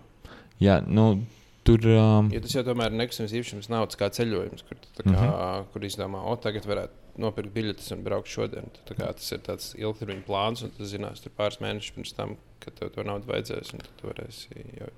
Jā, 0.61 0.79
nu, 0.85 1.25
tur. 1.67 1.85
Um... 1.89 2.31
Jo 2.33 2.41
tas 2.45 2.55
jau 2.57 2.65
tomēr 2.67 2.93
ir 2.93 2.99
nekustams 3.01 3.35
īpašums, 3.37 3.69
naudas 3.73 3.99
kā 3.99 4.11
ceļojums, 4.13 4.65
kur, 4.67 4.81
kā, 5.01 5.05
mm 5.07 5.15
-hmm. 5.17 5.69
kur 5.73 5.87
izdomā, 5.87 6.23
o, 6.29 6.35
tagad 6.37 6.67
varētu 6.69 7.21
nopirkt 7.21 7.53
biļetes 7.55 7.91
un 7.95 8.03
braukt 8.05 8.31
šodien. 8.31 8.69
Tā 8.87 8.95
kā, 8.95 9.11
tas 9.17 9.31
ir 9.31 9.41
tāds 9.45 9.73
ilgtermiņa 9.75 10.27
plāns, 10.27 10.63
un 10.63 10.71
tas 10.77 10.93
zinās 10.93 11.25
pāris 11.37 11.59
mēnešus 11.63 11.95
pirms 11.95 12.13
tam, 12.17 12.37
kad 12.63 12.77
tev 12.79 12.93
to 12.95 13.03
naudu 13.03 13.27
vajadzēs. 13.27 13.73
Tad 13.75 13.89
tu 13.99 14.07
varēsi 14.07 14.63
jau 14.79 14.91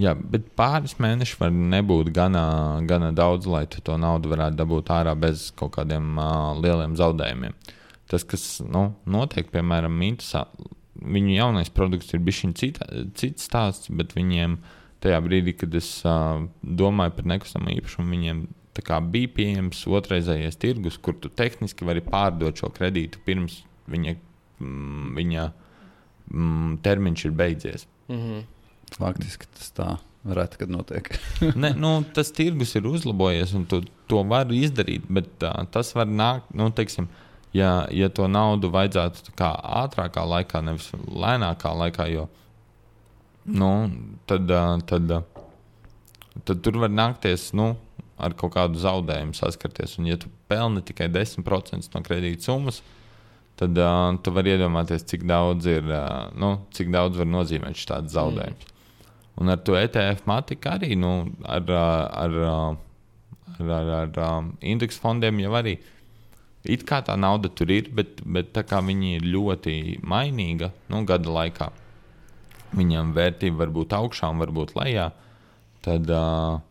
Jā, 0.00 0.16
bet 0.18 0.48
pāris 0.58 0.96
mēneši 0.98 1.36
var 1.38 1.52
nebūt 1.54 2.10
gana, 2.14 2.44
gana 2.88 3.12
daudz, 3.14 3.46
lai 3.46 3.62
to 3.70 3.94
naudu 4.00 4.32
varētu 4.32 4.58
dabūt 4.58 4.90
ārā 4.90 5.12
bez 5.14 5.52
kaut 5.54 5.76
kādiem 5.76 6.16
uh, 6.18 6.50
lieliem 6.58 6.96
zaudējumiem. 6.98 7.54
Tas, 8.10 8.24
kas 8.26 8.58
nu, 8.66 8.88
notiek, 9.06 9.46
piemēram, 9.52 9.94
Mintusā, 9.94 10.48
viņu 10.98 11.36
jaunais 11.36 11.70
produkts 11.70 12.10
ir 12.14 12.24
bijis 12.26 12.42
cits 13.14 13.46
stāsts, 13.46 13.92
bet 13.94 14.16
viņiem 14.18 14.58
tajā 15.04 15.20
brīdī, 15.22 15.54
kad 15.60 15.74
es 15.78 15.88
uh, 16.08 16.42
domāju 16.62 17.14
par 17.20 17.30
nekustamo 17.30 17.70
īpašumu, 17.76 18.10
viņiem 18.16 18.44
bija 18.74 19.30
pieejams 19.36 19.84
otrreizējais 19.86 20.58
tirgus, 20.58 20.98
kur 20.98 21.14
tu 21.14 21.30
tehniski 21.30 21.86
vari 21.86 22.02
pārdot 22.02 22.58
šo 22.58 22.72
kredītu 22.74 23.20
pirms 23.24 23.60
viņa, 23.90 24.16
viņa 25.14 25.44
mm, 26.32 26.78
termiņš 26.82 27.24
ir 27.28 27.36
beidzies. 27.38 27.86
Mm 28.08 28.18
-hmm. 28.18 28.42
Faktiski 28.94 29.48
tas 29.56 29.72
tā 29.74 29.88
reti, 30.24 30.58
kad 30.60 30.70
notiek. 30.70 31.10
ne, 31.62 31.74
nu, 31.76 31.96
tas 32.14 32.32
tirgus 32.32 32.74
ir 32.78 32.86
uzlabojies, 32.88 33.52
un 33.58 33.66
tu 33.68 33.82
to 34.10 34.22
var 34.28 34.52
izdarīt, 34.54 35.04
bet 35.12 35.44
uh, 35.44 35.64
tas 35.72 35.92
var 35.96 36.08
nākt, 36.08 36.48
nu, 36.56 36.70
teiksim, 36.74 37.08
ja, 37.56 37.84
ja 37.92 38.08
to 38.12 38.28
naudu 38.30 38.70
vajadzētu 38.72 39.34
ātrākā 39.82 40.24
laikā, 40.30 40.62
nevis 40.64 40.90
lēnākā 40.94 41.74
laikā, 41.84 42.08
jo 42.14 42.28
nu, 43.44 43.70
tad, 44.30 44.48
tad, 44.88 45.16
tad 46.44 46.64
tur 46.64 46.80
var 46.80 46.92
nākties 46.92 47.50
nu, 47.56 47.74
ar 48.16 48.34
kaut 48.38 48.54
kādu 48.54 48.80
zaudējumu 48.80 49.36
saskarties. 49.36 49.98
Un, 49.98 50.08
ja 50.08 50.16
tu 50.20 50.30
pelni 50.48 50.80
tikai 50.86 51.10
10% 51.12 51.90
no 51.92 52.04
kredīta 52.06 52.48
summas, 52.48 52.80
tad 53.60 53.76
uh, 53.78 54.14
tu 54.24 54.32
vari 54.34 54.54
iedomāties, 54.54 55.04
cik 55.10 55.26
daudz, 55.28 55.68
ir, 55.70 55.84
uh, 55.90 56.30
nu, 56.38 56.56
cik 56.74 56.88
daudz 56.94 57.20
var 57.20 57.28
nozīmēt 57.28 57.78
šāds 57.78 58.16
zaudējums. 58.16 58.70
Mm. 58.70 58.73
Un 59.40 59.50
ar 59.50 59.62
to 59.66 59.74
ETF 59.78 60.26
matiku 60.30 60.70
arī 60.70 60.94
nu, 60.98 61.12
ar, 61.42 61.64
ar, 61.70 62.36
ar, 62.44 62.76
ar, 63.58 63.72
ar, 64.00 64.18
ar 64.26 64.50
indeksu 64.62 65.02
fondiem 65.02 65.40
jau 65.42 65.54
arī. 65.58 65.78
It 66.64 66.86
kā 66.88 67.02
tā 67.04 67.16
nauda 67.20 67.50
tur 67.52 67.68
ir, 67.74 67.90
bet, 67.92 68.22
bet 68.24 68.54
tā 68.56 68.62
kā 68.64 68.78
viņi 68.80 69.18
ir 69.18 69.26
ļoti 69.34 69.74
mainīga 70.00 70.70
nu, 70.88 71.02
gada 71.04 71.34
laikā, 71.34 71.68
viņam 72.78 73.10
vērtība 73.16 73.64
var 73.64 73.74
būt 73.74 73.96
augšā 73.98 74.30
un 74.32 74.40
var 74.40 74.52
būt 74.54 74.72
lejā, 74.78 75.10
tad 75.84 76.08
uh, 76.08 76.62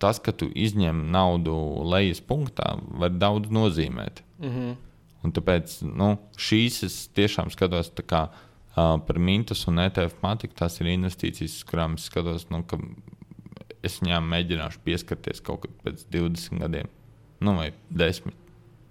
tas, 0.00 0.22
ka 0.22 0.32
tu 0.32 0.48
izņem 0.48 1.04
naudu 1.12 1.54
lejas 1.92 2.22
punktā, 2.24 2.74
var 2.98 3.12
daudz 3.12 3.52
nozīmēt. 3.52 4.22
Mm 4.40 4.54
-hmm. 4.54 4.72
Un 5.22 5.32
tāpēc 5.32 5.82
nu, 5.86 6.16
šīs 6.36 6.82
es 6.86 6.96
tiešām 7.14 7.50
skatos 7.54 7.92
tā 7.94 8.02
kā 8.02 8.22
par 8.74 9.18
mintus 9.20 9.66
un 9.68 9.82
ETF 9.82 10.22
matiku 10.24 10.56
tās 10.56 10.78
ir 10.80 10.90
investīcijas, 10.94 11.60
kurām 11.68 11.98
es 11.98 12.08
skatos, 12.08 12.48
nu, 12.52 12.62
ka 12.68 12.78
es 13.84 13.98
viņām 14.00 14.28
mēģināšu 14.32 14.82
pieskarties 14.86 15.42
kaut 15.44 15.66
kad 15.66 15.78
pēc 15.84 16.06
20 16.14 16.62
gadiem, 16.62 16.90
nu, 17.44 17.56
vai 17.58 17.70
10. 17.90 18.32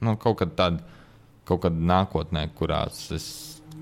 Nu, 0.02 0.16
kaut 0.22 0.42
kad 0.42 0.56
tad, 0.58 0.82
kaut 1.50 1.64
kādā 1.66 1.82
nākotnē, 1.94 2.48
kurās 2.58 3.08
es, 3.16 3.28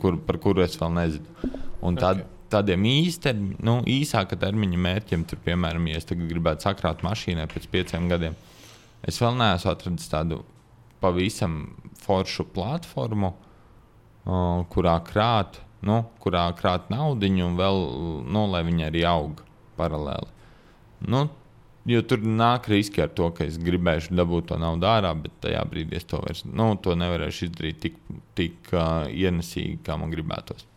kur, 0.02 0.20
par 0.24 0.40
kuru 0.44 0.64
es 0.64 0.78
vēl 0.80 0.94
nezinu. 0.96 1.56
Un 1.86 1.98
tad, 2.00 2.24
Ok. 2.24 2.36
Tādiem 2.50 2.82
īstermiņa, 2.90 3.60
nu, 3.62 3.76
īsāka 3.86 4.38
termiņa 4.42 4.78
mērķiem, 4.82 5.26
tur, 5.30 5.38
piemēram, 5.46 5.86
ja 5.92 6.00
es 6.00 6.08
gribētu 6.10 6.66
sakrāt 6.66 7.04
mašīnai 7.06 7.46
pēc 7.52 7.68
pieciem 7.70 8.08
gadiem, 8.10 8.38
es 9.06 9.20
vēl 9.22 9.38
neesmu 9.38 9.70
atradis 9.70 10.10
tādu 10.10 10.40
pavisam 11.04 11.60
foršu 12.02 12.48
platformu, 12.56 13.36
o, 14.26 14.40
kurā 14.74 14.96
krāt, 15.06 15.62
nu, 15.86 16.00
kurā 16.24 16.48
krāt 16.58 16.90
naudu 16.92 17.30
un 17.46 17.58
vēl, 17.60 17.84
nu, 18.28 18.46
lai 18.52 18.64
viņi 18.68 18.88
arī 18.90 19.04
aug 19.08 19.44
paralēli. 19.80 20.32
Nu, 21.08 21.28
jo 21.90 22.02
tur 22.04 22.24
nāk 22.24 22.68
riski 22.72 23.04
ar 23.04 23.12
to, 23.16 23.30
ka 23.36 23.46
es 23.48 23.60
gribēšu 23.62 24.16
dabūt 24.18 24.50
to 24.52 24.58
naudu 24.60 24.90
ārā, 24.90 25.14
bet 25.16 25.38
tajā 25.46 25.62
brīdī 25.72 26.00
es 26.00 26.08
to 26.10 26.20
vairs 26.24 26.44
nu, 26.46 26.74
to 26.84 26.96
nevarēšu 27.00 27.48
izdarīt 27.48 27.80
tik, 27.86 28.00
tik 28.38 28.74
uh, 28.74 29.08
ienesīgi, 29.08 29.80
kā 29.86 29.96
man 30.00 30.12
gribētos. 30.14 30.68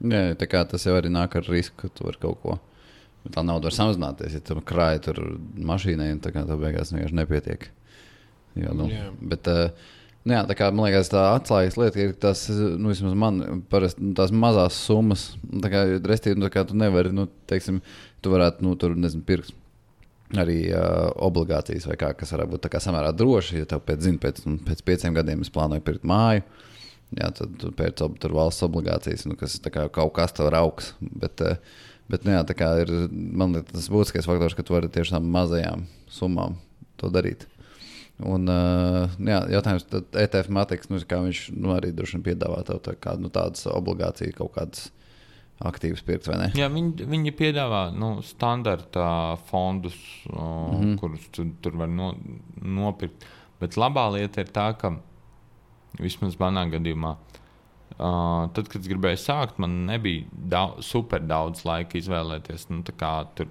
Jā, 0.00 0.30
tā 0.40 0.48
kā 0.48 0.62
tas 0.68 0.86
jau 0.86 0.96
arī 0.96 1.12
nāk 1.12 1.34
ar 1.36 1.48
risku, 1.48 1.76
ka 1.82 1.92
tu 1.92 2.06
vari 2.08 2.20
kaut 2.20 2.40
ko. 2.44 2.56
Bet 3.24 3.34
tā 3.36 3.44
nauda 3.44 3.68
var 3.68 3.76
samazināties, 3.76 4.36
ja 4.38 4.40
tu 4.44 4.56
krāji 4.64 5.02
tur 5.04 5.18
mašīnai, 5.70 6.08
un 6.14 6.22
tā 6.24 6.32
kā 6.32 6.46
tā 6.48 6.56
beigās 6.60 6.92
vienkārši 6.94 7.18
nepietiek. 7.18 7.66
Jā, 8.60 8.72
nu, 8.74 8.86
Jā. 8.88 9.10
Bet, 9.20 9.48
uh, 9.50 9.90
nu, 10.24 10.34
jā, 10.34 10.42
tā 10.48 10.56
kā 10.58 10.68
man 10.74 10.88
liekas, 10.88 11.10
tā 11.12 11.22
atslēgas 11.36 11.78
lieta 11.80 12.02
ir 12.02 12.12
tas, 12.20 12.44
nu, 12.50 12.90
vismaz 12.92 13.16
man, 13.18 13.62
parasti 13.72 14.04
nu, 14.04 14.12
tās 14.18 14.32
mazās 14.34 14.76
summas. 14.88 15.30
Tā 15.64 15.72
kā, 15.72 15.84
restīvi, 16.06 16.38
nu, 16.38 16.48
tā 16.48 16.54
kā 16.58 16.66
tu 16.68 16.78
nevari, 16.78 17.12
nu, 17.16 17.26
teiksim, 17.50 17.80
tu 18.24 18.32
varētu, 18.34 18.64
nu, 18.66 18.76
tur, 18.80 18.96
nezinu, 18.98 19.24
pirkt 19.26 19.56
arī 20.38 20.60
uh, 20.70 21.10
obligācijas 21.26 21.88
vai 21.90 21.96
kā, 21.98 22.12
kas 22.14 22.30
varētu 22.36 22.54
būt 22.54 22.64
tā 22.66 22.70
kā 22.70 22.80
samērā 22.82 23.10
droši. 23.16 23.62
Ja 23.62 23.70
tev 23.72 23.82
pēc, 23.86 24.04
zin, 24.06 24.18
pēc, 24.22 24.42
nu, 24.46 24.60
pēc 24.66 24.82
pieciem 24.86 25.16
gadiem 25.16 25.42
es 25.42 25.50
plānoju 25.50 25.82
pirkt 25.86 26.06
māju, 26.06 26.44
jā, 27.18 27.30
tad 27.34 27.56
tu 27.58 27.72
pēc 27.74 28.04
ob- 28.06 28.18
tur 28.22 28.36
valsts 28.36 28.66
obligācijas, 28.66 29.26
nu, 29.26 29.38
kas 29.40 29.58
kā 29.66 29.88
kaut 29.90 30.14
kas 30.14 30.36
tev 30.36 30.52
ir 30.52 30.58
augsts. 30.60 30.94
Bet, 31.00 31.42
uh, 31.42 31.58
bet 32.10 32.26
nu, 32.26 32.36
jā, 32.36 32.44
tā 32.46 32.54
kā 32.58 32.70
ir 32.84 32.92
man 33.10 33.56
liekas, 33.56 33.74
tas 33.74 33.90
būtiskais 33.90 34.30
faktors, 34.30 34.54
ka 34.54 34.66
tu 34.66 34.76
vari 34.76 34.92
tiešām 34.92 35.26
mazajām 35.34 35.88
summām 36.10 36.60
to 37.00 37.10
darīt. 37.10 37.48
Un, 38.26 38.48
uh, 38.52 39.12
jā, 39.24 39.40
jautājums, 39.54 39.86
tad 39.88 40.16
ETF 40.18 40.50
Matrix, 40.52 40.90
nu, 40.92 41.00
kā 41.08 41.20
viņš 41.24 41.42
nu, 41.56 41.72
arī 41.72 41.92
droši 41.96 42.18
vien 42.18 42.26
piedāvā 42.30 42.62
tev 42.68 42.82
tā 42.84 42.96
kā, 43.00 43.14
nu, 43.20 43.30
tādas 43.32 43.64
obligācijas, 43.70 44.36
kaut 44.36 44.52
kādas 44.58 44.90
aktīvas 45.60 46.02
pirkt, 46.04 46.28
vai 46.28 46.38
ne? 46.40 46.48
Jā, 46.56 46.68
viņi, 46.72 47.06
viņi 47.08 47.34
piedāvā 47.36 47.82
nu, 47.96 48.12
standarta 48.24 49.36
fondus, 49.50 49.96
mm 50.28 50.36
-hmm. 50.36 50.94
kurus 51.00 51.28
tu, 51.32 51.46
tur 51.60 51.76
var 51.76 51.88
no, 51.88 52.14
nopirkt. 52.60 53.26
Bet 53.60 53.76
labā 53.76 54.08
lieta 54.12 54.40
ir 54.40 54.52
tā, 54.52 54.72
ka 54.76 54.94
vismaz 56.00 56.38
manā 56.40 56.64
gadījumā, 56.70 57.16
uh, 57.98 58.48
tad, 58.56 58.68
kad 58.68 58.80
es 58.80 58.88
gribēju 58.88 59.20
sākt, 59.20 59.58
man 59.58 59.84
nebija 59.86 60.24
daudz, 60.32 60.86
super 60.86 61.20
daudz 61.20 61.64
laika 61.64 61.98
izvēlēties 61.98 62.68
nu, 62.70 62.82
tā 62.82 62.92
kā 62.96 63.26
tur 63.34 63.48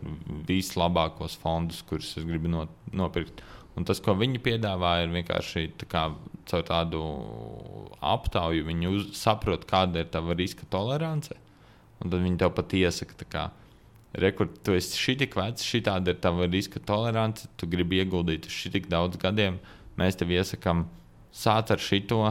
vislabākos 0.47 1.37
fondus, 1.37 1.81
kurus 1.81 2.17
es 2.17 2.25
gribu 2.25 2.47
no, 2.47 2.67
nopirkt. 2.91 3.43
Un 3.79 3.85
tas, 3.87 4.01
ko 4.03 4.11
viņi 4.19 4.41
piedāvā, 4.43 4.97
ir 5.05 5.13
vienkārši 5.13 5.69
tā 5.79 5.87
kā, 5.87 6.01
caur 6.51 6.65
tādu 6.67 6.99
aptauju. 8.03 8.65
Viņi 8.67 8.91
uz, 8.91 9.05
saprot, 9.15 9.63
kāda 9.69 10.03
ir 10.03 10.09
tava 10.11 10.35
riska 10.35 10.67
tolerance. 10.73 11.37
Un 12.03 12.11
tad 12.11 12.19
viņi 12.19 12.39
tev 12.41 12.51
pat 12.57 12.75
iesaka, 12.75 13.45
rekur, 14.19 14.49
tu 14.63 14.75
esi 14.75 14.99
šī 14.99 15.15
tik 15.23 15.39
vecs, 15.39 15.63
šī 15.63 15.83
tāda 15.87 16.11
ir 16.11 16.19
tava 16.19 16.47
riska 16.49 16.81
tolerance, 16.83 17.47
tu 17.55 17.69
gribi 17.71 18.01
ieguldīt 18.03 18.47
uz 18.49 18.59
šī 18.59 18.73
tik 18.75 18.91
daudz 18.91 19.19
gadiem. 19.21 19.61
Mēs 19.99 20.19
tev 20.19 20.31
iesakām, 20.35 20.85
sāc 21.35 21.71
ar 21.71 21.83
šito, 21.83 22.21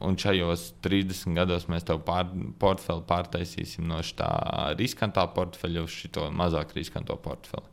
un 0.00 0.18
šajos 0.18 0.70
30 0.84 1.36
gados 1.36 1.66
mēs 1.70 1.86
tev 1.86 2.02
pār, 2.06 2.30
portfeli 2.62 3.02
pārtaisīsim 3.08 3.86
no 3.90 4.00
šā 4.04 4.30
riskantā 4.78 5.26
portfeļa 5.34 5.84
uz 5.86 6.02
šo 6.04 6.30
mazāk 6.34 6.74
riskanto 6.78 7.18
portfeli. 7.20 7.66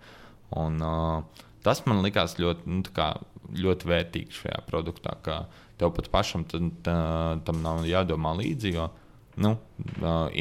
Un, 0.58 0.82
uh, 0.84 1.46
tas 1.68 1.84
man 1.88 2.00
likās 2.06 2.38
ļoti, 2.40 2.70
nu, 2.72 2.84
kā 2.96 3.12
ļoti 3.56 3.90
vērtīgi 3.90 4.40
šajā 4.42 4.62
produktā, 4.68 5.16
ka 5.24 5.42
tev 5.80 5.94
pat 5.96 6.10
pašam 6.14 6.46
tad, 6.50 6.70
tā, 6.86 6.98
tam 7.48 7.62
nav 7.64 7.84
jādomā 7.88 8.34
līdzi. 8.40 8.74
Jo, 8.76 8.90
nu, 9.44 9.56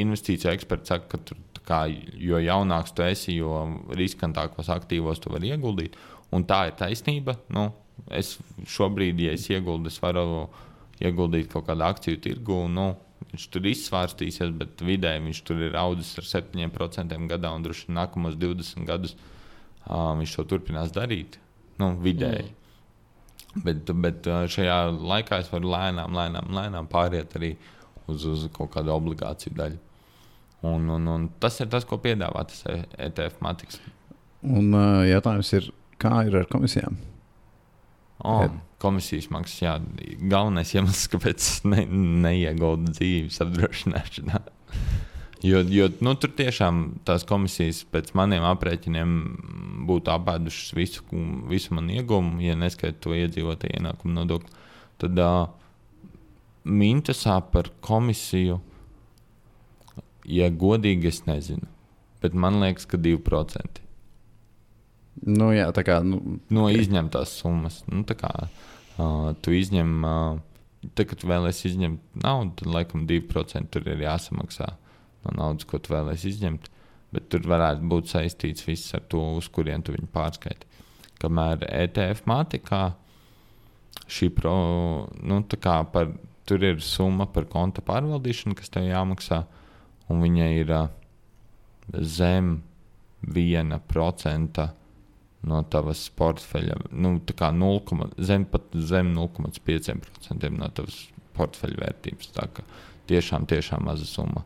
investīcija 0.04 0.54
eksperts 0.56 0.92
saka, 0.92 1.08
ka 1.14 1.22
tur, 1.30 1.40
kā, 1.66 1.84
jo 2.22 2.40
jaunāks 2.42 2.94
tu 2.94 3.04
esi, 3.06 3.38
jo 3.40 3.64
riskantākos 3.98 4.70
aktīvos 4.72 5.22
tu 5.22 5.34
vari 5.34 5.52
ieguldīt. 5.54 5.98
Un 6.34 6.46
tā 6.46 6.66
ir 6.70 6.78
taisnība. 6.78 7.36
Nu, 7.54 7.68
es 8.14 8.36
šobrīd, 8.70 9.20
ja 9.22 9.34
es 9.36 9.46
ieguldu, 9.50 9.90
es 9.90 9.98
varu 10.02 10.46
ieguldīt 11.02 11.50
kaut 11.52 11.68
kādā 11.68 11.90
akciju 11.92 12.22
tirgu. 12.22 12.64
Nu, 12.72 12.92
viņš 13.32 13.46
tur 13.52 13.66
izsvārstīsies, 13.70 14.52
bet 14.56 14.82
vidēji 14.84 15.24
viņš 15.26 15.46
tur 15.46 15.62
ir 15.68 15.78
audzis 15.78 16.16
ar 16.20 16.28
7% 16.46 17.30
gadā 17.30 17.54
un 17.54 17.64
droši 17.66 17.88
vien 17.88 17.98
nākamos 17.98 18.36
20 18.40 18.86
gadus 18.88 19.16
uh, 19.16 19.32
viņš 19.89 20.37
to 20.37 20.45
turpinās 20.53 20.95
darīt. 20.95 21.39
Nu, 21.80 21.93
vidēji. 22.03 22.51
Mm. 22.51 23.64
Bet, 23.64 23.91
bet 24.05 24.28
uh, 24.28 24.45
šajā 24.53 24.76
laikā 24.93 25.41
es 25.41 25.51
varu 25.53 25.70
lēnām, 25.72 26.16
lēnām, 26.16 26.53
lēnām 26.57 26.89
pāriet 26.93 27.37
arī 27.39 27.55
uz, 28.11 28.24
uz 28.28 28.47
kaut 28.55 28.74
kādu 28.74 28.93
obligāciju 28.93 29.57
daļu. 29.57 29.82
Un, 30.66 30.89
un, 30.91 31.09
un 31.12 31.26
tas 31.41 31.57
ir 31.61 31.70
tas, 31.72 31.84
ko 31.89 31.99
piedāvā 32.03 32.45
tas 32.49 32.64
ETF 32.66 33.41
matiks. 33.45 33.80
Un 34.47 34.72
uh, 34.74 35.03
jautājums 35.07 35.53
ir, 35.57 35.70
kā 36.03 36.12
ir 36.28 36.37
ar 36.43 36.49
komisijām? 36.51 36.99
Oh, 38.24 38.45
Bet- 38.45 38.61
komisijas 38.82 39.30
maksas, 39.32 39.62
jā, 39.62 39.74
galvenais 40.28 40.72
iemesls, 40.74 41.07
kāpēc 41.12 41.49
ne, 41.70 41.87
neieguldu 42.26 42.93
dzīves 42.97 43.41
apdrošināšanā. 43.45 44.43
Jo, 45.47 45.61
jo 45.70 45.86
nu, 46.03 46.14
tur 46.18 46.32
tiešām 46.34 46.78
tās 47.07 47.22
komisijas 47.28 47.82
pēc 47.92 48.12
maniem 48.18 48.44
aprēķiniem 48.49 49.11
būtu 49.86 50.11
apēdušas 50.14 50.72
visu, 50.74 51.05
visu 51.51 51.74
manu 51.76 51.94
iegūmu, 52.01 52.40
ja 52.42 52.57
neskaitot 52.59 53.03
to 53.05 53.14
iedzīvotāju 53.14 53.76
ienākumu 53.78 54.16
nodokli. 54.16 54.64
Tad 55.03 55.20
uh, 55.22 55.44
Mintasā 56.66 57.36
par 57.53 57.68
komisiju, 57.84 58.57
ja 60.26 60.49
godīgi, 60.51 61.12
es 61.12 61.20
nezinu. 61.28 61.68
Bet 62.24 62.34
man 62.34 62.59
liekas, 62.62 62.88
ka 62.90 62.99
2%. 62.99 63.84
Nu, 65.30 65.53
jā, 65.55 65.68
tā 65.76 65.84
kā, 65.86 66.01
nu, 66.05 66.40
No 66.51 66.66
izņemtās 66.72 67.36
summas. 67.38 67.82
Nu, 67.92 68.03
tā 68.09 68.16
kā 68.18 68.32
uh, 68.49 69.30
tu 69.44 69.55
izņem, 69.55 69.94
uh, 70.03 70.90
tu 70.97 71.30
vēlēsies 71.30 71.76
izņemt 71.76 72.18
naudu, 72.24 72.57
tad 72.64 72.74
laikam 72.80 73.07
2% 73.07 73.70
tur 73.70 73.86
ir 73.94 74.03
jāsamaksā 74.09 74.72
no 75.26 75.34
naudas, 75.36 75.66
ko 75.68 75.80
tu 75.82 75.94
vēlēsies 75.94 76.36
izņemt. 76.36 76.70
Bet 77.14 77.28
tur 77.32 77.46
varētu 77.48 77.86
būt 77.90 78.10
saistīts 78.10 78.66
viss 78.66 78.94
ar 78.96 79.04
to, 79.10 79.20
uz 79.38 79.48
kurien 79.52 79.84
tu 79.84 79.94
viņu 79.94 80.08
pārskaiti. 80.12 80.66
Kamēr 81.22 81.64
ETF 81.68 82.26
matikā 82.28 82.82
šī 84.10 84.30
pro, 84.36 84.56
nu, 85.22 85.40
par, 85.92 86.10
tur 86.46 86.64
ir 86.66 86.82
summa 86.84 87.26
par 87.30 87.46
konta 87.50 87.82
pārvaldīšanu, 87.86 88.56
kas 88.58 88.72
tev 88.74 88.88
jāmaksā, 88.90 89.44
un 90.12 90.22
viņa 90.22 90.50
ir 90.60 90.74
zem 92.02 92.58
1% 93.26 94.66
no 95.46 95.62
tavas 95.70 96.02
portfeļa. 96.18 96.78
Nu, 96.90 97.16
tā 97.26 97.36
kā 97.38 97.50
0, 97.54 98.10
zem, 98.18 98.46
zem 98.74 99.14
0,5% 99.14 100.52
no 100.58 100.68
tavas 100.74 101.00
portfeļa 101.36 101.82
vērtības. 101.84 102.30
Tā 102.34 102.48
kā 102.56 102.66
tiešām, 103.10 103.46
tiešām 103.50 103.86
maza 103.86 104.06
summa. 104.08 104.44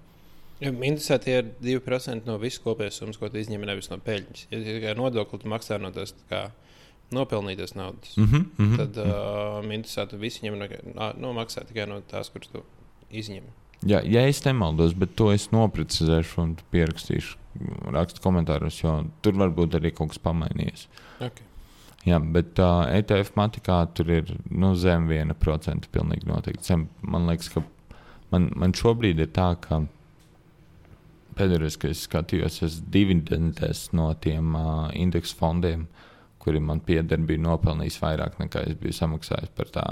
Ja 0.60 0.72
Interesē, 0.72 1.16
tie 1.22 1.38
ir 1.40 1.52
2% 1.80 2.28
no 2.28 2.36
visas 2.40 2.60
kopējās 2.60 3.00
summas, 3.00 3.16
ko 3.16 3.30
izņem 3.32 3.64
nevis 3.64 3.88
no 3.88 3.96
peļņas. 4.04 4.48
Ja 4.50 4.60
tikai 4.64 4.96
nodokli 4.98 5.48
maksā 5.48 5.78
no 5.80 5.88
tās 5.94 6.12
nopelnītas 7.10 7.74
naudas, 7.74 8.16
mm 8.16 8.24
Mm 8.24 8.30
-hmm, 8.30 8.44
mm 8.58 8.66
-hmm. 8.70 8.76
tad 8.76 8.96
uh, 8.96 9.72
interesē, 9.74 10.06
tu 10.06 10.16
visi 10.16 10.46
ņem 10.46 10.58
no, 10.94 11.12
no 11.16 11.32
maksā 11.32 11.64
tikai 11.64 11.86
no 11.86 12.00
tās, 12.00 12.30
kuras 12.30 12.48
tu 12.48 12.62
izņem. 13.10 13.42
Ja, 13.86 14.00
ja 14.04 14.26
es 14.28 14.44
nemaldos, 14.44 14.92
bet 14.92 15.14
to 15.16 15.32
es 15.32 15.48
noprecizēšu 15.50 16.42
un 16.42 16.56
pierakstīšu, 16.72 17.36
rakstu 17.92 18.20
komentāros, 18.20 18.82
jo 18.82 19.04
tur 19.22 19.32
varbūt 19.32 19.74
arī 19.74 19.90
kaut 19.90 20.08
kas 20.08 20.18
pamainījies. 20.18 20.88
Okay. 21.20 21.46
Jā, 22.04 22.18
bet 22.32 22.58
uh, 22.58 22.86
ETF 22.88 23.34
matikā 23.36 23.80
tur 23.94 24.10
ir 24.10 24.36
nu, 24.50 24.74
zem 24.74 25.08
1%. 25.08 25.88
Pilnīgi 25.92 26.28
noteikti. 26.28 26.64
Zem, 26.64 26.88
man 27.02 27.26
liekas, 27.28 27.48
ka 27.48 27.62
man, 28.30 28.50
man 28.56 28.72
šobrīd 28.72 29.20
ir 29.20 29.28
tā, 29.36 29.56
ka 29.60 29.82
pēdējais, 31.40 31.76
kad 31.80 31.90
es 31.94 32.04
skatījos, 32.06 32.60
es 32.66 32.78
dividendēs 32.92 33.86
no 33.96 34.10
tiem 34.22 34.54
uh, 34.58 34.90
indeksu 34.96 35.36
fondiem, 35.40 35.86
kuri 36.40 36.60
man 36.64 36.80
pieder, 36.84 37.20
bija 37.28 37.42
nopelnījis 37.44 37.98
vairāk 38.00 38.38
nekā 38.40 38.62
es 38.70 38.76
biju 38.80 38.94
samaksājis 38.96 39.50
par 39.56 39.72
tā, 39.74 39.84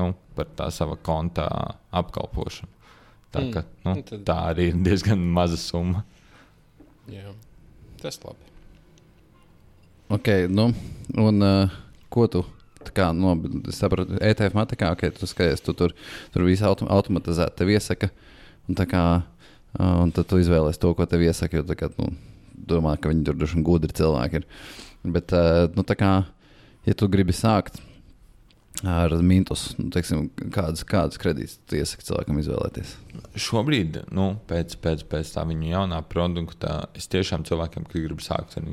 nu, 0.00 0.12
par 0.36 0.48
tā 0.56 0.70
sava 0.72 0.96
konta 1.04 1.48
apkalpošanu. 1.92 2.76
Tā, 3.30 3.40
Mm. 3.44 3.50
ka, 3.54 3.60
nu, 3.86 3.92
Nu, 3.94 4.02
tad- 4.02 4.24
tā 4.26 4.36
arī 4.50 4.64
ir 4.72 4.78
diezgan 4.82 5.20
maza 5.22 5.56
summa. 5.56 6.00
Jā. 7.08 7.30
Tas 8.02 8.16
labi. 8.24 8.48
ok, 10.10 10.26
nu, 10.50 10.72
un 11.16 11.42
uh, 11.42 11.70
ko 12.10 12.26
tu 12.26 12.44
Tā 12.80 12.94
kā, 12.96 13.06
no, 13.12 13.34
es 13.68 13.76
saprotu, 13.76 14.16
ETF 14.24 14.54
matikā, 14.56 14.88
ok, 14.96 15.02
tu 15.12 15.26
skaties, 15.28 15.60
tu 15.60 15.74
tur, 15.76 15.92
tur 16.32 16.42
viss 16.46 16.62
autom, 16.64 16.88
automatizēti 16.88 17.58
tev 17.58 17.68
iesaka. 17.74 18.08
Un, 18.66 18.74
tā 18.78 18.86
kā, 18.88 19.02
un 19.78 20.10
tad 20.14 20.28
tu 20.30 20.40
izvēlēsies 20.40 20.80
to, 20.82 20.94
ko 20.96 21.06
tev 21.06 21.22
iesaka. 21.26 21.60
Jo, 21.60 21.78
kā, 21.78 21.90
nu, 21.98 22.10
domā, 22.70 22.96
ka 23.00 23.12
viņi 23.12 23.26
tur 23.28 23.38
vien 23.40 23.66
gudri 23.66 23.94
cilvēki 23.96 24.40
ir. 24.40 24.48
Bet, 25.16 25.32
nu, 25.76 25.86
kā, 25.86 26.14
ja 26.86 26.96
tu 26.98 27.08
gribi 27.12 27.36
sākt 27.36 27.80
ar 28.86 29.12
mintus, 29.24 29.70
nu, 29.76 29.90
teiksim, 29.92 30.28
kādas, 30.54 30.84
kādas 30.88 31.20
kredītas 31.20 31.58
tu 31.68 31.76
iesaki 31.76 32.06
cilvēkam 32.06 32.40
izvēlēties? 32.40 32.94
Šobrīd, 33.48 34.02
nu, 34.16 34.32
pēc, 34.48 34.78
pēc, 34.80 35.04
pēc 35.10 35.32
tā 35.34 35.44
viņa 35.48 35.74
jaunā 35.74 36.00
produkta, 36.08 36.86
es 36.96 37.10
tiešām 37.12 37.44
cilvēkiem, 37.48 37.86
kas 37.88 38.06
grib 38.06 38.24
sākt 38.24 38.56
ar 38.60 38.68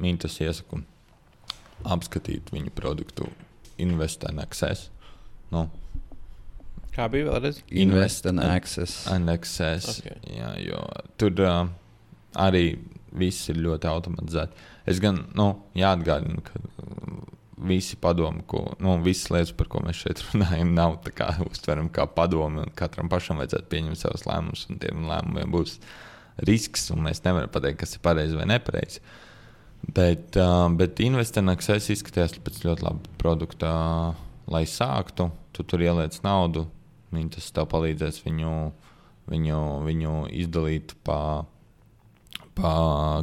mintus, 0.00 0.38
iesaku 0.42 0.82
apskatīt 1.88 2.52
viņu 2.52 2.72
produktu, 2.76 3.30
invest 3.80 4.26
in 4.28 4.42
access. 4.42 4.90
Nu, 5.50 5.66
Kā 6.94 7.06
bija 7.10 7.28
vēlreiz? 7.28 7.60
Invest 7.70 8.26
in 8.26 8.40
access. 8.42 9.04
in 9.14 9.28
access 9.30 10.00
Ok. 10.00 10.08
jā, 10.26 10.54
jo 10.66 10.80
tur 11.20 11.44
uh, 11.46 11.68
arī 12.38 12.64
viss 13.16 13.50
ir 13.50 13.60
ļoti 13.62 13.90
automatizēts. 13.90 14.68
Es 14.90 14.98
gan 15.02 15.24
nu, 15.38 15.52
jāatgādinu, 15.78 16.42
ka 16.46 16.58
uh, 16.58 17.20
visi 17.70 17.98
padomi, 18.00 18.42
ko, 18.48 18.64
nu, 18.82 18.96
visas 19.04 19.30
lietas, 19.30 19.54
par 19.56 19.70
ko 19.70 19.82
mēs 19.84 20.02
šeit 20.02 20.22
runājam, 20.30 20.74
nav 20.76 20.98
tā 21.06 21.14
kā 21.14 21.30
uztveram 21.46 21.90
kā 21.94 22.08
padomi. 22.10 22.66
Katram 22.78 23.10
pašam 23.12 23.42
vajadzētu 23.42 23.70
pieņemt 23.70 24.00
savus 24.00 24.26
lēmumus, 24.28 24.66
un 24.70 24.80
tiem 24.82 25.06
lēmumiem 25.10 25.54
būs 25.54 25.78
risks, 26.48 26.88
un 26.94 27.04
mēs 27.06 27.22
nevaram 27.26 27.52
pateikt, 27.52 27.82
kas 27.82 27.94
ir 27.96 28.02
pareizi 28.04 28.38
vai 28.38 28.48
nepareizi. 28.50 29.02
Bet, 29.80 30.34
uh, 30.36 30.66
bet 30.76 31.00
Investinaks 31.00 31.70
izskatījās 31.70 32.36
pēc 32.42 32.64
ļoti 32.66 32.84
laba 32.84 33.14
produkta, 33.20 33.70
uh, 34.10 34.26
lai 34.50 34.66
sāktu. 34.68 35.30
Tu 35.56 35.64
tur 35.66 35.82
ieliec 35.82 36.14
naudu, 36.24 36.66
viņi 37.14 37.34
tas 37.36 37.50
tev 37.56 37.68
palīdzēs 37.72 38.22
viņu, 38.26 38.54
viņu, 39.30 39.60
viņu 39.86 40.14
izdalīt 40.42 40.94
pa, 41.06 41.18
pa 42.58 42.72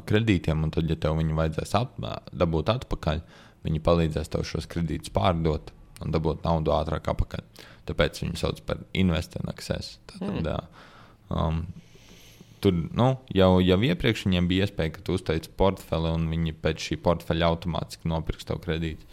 kredītiem, 0.09 0.65
un 0.67 0.73
tad, 0.75 0.89
ja 0.91 0.99
tev 0.99 1.17
viņu 1.19 1.37
vajadzēs 1.39 1.73
at, 1.79 1.97
dabūt 2.31 2.71
atpakaļ, 2.75 3.23
viņi 3.67 3.83
palīdzēs 3.83 4.31
tev 4.35 4.45
šos 4.47 4.69
kredītus 4.71 5.13
pārdot 5.15 5.73
un 6.03 6.13
dabūt 6.13 6.45
naudu 6.45 6.75
ātrāk 6.75 7.09
atpakaļ. 7.13 7.43
Tāpēc 7.87 8.21
viņi 8.23 8.39
sauc 8.39 8.61
par 8.67 8.83
Investinaks. 8.97 9.71
Tad, 10.11 10.21
mm. 10.21 10.49
um, 11.33 11.61
Tur 12.57 12.73
nu, 12.73 13.11
jau, 13.37 13.59
jau 13.61 13.77
iepriekš 13.85 14.23
viņiem 14.25 14.47
bija 14.49 14.65
iespēja, 14.65 14.95
ka 14.95 15.03
tu 15.05 15.13
uzteici 15.17 15.51
portfeli 15.59 16.09
un 16.09 16.25
viņi 16.31 16.55
pēc 16.57 16.87
šī 16.87 16.97
portfeļa 17.05 17.51
automātiski 17.51 18.09
nopirks 18.09 18.49
tev 18.49 18.63
kredītu. 18.63 19.05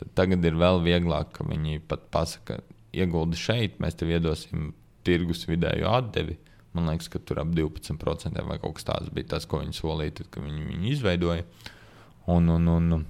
Tad 0.00 0.10
tagad 0.18 0.46
ir 0.46 0.58
vēl 0.58 0.82
vieglāk, 0.82 1.30
ka 1.36 1.46
viņi 1.46 1.78
pat 1.90 2.08
pasaka, 2.14 2.58
ieguldi 2.98 3.38
šeit, 3.38 3.78
mēs 3.82 3.98
tev 3.98 4.12
iedosim 4.12 4.72
tirgus 5.06 5.46
vidēju 5.48 5.88
atdevi. 5.90 6.38
Man 6.76 6.90
liekas, 6.90 7.08
ka 7.12 7.20
tur 7.24 7.40
ap 7.42 7.52
12% 7.56 8.42
vai 8.46 8.58
kaut 8.60 8.76
kas 8.78 8.88
tāds 8.88 9.12
bija 9.14 9.34
tas, 9.34 9.46
ko 9.48 9.62
viņi 9.62 9.76
solīja, 9.76 10.18
tad, 10.20 10.32
kad 10.34 10.44
viņi 10.44 10.66
viņu 10.68 10.90
izveidoja. 10.92 11.46
Un, 12.28 12.50
un, 12.52 12.68
un, 12.68 13.04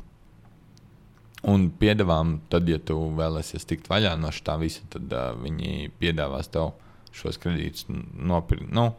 un 1.52 1.66
piedāvām, 1.80 2.38
tad, 2.52 2.70
ja 2.70 2.78
tu 2.78 3.00
vēlēsies 3.18 3.66
tikt 3.68 3.90
vaļā 3.90 4.14
no 4.20 4.30
tā 4.46 4.54
visa, 4.62 4.86
tad 4.92 5.10
uh, 5.10 5.32
viņi 5.42 5.90
piedāvās 5.98 6.52
tev 6.54 6.76
šos 7.18 7.40
kredītus 7.42 7.88
nopirkt. 7.90 8.70
Nu, 8.74 8.92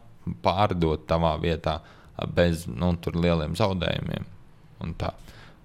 pārdot 0.44 1.06
tavā 1.08 1.34
vietā 1.40 1.80
bez 2.36 2.66
nu, 2.68 2.92
lieliem 3.16 3.56
zaudējumiem. 3.56 4.28
un 4.84 4.94
tā. 5.00 5.14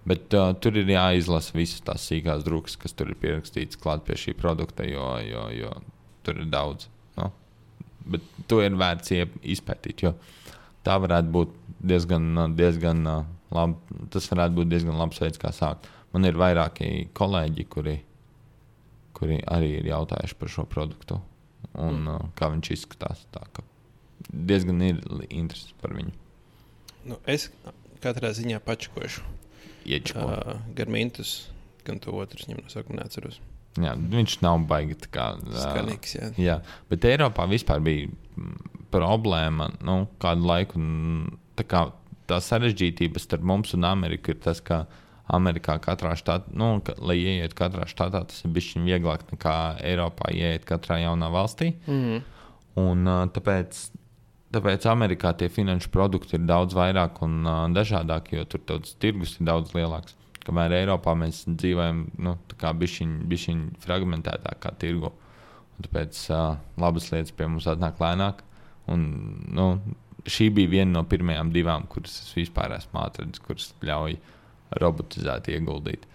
Bet 0.05 0.33
uh, 0.37 0.51
tur 0.61 0.77
ir 0.77 0.89
jāizlasa 0.89 1.55
visas 1.57 1.81
tās 1.85 2.05
sīkās 2.05 2.45
drukas, 2.45 2.77
kas 2.77 2.93
tur 2.93 3.09
ir 3.09 3.17
pierakstītas 3.21 3.79
klāt 3.81 4.05
pie 4.05 4.17
šī 4.21 4.35
produkta, 4.37 4.85
jo, 4.85 5.07
jo, 5.25 5.47
jo 5.55 5.71
tur 6.25 6.41
ir 6.43 6.49
daudz. 6.51 6.89
Nu. 7.17 7.31
Bet 8.13 8.25
to 8.51 8.61
ir 8.61 8.77
vērts 8.77 9.15
izpētīt, 9.41 10.05
jo 10.05 10.13
tā 10.85 10.99
varētu 11.01 11.31
būt 11.33 11.55
diezgan, 11.89 12.27
diezgan 12.57 13.01
uh, 13.09 13.23
labi. 13.55 14.01
Tas 14.13 14.29
varētu 14.29 14.59
būt 14.59 14.73
diezgan 14.73 14.99
labs 15.01 15.21
veids, 15.23 15.41
kā 15.41 15.49
sākt. 15.55 15.89
Man 16.13 16.29
ir 16.29 16.37
vairāki 16.39 17.09
kolēģi, 17.17 17.65
kuri, 17.73 17.95
kuri 19.17 19.39
arī 19.51 19.79
ir 19.79 19.89
jautājuši 19.89 20.37
par 20.39 20.53
šo 20.53 20.67
produktu 20.69 21.17
un 21.73 22.03
mm. 22.03 22.11
uh, 22.13 22.27
kā 22.37 22.51
viņš 22.53 22.71
izskatās. 22.77 23.25
Tā, 23.33 23.41
diezgan 24.29 24.85
ir 24.85 25.01
interesi 25.29 25.73
par 25.81 25.97
viņu. 25.97 26.13
Nu, 27.09 27.17
es 27.29 27.49
katrā 28.05 28.31
ziņā 28.37 28.61
pačkošu. 28.65 29.25
Iečko. 29.85 30.19
Uh, 30.19 30.61
gan 30.77 30.91
mintus, 30.91 31.35
gan 31.85 31.99
to 32.01 32.11
otru 32.11 32.41
viņam 32.45 32.63
nosaukumu 32.63 32.99
neatceros. 32.99 33.39
Jā, 33.81 33.91
viņš 33.95 34.37
nav 34.41 34.61
baigi 34.69 34.95
tā 35.03 35.11
kā. 35.11 35.25
Skanīgs, 35.51 36.15
jā. 36.15 36.29
Jā, 36.39 36.59
bet 36.89 37.05
Eiropā 37.09 37.43
vispār 37.51 37.81
bija 37.83 38.07
mm, 38.07 38.85
problēma 38.93 39.69
nu, 39.83 40.05
kādu 40.23 40.47
laiku. 40.47 40.79
mm, 40.79 41.41
Tā, 41.55 41.63
kā, 41.71 41.81
tā 42.27 42.41
sarežģītība 42.43 43.21
starp 43.23 43.43
mums 43.47 43.69
un 43.77 43.85
Ameriku 43.87 44.33
ir 44.33 44.39
tas, 44.43 44.59
ka 44.59 44.81
Amerikā 45.31 45.77
katrā 45.79 46.11
štatā, 46.19 46.51
nu, 46.51 46.81
ka, 46.85 46.97
lai 46.99 47.15
ieiet 47.21 47.55
katrā 47.57 47.87
štatā, 47.87 48.25
tas 48.27 48.43
ir 48.43 48.51
bijis 48.51 48.75
vieglāk 48.75 49.23
nekā 49.31 49.53
Eiropā 49.87 50.33
ieiet 50.35 50.67
katrā 50.67 50.99
jaunā 51.01 51.31
valstī. 51.31 51.73
Mm 51.87 52.01
-hmm. 52.03 52.21
Un, 52.75 53.07
tāpēc, 53.31 53.79
tāpēc 54.55 54.87
Amerikā 54.89 55.33
tie 55.37 55.49
finanšu 55.51 55.91
produkti 55.93 56.37
ir 56.37 56.45
daudz 56.49 56.75
vairāk 56.77 57.21
un 57.25 57.41
uh, 57.43 57.65
dažādāki, 57.75 58.39
jo 58.39 58.45
tur 58.49 58.63
tas 58.69 58.95
tirgus 59.01 59.35
ir 59.39 59.49
daudz 59.49 59.75
lielāks. 59.75 60.15
Kamēr 60.45 60.75
Eiropā 60.77 61.15
mēs 61.17 61.43
dzīvojam 61.49 62.05
nu, 62.21 62.35
bišķiņā 62.61 63.81
fragmentētākā 63.83 64.73
tirgu. 64.81 65.11
Un 65.75 65.87
tāpēc 65.87 66.19
uh, 66.31 66.57
labas 66.79 67.09
lietas 67.11 67.33
pie 67.35 67.49
mums 67.49 67.67
atnāk 67.67 67.99
lēnāk. 67.99 68.43
Un, 68.93 69.05
nu, 69.57 69.67
šī 70.29 70.51
bija 70.53 70.71
viena 70.77 70.99
no 70.99 71.03
pirmajām 71.09 71.51
divām, 71.53 71.89
kuras 71.89 72.19
es 72.21 72.33
vispār 72.37 72.77
esmu 72.77 73.01
atradzis, 73.01 73.41
kuras 73.45 73.71
ļauj 73.85 74.19
robotizēti 74.81 75.57
ieguldīt. 75.57 76.05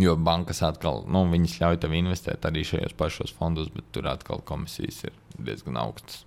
Jo 0.00 0.16
bankas 0.16 0.62
atkal, 0.64 1.02
nu, 1.04 1.26
viņas 1.28 1.58
ļauj 1.60 1.82
tev 1.84 1.96
investēt 1.98 2.48
arī 2.48 2.64
šajos 2.64 2.96
pašos 2.96 3.36
fondos, 3.36 3.68
bet 3.74 3.92
tur 3.92 4.08
atkal 4.08 4.40
komisijas 4.48 5.04
ir 5.10 5.18
diezgan 5.36 5.76
augstas. 5.80 6.24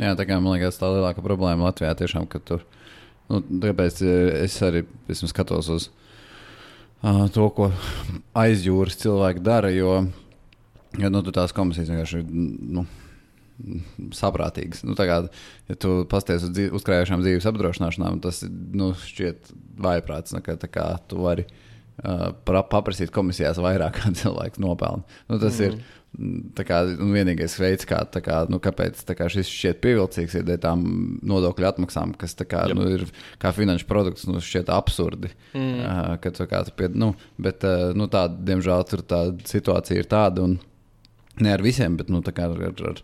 Jā, 0.00 0.14
tā 0.16 0.24
kā 0.24 0.38
man 0.40 0.56
liekas, 0.56 0.78
tā 0.80 0.88
lielākā 0.88 1.24
problēma 1.24 1.68
Latvijā 1.68 1.92
tiešām, 1.98 2.24
ka 2.30 2.40
tur. 2.40 2.64
Nu, 3.28 3.42
tāpēc 3.42 4.00
eh, 4.06 4.44
es 4.46 4.56
arī 4.64 4.86
esmu 5.12 5.28
skatos 5.30 5.68
uz 5.72 5.88
uh, 7.04 7.26
to, 7.32 7.46
ko 7.56 7.68
aizjūras 8.38 8.98
cilvēki 9.02 9.44
dara. 9.44 9.72
Jo, 9.74 10.00
jo 11.00 11.12
nu, 11.12 11.22
tās 11.28 11.54
komisijas 11.56 11.92
vienkārši 11.92 12.22
ir 12.22 12.32
nu, 12.78 12.86
saprātīgas. 14.16 14.82
Nu, 14.86 14.96
kā, 14.98 15.18
ja 15.68 15.78
tu 15.80 16.02
pasties 16.10 16.46
uz 16.48 16.54
dzīv, 16.56 16.76
uzkrājušām 16.78 17.24
dzīves 17.24 17.48
apdrošināšanām, 17.52 18.22
tas 18.24 18.42
nu, 18.48 18.92
šķiet 18.98 19.52
vājprāts. 19.82 20.34
Nu, 20.36 20.42
ka, 20.44 20.56
tā 20.60 20.70
kā 20.72 20.86
tu 21.10 21.20
vari 21.26 21.46
uh, 21.46 22.30
pra- 22.46 22.64
paprasīt 22.68 23.12
komisijās 23.14 23.60
vairāk, 23.62 24.00
kā 24.00 24.14
cilvēks 24.22 24.62
nopelna. 24.62 25.04
Nu, 25.28 25.36
tas 25.36 25.60
mm. 25.60 25.68
ir 25.68 26.00
tā 26.56 26.64
kā, 26.68 26.82
nu, 26.98 27.08
vienīgais 27.14 27.54
veids, 27.60 27.86
kā, 27.88 28.02
kā, 28.24 28.42
nu, 28.52 28.58
kāpēc 28.62 29.00
kā 29.16 29.28
šis 29.32 29.48
šķiet 29.48 29.80
pievilcīgs, 29.84 30.36
ir 30.38 30.50
tām 30.60 30.84
nodokļu 31.24 31.68
atmaksām, 31.70 32.12
kas 32.20 32.36
kā, 32.42 32.66
Jep. 32.68 32.76
nu, 32.76 32.88
ir 32.98 33.06
kā 33.42 33.54
finanšu 33.56 33.88
produkts, 33.88 34.26
nu, 34.28 34.42
šķiet 34.44 34.72
absurdi. 34.72 35.32
Mm. 35.56 35.80
Uh, 35.80 36.12
ka, 36.22 36.34
tu 36.36 36.46
kā, 36.50 36.62
pie, 36.76 36.90
nu, 36.92 37.12
bet, 37.40 37.64
uh, 37.64 37.94
nu, 37.96 38.10
tā, 38.12 38.26
diemžēl, 38.28 38.84
tur 38.90 39.04
tā 39.08 39.24
situācija 39.48 40.04
ir 40.04 40.10
tāda, 40.10 40.44
un 40.44 40.58
ne 41.40 41.56
ar 41.56 41.64
visiem, 41.64 41.96
bet 41.96 42.12
nu, 42.12 42.20
ar, 42.20 42.56
ar, 42.68 42.86
ar 42.92 43.02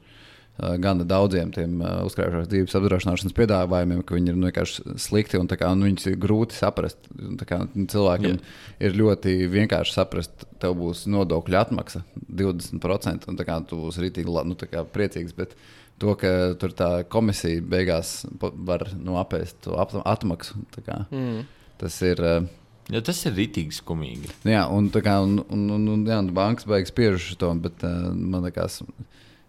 gana 0.83 1.05
daudziem 1.07 1.53
tiem 1.55 1.77
uh, 1.81 2.01
uzkrājušās 2.09 2.49
dzīves 2.51 2.75
apdrošināšanas 2.79 3.35
piedāvājumiem, 3.37 4.03
ka 4.07 4.17
viņi 4.17 4.33
ir 4.33 4.39
nu, 4.39 4.49
vienkārši 4.49 4.97
slikti 4.99 5.39
un 5.39 5.47
tā 5.51 5.59
kā, 5.61 5.71
nu, 5.79 5.87
viņus 5.87 6.09
ir 6.11 6.17
grūti 6.21 6.59
saprast. 6.59 7.11
Un 7.19 7.37
tā 7.39 7.47
Kā, 7.49 7.61
nu, 7.65 7.87
cilvēkam 7.89 8.35
Jā. 8.35 8.39
yeah. 8.39 8.89
ir 8.89 8.97
ļoti 8.99 9.35
vienkārši 9.55 9.95
saprast, 9.95 10.47
tev 10.63 10.75
būs 10.81 11.05
nodokļu 11.11 11.61
atmaksa 11.61 12.03
20%, 12.27 13.29
un 13.31 13.39
tā 13.39 13.47
kā, 13.49 13.59
tu 13.71 13.79
būsi 13.81 14.03
rītīgi 14.07 14.35
nu, 14.51 14.59
tā 14.59 14.69
kā 14.71 14.83
priecīgs. 14.85 15.35
Bet 15.39 15.55
to, 16.03 16.15
ka 16.19 16.33
tur 16.61 16.75
tā 16.77 16.91
komisija 17.11 17.63
beigās 17.63 18.23
var 18.41 18.89
nu, 18.99 19.17
apēst 19.23 19.63
to 19.67 19.79
atmaksu, 19.79 20.59
tā 20.75 20.85
kā, 20.87 21.05
Mm. 21.15 21.45
tas 21.79 22.03
ir. 22.03 22.19
Uh, 22.21 22.49
Ja 22.89 23.03
tas 23.05 23.19
ir 23.29 23.35
rītīgi 23.37 23.77
skumīgi. 23.83 24.31
Nu 24.47 24.53
Jā, 24.55 24.63
un, 24.73 24.87
tā 24.89 25.03
kā, 25.05 25.19
un, 25.21 25.43
un, 25.53 25.67
un, 25.75 25.83
un, 25.93 26.05
jā, 26.09 26.23
un 26.23 26.31
bankas 26.33 26.65
beigas 26.65 26.89
spiežu 26.89 27.37
to, 27.37 27.51
bet 27.61 27.85
uh, 27.85 28.09
man 28.17 28.47
liekas, 28.47 28.79
nu, 28.81 29.05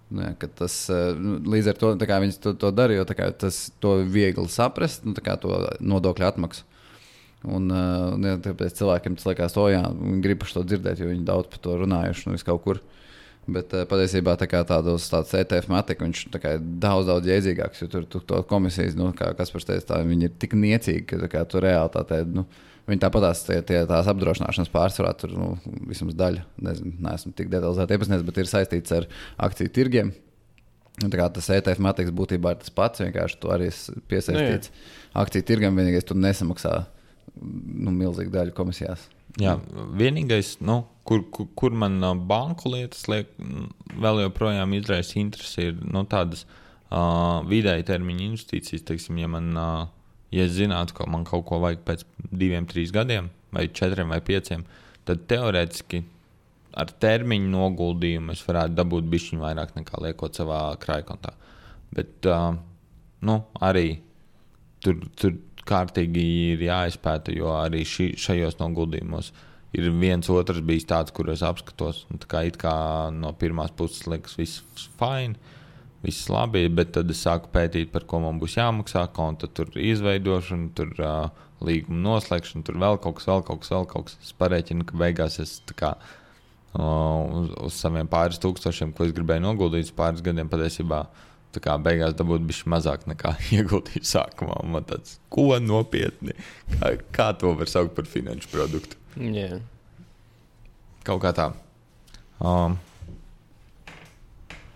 jā, 0.09 0.31
tas 0.57 0.75
uh, 0.93 1.11
līdz 1.45 1.71
ar 1.71 1.79
to 1.79 1.93
viņas 1.99 2.41
to, 2.41 2.53
to 2.57 2.71
dara, 2.75 2.95
jo 2.97 3.05
kā, 3.13 3.29
tas 3.31 3.69
to 3.83 3.99
viegli 4.09 4.49
saprast, 4.49 5.05
nu, 5.05 5.15
to 5.15 5.61
nodokļu 5.79 6.27
atmaksu. 6.29 6.65
Un, 7.47 7.69
un, 7.71 8.25
jā, 8.27 8.35
tāpēc 8.49 8.75
cilvēkiem 8.75 9.15
tas 9.15 9.29
liekas, 9.29 9.55
o, 9.55 9.69
jā, 9.71 9.83
viņi 9.95 10.23
grib 10.25 10.41
par 10.41 10.51
to 10.57 10.63
dzirdēt, 10.67 10.99
jo 10.99 11.07
viņi 11.07 11.27
daudz 11.27 11.47
par 11.53 11.61
to 11.63 11.77
runājuši 11.79 12.31
nu, 12.31 12.39
kaut 12.47 12.65
kur. 12.65 12.81
Bet 13.49 13.71
uh, 13.73 13.85
patiesībā 13.89 14.35
tā 14.37 14.45
tādos 14.49 15.07
tāds 15.09 15.31
ETF 15.37 15.71
matika, 15.71 16.05
viņš 16.05 16.25
kā 16.35 16.57
ir 16.57 16.65
daudz, 16.83 17.07
daudz 17.09 17.29
jēdzīgāks. 17.31 17.81
Jo 17.81 17.87
tur 17.89 18.03
tu, 18.05 18.19
to 18.21 18.41
komisijas, 18.49 18.97
nu, 18.99 19.07
kā 19.17 19.31
Kaspars 19.37 19.65
teica, 19.65 19.87
tā, 19.93 20.01
viņi 20.05 20.27
ir 20.27 20.35
tik 20.41 20.53
niecīgi, 20.59 21.05
ka 21.09 21.31
kā, 21.31 21.45
tu 21.49 21.63
realitātē. 21.63 22.21
Nu, 22.29 22.45
Viņi 22.89 23.03
tāpat 23.03 23.27
tās, 23.27 23.43
tie, 23.45 23.59
tie, 23.65 23.83
tās 23.89 24.07
apdrošināšanas 24.09 24.71
pārsvarā, 24.73 25.13
tur 25.19 25.35
nu, 25.37 25.51
vismaz 25.89 26.17
daļa, 26.17 26.45
nezinu, 26.65 26.95
neesmu 27.05 27.35
tik 27.37 27.51
detalizēti 27.51 27.95
iepazīstināts, 27.95 28.25
bet 28.25 28.41
ir 28.41 28.49
saistīts 28.49 28.95
ar 28.97 29.05
akciju 29.45 29.73
tirgiem. 29.75 30.13
Un, 30.99 31.07
tā 31.07 31.19
kā 31.19 31.27
tas 31.31 31.47
ETF 31.55 31.79
matiks 31.83 32.11
būtībā 32.15 32.55
ir 32.55 32.63
tas 32.63 32.73
pats, 32.75 33.03
vienkārši 33.03 33.37
tu 33.39 33.51
arī 33.53 33.69
piesaistīts 34.11 34.73
Nu, 34.73 35.21
akciju 35.21 35.45
tirgam, 35.47 35.77
vienīgais 35.79 36.05
tu 36.05 36.17
nesamaksā 36.17 36.73
nu, 37.39 37.93
milzīgu 37.93 38.33
daļu 38.33 38.55
komisijās. 38.57 39.07
Jā, 39.39 39.55
vienīgais, 39.97 40.55
nu, 40.65 40.81
kur, 41.07 41.23
kur, 41.33 41.47
kur 41.57 41.75
man 41.77 41.99
uh, 42.01 42.15
banku 42.17 42.71
lietas 42.73 43.05
liek, 43.11 43.29
mm, 43.37 43.69
vēl 44.01 44.23
joprojām 44.25 44.73
izraisa 44.77 45.19
interesi, 45.21 45.69
ir 45.69 45.77
nu, 45.85 46.03
tādas 46.09 46.43
uh, 46.45 47.45
vidēji 47.47 47.87
termiņa 47.89 48.25
investīcijas. 48.25 48.85
Teiksim, 48.89 49.21
ja, 49.21 49.29
man, 49.31 49.51
uh, 49.53 49.85
ja 50.35 50.45
es 50.45 50.55
zinātu, 50.57 50.95
ka 50.97 51.07
man 51.09 51.25
kaut 51.27 51.47
ko 51.49 51.59
vajag 51.63 51.83
pēc 51.87 52.05
diviem, 52.29 52.67
trīs 52.69 52.93
gadiem, 52.95 53.29
vai 53.55 53.67
četriem 53.67 54.13
vai 54.13 54.21
pieciem, 54.25 54.65
tad 55.07 55.25
teorētiski 55.29 56.03
ar 56.79 56.91
termiņu 57.01 57.49
noguldījumu 57.53 58.33
es 58.35 58.43
varētu 58.45 58.77
dabūt 58.77 59.09
bišķiņu 59.09 59.43
vairāk 59.43 59.75
nekā 59.77 60.01
liekot 60.05 60.37
savā 60.37 60.61
krājkontā. 60.81 61.33
Bet 61.95 62.27
uh, 62.29 62.53
nu, 63.25 63.37
arī 63.65 63.87
tur, 64.85 64.99
tur 65.17 65.37
kārtīgi 65.69 66.25
ir 66.53 66.65
jāizpēta, 66.69 67.33
jo 67.35 67.51
arī 67.57 67.83
ši, 67.87 68.11
šajos 68.21 68.59
noguldījumos 68.61 69.31
ir 69.77 69.89
viens 70.01 70.29
otrs 70.33 70.63
bijis 70.65 70.87
tāds, 70.89 71.13
kur 71.13 71.29
es 71.33 71.43
apskatos. 71.45 72.05
Tā 72.21 72.29
kā, 72.29 72.43
kā 72.57 72.75
no 73.13 73.33
pirmās 73.37 73.73
puses 73.77 74.07
liekas, 74.09 74.37
viss 74.39 74.87
fine, 75.01 75.37
viss 76.05 76.29
labi, 76.31 76.63
bet 76.71 76.93
tad 76.95 77.11
es 77.11 77.21
sāku 77.25 77.51
pētīt, 77.53 77.91
par 77.93 78.05
ko 78.09 78.21
man 78.23 78.39
būs 78.41 78.57
jāmaksā, 78.59 79.05
konta 79.15 79.49
tur 79.51 79.71
izveidošana, 79.75 80.71
tur 80.77 80.93
uh, 81.03 81.47
līguma 81.65 81.99
noslēgšana, 82.05 82.63
tur 82.67 82.79
vēl 82.79 82.99
kaut 83.03 83.19
kas, 83.19 83.27
vēl 83.29 83.43
kaut 83.47 83.63
kas, 83.63 83.73
vēl 83.75 83.87
kaut 83.91 84.09
kas. 84.09 84.19
Es 84.23 84.35
pareiķinu, 84.39 84.87
ka 84.87 84.99
beigās 84.99 85.39
es 85.43 85.59
kā. 85.79 85.95
Uh, 86.69 87.25
uz, 87.33 87.49
uz 87.65 87.79
saviem 87.81 88.07
pāris 88.07 88.37
tūkstošiem, 88.43 88.93
ko 88.93 89.07
es 89.07 89.15
gribēju 89.17 89.41
noguldīt, 89.41 89.89
pāris 89.97 90.21
gadiem 90.21 90.51
patiesībā 90.51 91.07
tā 91.55 91.61
kā 91.63 91.75
beigās 91.81 92.13
dabūt 92.17 92.43
bišķi 92.49 92.69
mazāk 92.69 93.07
nekā 93.09 93.33
ieguldīju 93.57 94.05
sākumā. 94.05 94.59
Man 94.69 94.85
tāds, 94.89 95.17
ko 95.33 95.51
nopietni, 95.63 96.35
kā, 96.75 96.93
kā 97.15 97.31
to 97.41 97.55
var 97.57 97.71
saukt 97.71 97.95
par 97.97 98.09
finanšu 98.09 98.51
produktu? 98.53 98.99
Jā. 99.17 99.57
Kaut 101.07 101.23
kā 101.23 101.33
tā. 101.35 101.49
Um, 102.39 102.77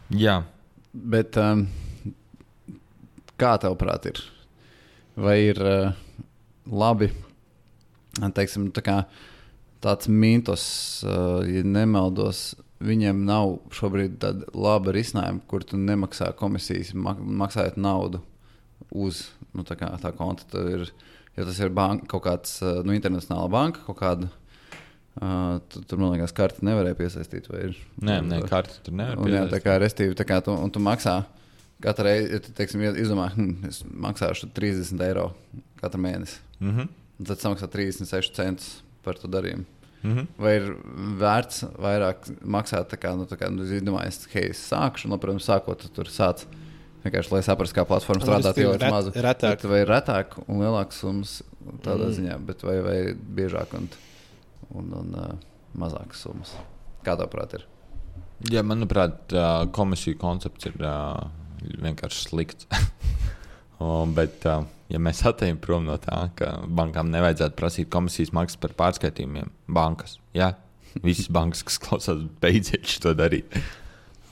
jā, 0.09 0.41
Bet 0.93 1.37
um, 1.41 1.65
kā 3.41 3.55
tev 3.57 3.77
prāt 3.81 4.05
ir? 4.11 4.19
Vai 5.17 5.39
ir 5.47 5.57
uh, 5.65 5.95
labi, 6.69 7.07
teiksim, 8.21 8.67
tā 8.73 8.83
kā 8.85 8.97
tāds 9.81 10.09
mītos, 10.09 10.65
uh, 11.05 11.41
ja 11.49 11.63
nemaldos, 11.65 12.53
viņiem 12.83 13.23
nav 13.25 13.55
šobrīd 13.73 14.19
tāda 14.21 14.45
laba 14.53 14.93
risinājuma, 14.93 15.41
kur 15.49 15.65
tu 15.65 15.79
nemaksā 15.81 16.29
komisijas, 16.37 16.93
mak 16.93 17.17
maksājot 17.21 17.81
naudu 17.81 18.21
uz 18.93 19.25
nu, 19.53 19.65
tā, 19.65 19.79
kā, 19.79 19.89
tā 19.97 20.13
konta. 20.13 20.61
Ir, 20.75 20.85
jo 21.33 21.49
tas 21.49 21.57
ir 21.57 21.73
banka, 21.73 22.05
kaut 22.13 22.27
kāds 22.27 22.59
uh, 22.61 22.83
nu, 22.85 22.93
internacionāla 22.93 23.49
banka, 23.49 23.81
kaut 23.87 23.97
kāda. 24.01 24.29
Uh, 25.13 25.59
tu, 25.69 25.83
tur, 25.85 25.99
man 26.01 26.15
liekas, 26.15 26.31
karti 26.33 26.65
nevarēja 26.65 26.97
piesaistīt. 26.97 27.45
ir? 27.67 27.75
nē, 28.01 28.15
nē 28.25 28.39
karti 28.49 28.79
tur 28.83 28.95
nevar 28.97 29.19
Un, 29.21 29.29
jā, 29.29 29.43
tā 29.51 29.59
kā 29.61 29.75
restīvi, 29.77 30.15
tā 30.17 30.25
kā 30.25 30.39
tu, 30.41 30.55
un 30.57 30.71
tu 30.73 30.81
maksā 30.81 31.19
katru 31.83 32.07
reizi, 32.07 32.31
ja 32.33 32.39
teiksim, 32.57 32.81
izdomā, 32.97 33.27
hm, 33.35 33.51
es 33.69 33.83
maksāšu 33.85 34.49
30 34.57 35.03
eiro 35.05 35.27
katru 35.81 36.01
mēnesi. 36.01 36.39
Mhm, 36.63 36.89
Un 37.21 37.27
tad 37.29 37.37
samaksā 37.43 37.67
36 37.69 38.31
centus 38.33 38.81
par 39.05 39.13
to 39.21 39.27
darījumu. 39.29 39.65
mhm. 40.01 40.25
Vai 40.41 40.55
ir 40.57 40.65
vērts 41.21 41.61
vairāk 41.77 42.31
maksāt, 42.41 42.89
tā 42.89 42.97
kā, 42.97 43.13
nu, 43.15 43.27
tā 43.29 43.37
kā 43.37 43.51
nu, 43.53 43.99
es, 44.01 44.25
hei, 44.33 44.49
es 44.49 44.63
sākšu, 44.71 45.05
un, 45.05 45.11
nu, 45.13 45.17
protams, 45.21 45.45
sākot, 45.45 45.77
tu 45.77 45.89
tur 45.93 46.05
sāc. 46.09 46.45
Vienkārši, 47.05 47.31
lai 47.35 47.41
saprastu, 47.43 47.75
kā 47.75 47.85
platforma 47.85 48.23
Un 48.23 48.25
strādā, 48.25 48.55
jau 48.63 48.73
ir 48.73 48.79
ret- 48.79 48.91
maza. 48.91 49.11
retāk. 49.11 49.63
Vai 49.67 49.83
retāk 49.85 50.39
un 50.47 50.57
lielāks 50.63 51.03
summas 51.03 51.43
tādā 51.83 52.07
Mm. 52.07 52.09
mm. 52.09 52.17
ziņā, 52.17 52.45
bet 52.47 52.61
vai, 52.63 52.79
vai 52.81 52.97
biežāk 53.13 53.73
un, 53.77 53.89
un, 54.77 54.89
un 54.99 55.13
uh, 55.17 55.29
mazākas 55.79 56.25
summas? 56.25 56.55
Kā 57.03 57.17
tev 57.19 57.29
prāt 57.33 57.57
ir? 57.57 57.67
Jā, 58.51 58.63
manuprāt, 58.65 59.31
ā, 59.31 59.65
komisiju 59.75 60.17
koncepts 60.19 60.67
ir 60.67 60.75
ā, 60.83 60.95
vienkārši 61.83 62.27
slikts. 62.27 62.67
Un, 63.83 64.13
bet, 64.15 64.43
ā, 64.47 64.61
ja 64.91 64.99
mēs 65.01 65.23
atejam 65.27 65.57
prom 65.63 65.87
no 65.87 65.95
tā, 66.01 66.25
ka 66.37 66.53
bankām 66.67 67.09
nevajadzētu 67.11 67.57
prasīt 67.59 67.91
komisijas 67.91 68.33
maksas 68.35 68.59
par 68.61 68.75
pārskaitījumiem, 68.79 69.51
bankas, 69.67 70.17
jā, 70.35 70.53
visas 71.07 71.31
bankas, 71.33 71.63
kas 71.67 71.79
klausās, 71.83 72.23
beidziet 72.43 72.87
to 73.03 73.15
darīt. 73.17 73.57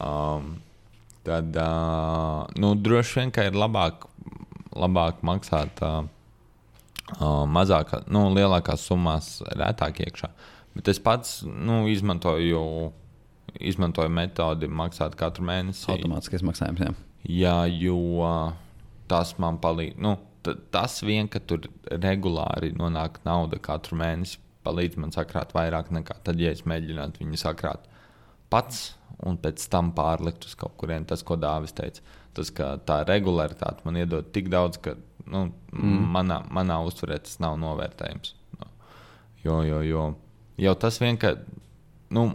Um, 0.02 0.56
tad 1.28 1.56
uh, 1.60 2.48
nu, 2.60 2.74
droši 2.80 3.20
vien, 3.20 3.34
ir 3.44 3.60
labāk, 3.60 4.08
labāk 4.76 5.22
maksāt 5.28 5.84
uh, 5.86 6.04
uh, 7.18 7.44
mazāk, 7.50 7.94
nu, 8.12 8.28
lielākās 8.36 8.88
summās, 8.88 9.38
retāk 9.58 10.02
iekšā. 10.06 10.32
Bet 10.78 10.88
es 10.92 11.02
pats 11.04 11.42
nu, 11.44 11.84
izmantoju, 11.92 12.64
izmantoju 13.60 14.12
metodi 14.14 14.70
maksāt 14.72 15.18
katru 15.20 15.46
mēnesi. 15.50 15.90
Automātiskais 15.92 16.46
maksājums, 16.48 16.86
jā. 16.86 16.94
Jā, 17.28 17.58
jo 17.70 17.98
tas 19.12 19.36
man 19.42 19.60
palīdz. 19.62 20.00
Nu, 20.02 20.16
tas 20.74 21.02
vien, 21.06 21.28
ka 21.30 21.42
tur 21.44 21.68
regulāri 21.92 22.72
nonāk 22.78 23.20
nauda 23.28 23.60
katru 23.62 24.00
mēnesi, 24.00 24.40
palīdz 24.66 24.98
man 25.02 25.14
sakrāt 25.14 25.54
vairāk 25.58 25.92
nekā 25.94 26.22
tad, 26.26 26.40
ja 26.42 26.54
es 26.54 26.64
mēģinātu 26.70 27.24
viņu 27.24 27.40
sakrāt 27.42 27.88
pats 28.52 28.92
un 29.28 29.38
pēc 29.42 29.64
tam 29.72 29.92
pārlikt 29.96 30.46
uz 30.48 30.56
kaut 30.60 30.76
kurien. 30.80 31.06
Tas, 31.08 31.24
ko 31.26 31.38
Dāvis 31.40 31.76
teica, 31.78 32.04
tas, 32.38 32.52
ka 32.56 32.74
tā 32.88 33.02
regularitāte 33.08 33.86
man 33.88 34.00
iedod 34.02 34.32
tik 34.36 34.50
daudz, 34.52 34.80
ka 34.82 34.96
nu, 35.26 35.48
mm. 35.74 36.06
manā, 36.16 36.42
manā 36.54 36.80
uztverē 36.88 37.20
tas 37.24 37.40
nav 37.44 37.58
novērtējams. 37.62 38.34
Nu, 38.60 38.70
jo, 39.44 39.62
jo, 39.68 39.82
jo 39.86 40.06
jau 40.62 40.78
tas 40.80 41.00
vien, 41.02 41.20
ka. 41.22 41.36
Nu, 42.12 42.32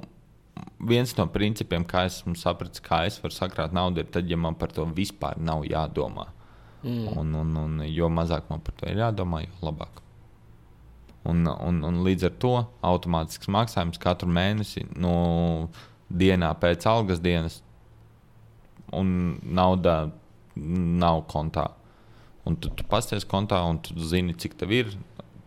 viens 0.89 1.13
no 1.19 1.27
principiem, 1.33 1.85
kā 1.89 2.07
esmu 2.09 2.37
sapratis, 2.39 2.83
kā 2.85 3.03
es 3.09 3.19
varu 3.21 3.35
sakrāt 3.35 3.75
naudu, 3.77 4.03
ir 4.03 4.11
tad, 4.13 4.29
ja 4.31 4.39
man 4.41 4.57
par 4.59 4.73
to 4.73 4.87
vispār 4.97 5.39
nav 5.39 5.67
jādomā. 5.69 6.31
Mm. 6.83 7.07
Un, 7.19 7.35
un, 7.35 7.55
un 7.61 7.85
jo 7.89 8.09
mazāk 8.13 8.49
man 8.51 8.63
par 8.65 8.77
to 8.79 8.89
ir 8.91 9.01
jādomā, 9.03 9.43
jo 9.45 9.69
labāk. 9.69 10.03
Un, 11.27 11.43
un, 11.51 11.81
un 11.83 12.03
līdz 12.07 12.29
ar 12.29 12.35
to 12.43 12.53
automātisks 12.87 13.51
maksājums 13.51 13.99
katru 13.99 14.29
mēnesi 14.31 14.85
no 14.95 15.69
dienā 16.07 16.53
pēc 16.61 16.87
algas 16.87 17.23
dienas, 17.23 17.59
un 18.95 19.09
nauda 19.43 19.97
nav 20.55 21.25
kontā. 21.33 21.67
Un 22.47 22.55
tu, 22.63 22.71
tu 22.71 22.87
pasties 22.87 23.27
kontā, 23.27 23.59
un 23.67 23.81
tu 23.83 23.97
zini, 23.99 24.37
cik 24.39 24.55
tev 24.61 24.73
ir, 24.75 24.93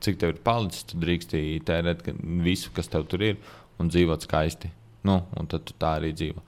cik 0.04 0.20
tev 0.20 0.34
ir 0.34 0.44
palicis. 0.44 0.84
Tu 0.90 1.00
drīksti 1.00 1.44
tērēt 1.68 2.04
visu, 2.44 2.74
kas 2.76 2.92
tev 2.92 3.08
tur 3.12 3.24
ir, 3.24 3.40
un 3.80 3.92
dzīvot 3.92 4.28
skaisti. 4.28 4.72
Nu, 5.08 5.22
un 5.40 5.48
tad 5.48 5.64
tu 5.68 5.76
tā 5.80 5.96
arī 6.00 6.12
dzīvo. 6.16 6.44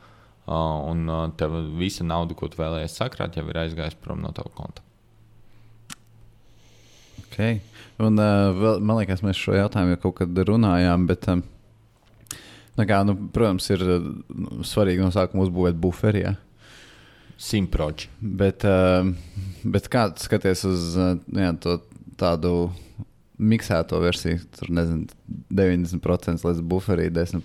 Uh, 0.52 0.82
un 0.91 1.06
uh, 1.08 1.28
tev 1.39 1.54
visa 1.80 2.04
nauda, 2.04 2.36
ko 2.36 2.49
tu 2.52 2.60
vēlējies 2.60 2.97
sakrāt, 2.97 3.38
jau 3.38 3.45
ir 3.47 3.60
aizgājusi 3.62 3.99
prom 4.04 4.20
no 4.24 4.34
tava 4.36 4.52
konta. 4.58 4.84
Okay. 7.28 7.62
Un, 8.02 8.18
uh, 8.20 8.49
vēl, 8.58 8.82
man 8.84 8.99
liekas, 8.99 9.22
mēs 9.24 9.39
šo 9.39 9.56
jautājumu 9.56 9.95
jau 9.95 10.02
kaut 10.08 10.18
kad 10.20 10.41
runājām, 10.49 11.06
bet, 11.08 11.30
um, 11.32 11.45
nu 12.76 12.88
kā, 12.89 12.99
nu, 13.08 13.16
protams, 13.32 13.70
ir 13.72 13.86
nu, 13.86 14.66
svarīgi 14.68 15.06
no 15.06 15.14
sākuma 15.16 15.45
uzbūvēt 15.45 15.80
buferi. 15.80 16.26
Ja? 16.26 16.36
Simproči. 17.42 18.10
Bet, 18.22 18.66
uh, 18.70 19.08
bet 19.66 19.89
kā 19.92 20.06
skaties 20.22 20.62
uz 20.70 20.92
uh, 21.00 21.16
jā, 21.34 21.52
to 21.64 21.80
tādu 22.22 22.54
miksēto 23.42 23.98
versiju? 24.04 24.44
Tur 24.60 24.70
nezinu, 24.78 25.10
90% 25.50 26.46
līdz 26.46 26.62
buferī, 26.70 27.10
10% 27.14 27.42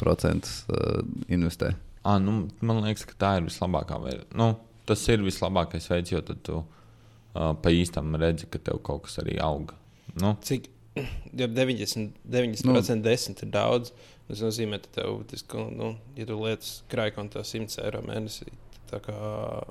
uh, 0.69 1.01
investē. 1.33 1.73
À, 2.07 2.19
nu, 2.23 2.43
man 2.61 2.85
liekas, 2.85 3.07
ka 3.09 3.17
tā 3.19 3.33
ir 3.41 3.49
vislabākā 3.49 3.99
veidā. 4.05 4.27
Nu, 4.37 4.53
tas 4.87 5.03
ir 5.11 5.25
vislabākais 5.25 5.89
veids, 5.91 6.13
jo 6.13 6.21
tad 6.29 6.45
tu 6.47 6.61
uh, 6.61 7.53
pa 7.57 7.73
īstam 7.73 8.13
redzi, 8.21 8.51
ka 8.53 8.61
tev 8.63 8.83
kaut 8.87 9.07
kas 9.09 9.19
arī 9.25 9.41
aug. 9.43 9.73
Nu, 10.21 10.37
Cik 10.45 10.69
ja 11.41 11.49
90, 11.49 12.21
90% 12.29 12.69
Nu. 12.69 12.77
nu, 12.77 13.03
10 13.09 13.43
ir 13.43 13.51
daudz. 13.53 13.93
Tas 14.29 14.41
nozīmē, 14.43 14.81
ka 14.83 14.89
tev, 15.01 15.21
tas, 15.31 15.45
nu, 15.71 15.97
ja 16.19 16.25
tu 16.27 16.37
lietas 16.43 16.83
krājkontā 16.91 17.45
100 17.47 17.79
eiro 17.85 18.01
mēnesī, 18.03 18.49
tā 18.91 18.99
kā 19.03 19.15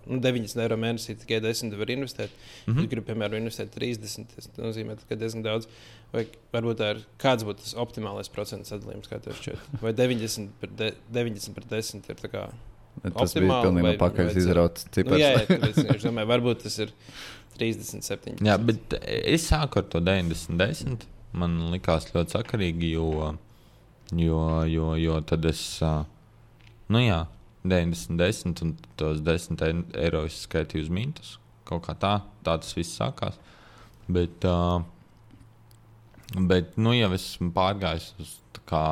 nu, 0.07 0.19
90 0.23 0.61
eiro 0.63 0.77
mēnesī 0.79 1.15
tikai 1.19 1.41
10 1.43 1.75
var 1.79 1.87
investēt. 1.91 2.29
Mm 2.31 2.71
Mhm. 2.71 2.77
-hmm. 2.77 2.81
Ja 2.81 2.87
gribi, 2.87 3.05
piemēram, 3.11 3.37
investēt 3.41 3.69
30, 3.75 4.25
tas 4.35 4.49
nozīmē, 4.57 4.95
ka 5.09 5.15
diezgan 5.15 5.43
daudz. 5.43 5.67
Vai 6.13 6.25
varbūt 6.53 6.75
tā 6.79 6.89
ir 6.95 7.01
kāds 7.19 7.43
būtu 7.43 7.61
tas 7.63 7.73
optimālais 7.75 8.29
procentu 8.31 8.65
sadalījums, 8.69 9.09
kā 9.11 9.19
tev 9.19 9.33
šķiet? 9.33 9.57
Vai 9.81 9.91
90 9.93 10.49
par, 10.61 10.69
de, 10.69 10.93
90 11.11 11.53
par 11.53 11.63
10 11.69 12.09
ir 12.09 12.15
tā 12.15 12.29
kā 12.31 12.47
Tas 13.13 13.33
bija 13.33 13.61
pilnībā 13.63 13.81
vai 13.81 13.97
pakaļ 13.97 14.37
izrauts 14.37 14.85
Nu, 14.85 14.91
cipars. 14.91 15.19
jā, 15.19 15.33
jā 15.35 15.45
tāpēc 15.47 15.95
es 15.95 16.03
domāju, 16.03 16.27
varbūt 16.27 16.63
tas 16.63 16.79
ir 16.79 16.91
37. 17.59 18.39
Jā, 18.45 18.57
bet 18.57 18.93
es 19.03 19.49
sāku 19.51 19.77
ar 19.77 19.83
to 19.83 19.99
90, 19.99 20.57
10. 20.57 21.05
Man 21.33 21.57
likās 21.73 22.07
ļoti 22.13 22.31
sakarīgi, 22.37 22.91
jo, 22.95 23.37
jo, 24.11 24.63
jo, 24.69 24.95
jo 24.95 25.21
tad 25.21 25.45
es, 25.45 25.79
nu 26.89 26.99
jā, 27.01 27.25
90, 27.65 28.17
10 28.19 28.61
un 28.61 28.75
tos 28.97 29.21
10 29.25 29.61
ei- 29.65 29.85
eiro 30.05 30.25
es 30.25 30.43
skaitīju 30.45 30.83
uz 30.85 30.89
mintus. 30.93 31.37
Kaut 31.65 31.81
kā 31.87 31.95
tā, 31.97 32.21
tā 32.45 32.59
tas 32.61 32.75
viss 32.77 32.93
sākās. 32.99 33.39
Bet, 34.07 34.45
bet 36.47 36.77
nu 36.77 36.93
jau 36.93 37.09
esmu 37.15 37.51
pārgājis 37.55 38.11
uz 38.21 38.35
tā 38.53 38.61
kā 38.69 38.83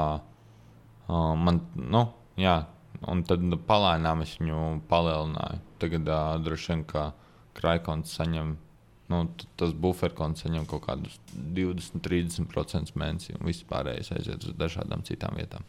man, 1.38 1.61
nu, 1.76 2.07
jā, 2.39 2.64
un 3.07 3.24
tad 3.28 3.43
palēnām 3.68 4.24
es 4.26 4.38
viņu 4.39 4.82
palielināju. 4.89 5.59
Tagad 5.84 6.09
droši 6.45 6.72
vien, 6.72 6.84
ka 6.88 7.11
krājkons 7.57 8.14
saņem, 8.18 8.55
nu, 9.11 9.23
tas 9.59 9.73
buferkons 9.75 10.43
saņem 10.43 10.67
kaut 10.69 10.85
kādus 10.87 11.17
20-30% 11.57 12.93
mēnesī, 12.99 13.35
un 13.37 13.49
viss 13.49 13.65
pārējais 13.69 14.13
aiziet 14.15 14.47
uz 14.47 14.55
dažādām 14.59 15.03
citām 15.07 15.35
vietām. 15.39 15.65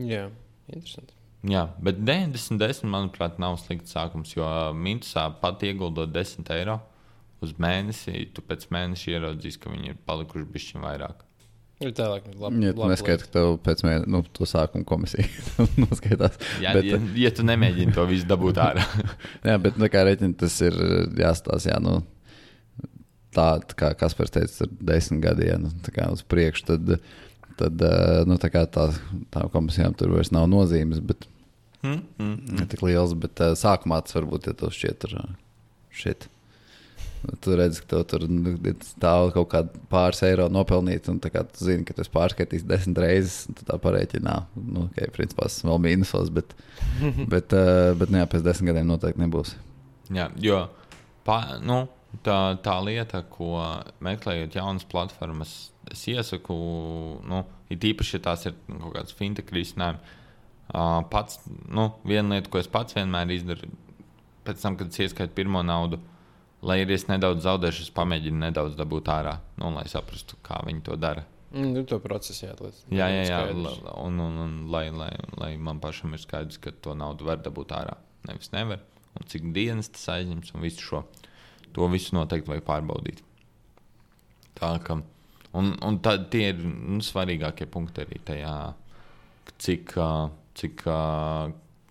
Jā, 0.00 0.26
interesanti. 0.72 1.14
Jā, 1.44 1.66
bet 1.84 2.00
90, 2.00 2.56
10, 2.56 2.88
manuprāt, 2.88 3.36
nav 3.42 3.58
slikts 3.60 3.92
sākums, 3.92 4.32
jo 4.32 4.46
minusā 4.74 5.26
pat 5.42 5.62
ieguldot 5.66 6.08
10 6.14 6.48
eiro 6.56 6.78
uz 7.44 7.52
mēnesi, 7.60 8.30
tu 8.32 8.42
pēc 8.46 8.70
mēneša 8.72 9.10
ieraudzīsi, 9.12 9.60
ka 9.60 9.72
viņi 9.72 9.92
ir 9.92 10.00
palikuši 10.08 10.48
bišķi 10.54 10.80
vairāk. 10.80 11.20
Ir 11.82 11.90
tālāk, 11.96 12.26
labi. 12.38 12.60
Ja 12.62 12.72
tu 12.76 12.86
neskaiti, 12.88 13.26
ka 13.26 13.32
tev 13.34 13.56
pēc 13.64 13.82
mēneša, 13.82 14.10
nu, 14.14 14.20
to 14.36 14.46
sākuma 14.46 14.86
komisija 14.86 15.26
noskaitās. 15.82 16.38
Jā, 16.62 16.74
Bet, 16.76 16.86
ja, 16.86 17.00
ja 17.24 17.32
tu 17.34 17.46
nemēģini 17.46 17.96
to 17.96 18.06
visu 18.08 18.28
dabūt 18.30 18.60
ārā. 18.62 18.84
Jā, 19.48 19.58
bet 19.62 19.80
tā 19.80 19.90
kā 19.90 20.04
reķina, 20.06 20.36
tas 20.38 20.54
ir 20.62 20.78
jāstāsta. 21.18 21.72
Jā, 21.72 21.80
nu, 21.82 21.98
tā 23.34 23.48
tā 23.66 23.78
kā 23.80 23.90
Kaspars 23.98 24.32
teica, 24.34 24.54
tur 24.62 24.72
desmit 24.86 25.24
gadi 25.26 25.50
ja, 25.50 25.58
nu, 25.60 25.74
tā 25.84 25.92
kā 25.96 26.06
uz 26.14 26.22
priekšu. 26.22 26.68
Tad, 26.70 26.96
tad 27.58 27.86
nu, 28.30 28.38
tā 28.38 28.54
kā 28.54 28.64
tā, 28.70 28.88
tā 29.34 29.44
komisijām 29.50 29.98
tur 29.98 30.14
vairs 30.14 30.30
nav 30.34 30.46
nozīmes, 30.50 31.02
bet 31.02 31.26
Hmm? 31.84 32.00
Hmm? 32.16 32.38
ne 32.56 32.64
tik 32.64 32.80
liels. 32.80 33.12
Bet 33.20 33.40
sākumā 33.60 34.00
tas 34.04 34.16
varbūt 34.16 34.48
ja 34.48 34.56
tev 34.56 34.72
šķiet, 34.72 35.04
tur 35.04 35.18
šeit. 35.94 36.28
Tu 37.44 37.56
redzi, 37.56 37.80
ka 37.82 37.90
tev 37.90 38.04
tur 38.10 38.24
nu, 38.28 38.54
stāv 38.84 39.30
kaut 39.34 39.48
kāda 39.52 39.82
pāris 39.92 40.22
eiro 40.26 40.48
nopelnīt, 40.52 41.08
un 41.12 41.20
tā 41.22 41.30
kā 41.32 41.44
tu 41.48 41.66
zini, 41.66 41.84
ka 41.86 41.96
tu 41.96 42.04
esi 42.04 42.12
pārskaitījis 42.14 42.66
desmit 42.68 43.00
reizes, 43.04 43.36
un 43.48 43.58
tu 43.58 43.66
tā 43.68 43.78
parēķinā. 43.80 44.36
Nu, 44.60 44.86
okay, 44.88 45.10
principā 45.14 45.48
tas 45.48 45.60
vēl 45.64 45.82
mīnusos, 45.86 46.32
bet, 46.34 46.56
bet, 47.34 47.54
uh, 47.56 47.92
bet 47.98 48.12
nu, 48.12 48.20
jā, 48.22 48.30
pēc 48.30 48.46
desmit 48.46 48.72
gadiem 48.72 48.90
noteikti 48.90 49.24
nebūs. 49.24 49.54
Jā, 50.14 50.28
jo 50.44 50.64
pa, 51.24 51.38
nu, 51.64 51.84
tā, 52.26 52.38
tā 52.64 52.76
lieta, 52.84 53.22
ko 53.32 53.56
meklējot 54.04 54.58
jaunas 54.58 54.86
platformas, 54.88 55.54
es 55.92 56.04
iesaku, 56.12 56.56
nu, 57.28 57.44
ir 57.72 57.88
īpaši, 57.92 58.18
ja 58.18 58.26
tās 58.28 58.46
ir 58.48 58.56
nu, 58.68 58.80
kaut 58.86 58.98
kādas 58.98 59.16
fintech 59.16 59.52
risinājumi. 59.54 60.20
Uh, 60.74 61.02
pats, 61.12 61.42
nu, 61.68 61.90
viena 62.08 62.36
lieta, 62.36 62.50
ko 62.52 62.60
es 62.60 62.70
pats 62.72 62.96
vienmēr 62.96 63.32
izdaru, 63.34 63.68
pēc 64.44 64.62
tam, 64.62 64.78
kad 64.80 64.92
es 64.92 65.02
ieskaitu 65.04 65.36
pirmo 65.36 65.60
naudu, 65.64 66.00
lai 66.64 66.80
arī 66.82 66.96
es 66.96 67.06
nedaudz 67.10 67.44
zaudēšu, 67.44 67.86
es 67.86 67.92
pamēģinu 67.94 68.40
nedaudz 68.46 68.76
dabūt 68.78 69.10
ārā, 69.12 69.36
nu, 69.60 69.70
lai 69.74 69.84
saprastu, 69.90 70.38
kā 70.44 70.60
viņi 70.66 70.84
to 70.86 70.96
dara. 71.00 71.24
Mm, 71.54 71.70
nu, 71.76 71.84
to 71.86 72.00
procesu 72.02 72.48
jāatliek. 72.48 72.78
Jā, 72.90 73.06
jā, 73.12 73.26
jā 73.28 73.40
un, 74.00 74.18
un, 74.18 74.40
un 74.42 74.54
lai, 74.72 74.88
lai, 74.90 75.12
lai 75.38 75.52
man 75.60 75.78
pašam 75.82 76.16
ir 76.16 76.22
skaidrs, 76.24 76.58
ka 76.62 76.72
to 76.82 76.96
naudu 76.98 77.28
var 77.28 77.44
dabūt 77.44 77.76
ārā. 77.76 77.94
Nevis 78.26 78.50
nevar, 78.54 78.82
un 79.14 79.28
cik 79.30 79.46
dienas 79.54 79.92
tas 79.94 80.08
aizņems, 80.16 80.54
un 80.56 80.64
visu 80.64 80.82
šo. 80.82 81.02
To 81.76 81.86
visu 81.92 82.16
noteikti 82.16 82.50
vajag 82.50 82.66
pārbaudīt. 82.66 83.22
Tā 84.58 84.72
kā, 84.82 84.98
un, 85.58 85.72
un 85.84 85.98
tad 86.02 86.28
tie 86.32 86.48
ir 86.52 86.62
nu, 86.64 87.00
svarīgākie 87.04 87.68
punkti 87.70 88.02
arī 88.02 88.18
tajā, 88.26 88.54
cik, 89.62 89.94
cik 90.58 90.84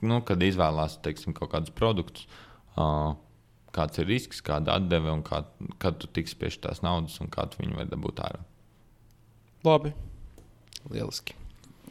nu, 0.03 0.19
kad 0.27 0.43
izvēlās 0.43 0.99
teiksim, 1.05 1.35
kaut 1.37 1.53
kādus 1.53 1.75
produktus. 1.75 2.27
ā, 2.75 3.13
Kāds 3.73 3.97
ir 4.01 4.05
risks, 4.09 4.41
kāda 4.45 4.75
atdeve 4.77 5.09
un 5.09 5.23
kā, 5.25 5.41
kad 5.81 5.97
tu 6.01 6.09
tiksi 6.13 6.37
pie 6.37 6.51
šīs 6.53 6.83
naudas 6.85 7.15
un 7.23 7.31
kā 7.33 7.47
tu 7.49 7.61
viņu 7.63 7.79
vari 7.79 7.89
dabūt 7.89 8.21
ārā. 8.21 8.41
Labi. 9.65 9.93
Lieliski. 10.91 11.33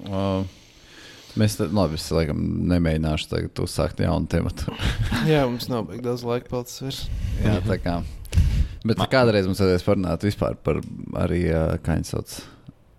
Uh, 0.04 0.44
mēs 1.40 1.56
tam, 1.58 1.72
labi, 1.76 1.98
es 1.98 2.06
laikam 2.12 2.40
nemēģināšu 2.70 3.30
tagad 3.32 3.62
uzsākt 3.64 4.02
jaunu 4.04 4.28
tematu. 4.30 4.74
jā, 5.32 5.42
mums 5.48 5.68
nav 5.72 5.86
baigi 5.88 6.04
daudz 6.06 6.24
laika 6.28 6.52
palicis. 6.52 7.06
Jā, 7.42 7.58
tā 7.66 7.78
kā. 7.82 7.98
Bet 8.82 8.98
Ma- 8.98 9.08
kādreiz 9.10 9.46
mums 9.48 9.62
vajadzēs 9.62 9.86
parunāt 9.86 10.26
vispār 10.26 10.58
par 10.62 10.82
arī, 11.22 11.44
uh, 11.50 11.76
kā 11.82 11.98
viņi 11.98 12.10
sauc, 12.12 12.36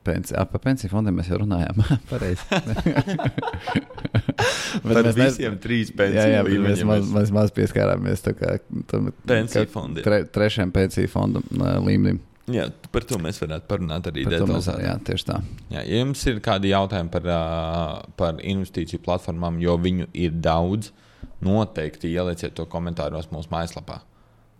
pensiju. 0.06 0.38
Ap 0.42 0.54
pensiju 0.64 0.92
fondiem 0.92 1.18
mēs 1.20 1.30
jau 1.32 1.40
runājām. 1.42 1.80
Pareizi. 2.12 2.44
Bet 4.84 5.00
mēs 5.06 5.40
ne- 5.40 5.52
trīs 5.62 5.92
Jā, 5.94 6.26
jā, 6.30 6.44
bet 6.46 6.60
mēs 6.64 6.84
maz, 6.88 7.10
maz, 7.14 7.32
maz 7.34 7.52
pieskārāmies 7.54 8.24
tam 8.26 9.12
Pensiju 9.30 9.70
fondiem. 9.72 10.06
Tre, 10.06 10.24
trešajam 10.34 10.72
pensiju 10.74 11.12
fondu 11.12 11.44
uh, 11.54 11.78
līmenim. 11.86 12.20
Jā, 12.52 12.66
par 12.92 13.06
to 13.08 13.16
mēs 13.24 13.38
varētu 13.40 13.70
parunāt 13.70 14.08
arī 14.10 14.26
Par 14.28 14.34
detalizētāk. 14.36 14.82
Jā, 14.84 14.96
tieši 15.08 15.28
tā. 15.30 15.38
Jā, 15.72 15.84
ja 15.88 16.02
jums 16.02 16.24
ir 16.28 16.42
kādi 16.44 16.74
jautājumi 16.74 17.12
par, 17.14 17.30
par 18.20 18.42
investīciju 18.44 19.00
platformām, 19.06 19.62
jo 19.64 19.78
viņu 19.80 20.10
ir 20.26 20.34
daudz, 20.44 20.90
noteikti 21.44 22.12
ielieciet 22.12 22.56
to 22.58 22.66
komentāros 22.72 23.30
mūsu 23.32 23.52
mājaslapā. 23.54 24.02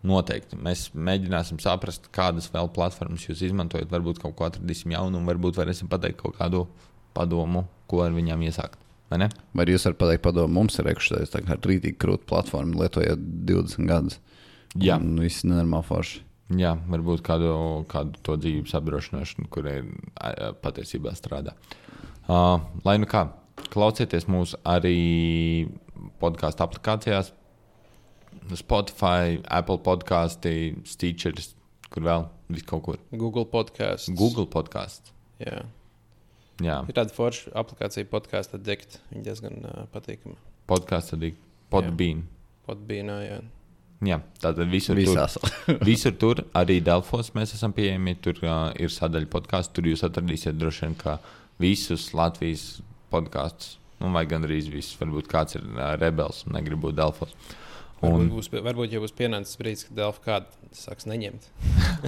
Noteikti. 0.04 0.58
Mēs 0.60 0.90
mēģināsim 0.92 1.62
saprast, 1.64 2.10
kādas 2.16 2.50
vēl 2.52 2.68
platformas 2.76 3.24
jūs 3.28 3.44
izmantojat. 3.48 3.92
Varbūt 3.92 4.20
kaut 4.24 4.36
ko 4.36 4.48
atradīsim 4.50 4.92
jaunu, 4.92 5.22
un 5.22 5.30
varbūt 5.30 5.62
varēsim 5.62 5.88
pateikt 5.92 6.20
kaut 6.20 6.36
kādu 6.40 6.66
padomu, 7.16 7.64
ko 7.88 8.02
ar 8.04 8.12
viņiem 8.16 8.44
iesākt. 8.50 8.82
Vai 9.12 9.22
ne? 9.22 9.30
Vai 9.56 9.68
jūs 9.70 9.86
varat 9.88 10.00
pateikt, 10.02 10.24
padomu, 10.26 10.58
mums 10.58 10.76
ir 10.82 10.90
ekšķis, 10.92 11.32
tā 11.32 11.44
kā 11.46 11.56
rītīgi 11.56 12.00
krūta 12.02 12.28
platforma, 12.32 12.82
lietojot 12.84 13.24
20 13.48 13.88
gadus. 13.88 14.20
Jā. 14.74 14.98
Un 14.98 15.22
viss 15.22 15.46
nenormāli 15.46 15.88
forši. 15.88 16.24
Jā, 16.60 16.74
varbūt 16.90 17.22
kādu, 17.26 17.54
kādu 17.90 18.20
to 18.26 18.36
dzīves 18.42 18.74
apdrošināšanu, 18.78 19.48
kur 19.54 19.70
ir 19.70 19.86
patiesībā 20.66 21.14
strādā. 21.16 21.54
Uh, 22.24 22.60
lai 22.84 22.98
nu 23.00 23.08
kā, 23.10 23.28
klausieties 23.74 24.28
mūs 24.32 24.56
arī 24.68 25.70
podkāstu 26.22 26.66
aplikācijās, 26.66 27.32
Spotify, 28.60 29.40
Apple 29.48 29.80
podkāstī, 29.86 30.76
Stitchers, 30.90 31.54
kur 31.94 32.04
vēl 32.08 32.28
vis 32.54 32.66
kaut 32.68 32.84
kur. 32.88 33.00
Google 33.12 33.46
podkāsts. 33.50 34.12
Google 34.18 34.46
podkāsts. 34.52 35.14
Jā. 35.42 35.64
Jā, 36.62 36.76
Ir 36.86 36.94
tāda 36.94 37.10
forša 37.16 37.52
aplikācija 37.58 38.06
podkāstu 38.12 38.60
degt. 38.62 39.00
Viņa 39.10 39.24
diezgan 39.26 39.64
uh, 39.66 39.86
patīkama. 39.94 40.36
podkāsts 40.70 41.16
arī 41.18 41.34
Podbean. 41.74 42.20
Podbīnā, 42.68 43.16
jā. 43.26 43.40
Jā, 44.04 44.20
tātad 44.44 44.70
visur 44.70 44.94
tur. 45.00 45.16
Visās. 45.16 45.38
Visur 45.90 46.14
tur, 46.20 46.44
arī 46.54 46.78
Delfos 46.84 47.32
mēs 47.34 47.56
esam 47.56 47.74
pieejami. 47.74 48.14
Tur 48.22 48.38
uh, 48.44 48.70
ir 48.78 48.92
sadaļa 48.94 49.30
podkāstu. 49.32 49.80
Tur 49.80 49.90
jūs 49.90 50.04
atradīsiet 50.06 50.60
droši 50.60 50.86
vien 50.86 50.96
visus 51.64 52.12
Latvijas 52.14 52.82
podkāstus. 53.14 53.78
Nu, 54.02 54.12
vai 54.14 54.26
gandrīz 54.30 54.68
visus. 54.70 54.98
Varbūt 55.00 55.30
kāds 55.32 55.58
ir 55.58 55.66
uh, 55.74 55.96
rebels 56.02 56.44
un 56.46 56.58
negrib 56.60 56.84
būt 56.84 57.00
Delfos. 57.00 57.32
Varbūt, 57.34 57.63
Un, 58.04 58.28
būs, 58.34 58.50
varbūt 58.52 58.94
jau 58.94 59.02
būs 59.04 59.16
pienācis 59.16 59.60
brīdis, 59.60 59.86
kad 59.88 60.00
Delfa 60.02 60.24
kādu 60.26 60.76
sāks 60.76 61.08
neņemt. 61.08 61.48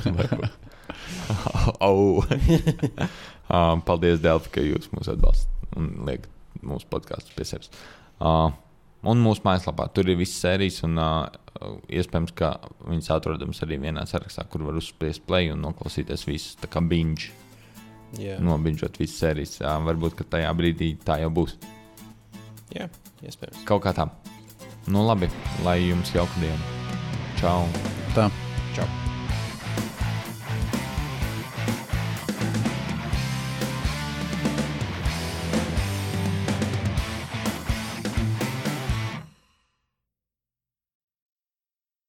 oh. 1.87 2.25
um, 3.55 3.83
paldies, 3.85 4.19
Delfi, 4.23 4.51
ka 4.57 4.65
jūs 4.65 4.91
mūs 4.93 5.11
atbalstat 5.13 5.77
un 5.79 5.91
liekat 6.07 6.31
mūsu 6.65 6.87
podkāstus 6.91 7.35
pie 7.35 7.47
sevis. 7.47 7.71
Uh, 8.19 8.49
un 9.07 9.23
mūsu 9.23 9.43
mājaslapā 9.45 9.87
tur 9.95 10.09
ir 10.11 10.19
visas 10.19 10.39
sērijas, 10.43 10.81
un 10.87 10.99
uh, 11.01 11.25
iespējams, 11.91 12.35
ka 12.35 12.55
viņas 12.85 13.11
atrodamas 13.15 13.63
arī 13.65 13.79
vienā 13.85 14.05
sarakstā, 14.09 14.47
kur 14.51 14.65
var 14.67 14.79
uzspiest 14.79 15.25
play 15.27 15.51
un 15.53 15.63
noklausīties 15.65 16.27
visas. 16.27 16.59
Tā 16.61 16.71
kā 16.71 16.83
binge, 16.83 17.31
Jā, 18.19 18.37
nobinžot 18.43 18.99
visas 19.01 19.19
sērijas. 19.23 19.57
Uh, 19.63 19.77
varbūt, 19.87 20.25
tajā 20.31 20.51
brīdī 20.57 20.95
tā 21.05 21.19
jau 21.23 21.33
būs. 21.39 21.57
jā 22.75 22.89
iespējams. 23.25 23.65
Kaut 23.67 23.83
kā 23.85 23.95
tā. 23.95 24.09
Nu, 24.87 25.01
labi, 25.07 25.29
lai 25.65 25.79
jums 25.87 26.13
jauka 26.13 26.41
diena. 26.41 26.61
Čau! 27.41 27.65
Tā. 28.13 28.29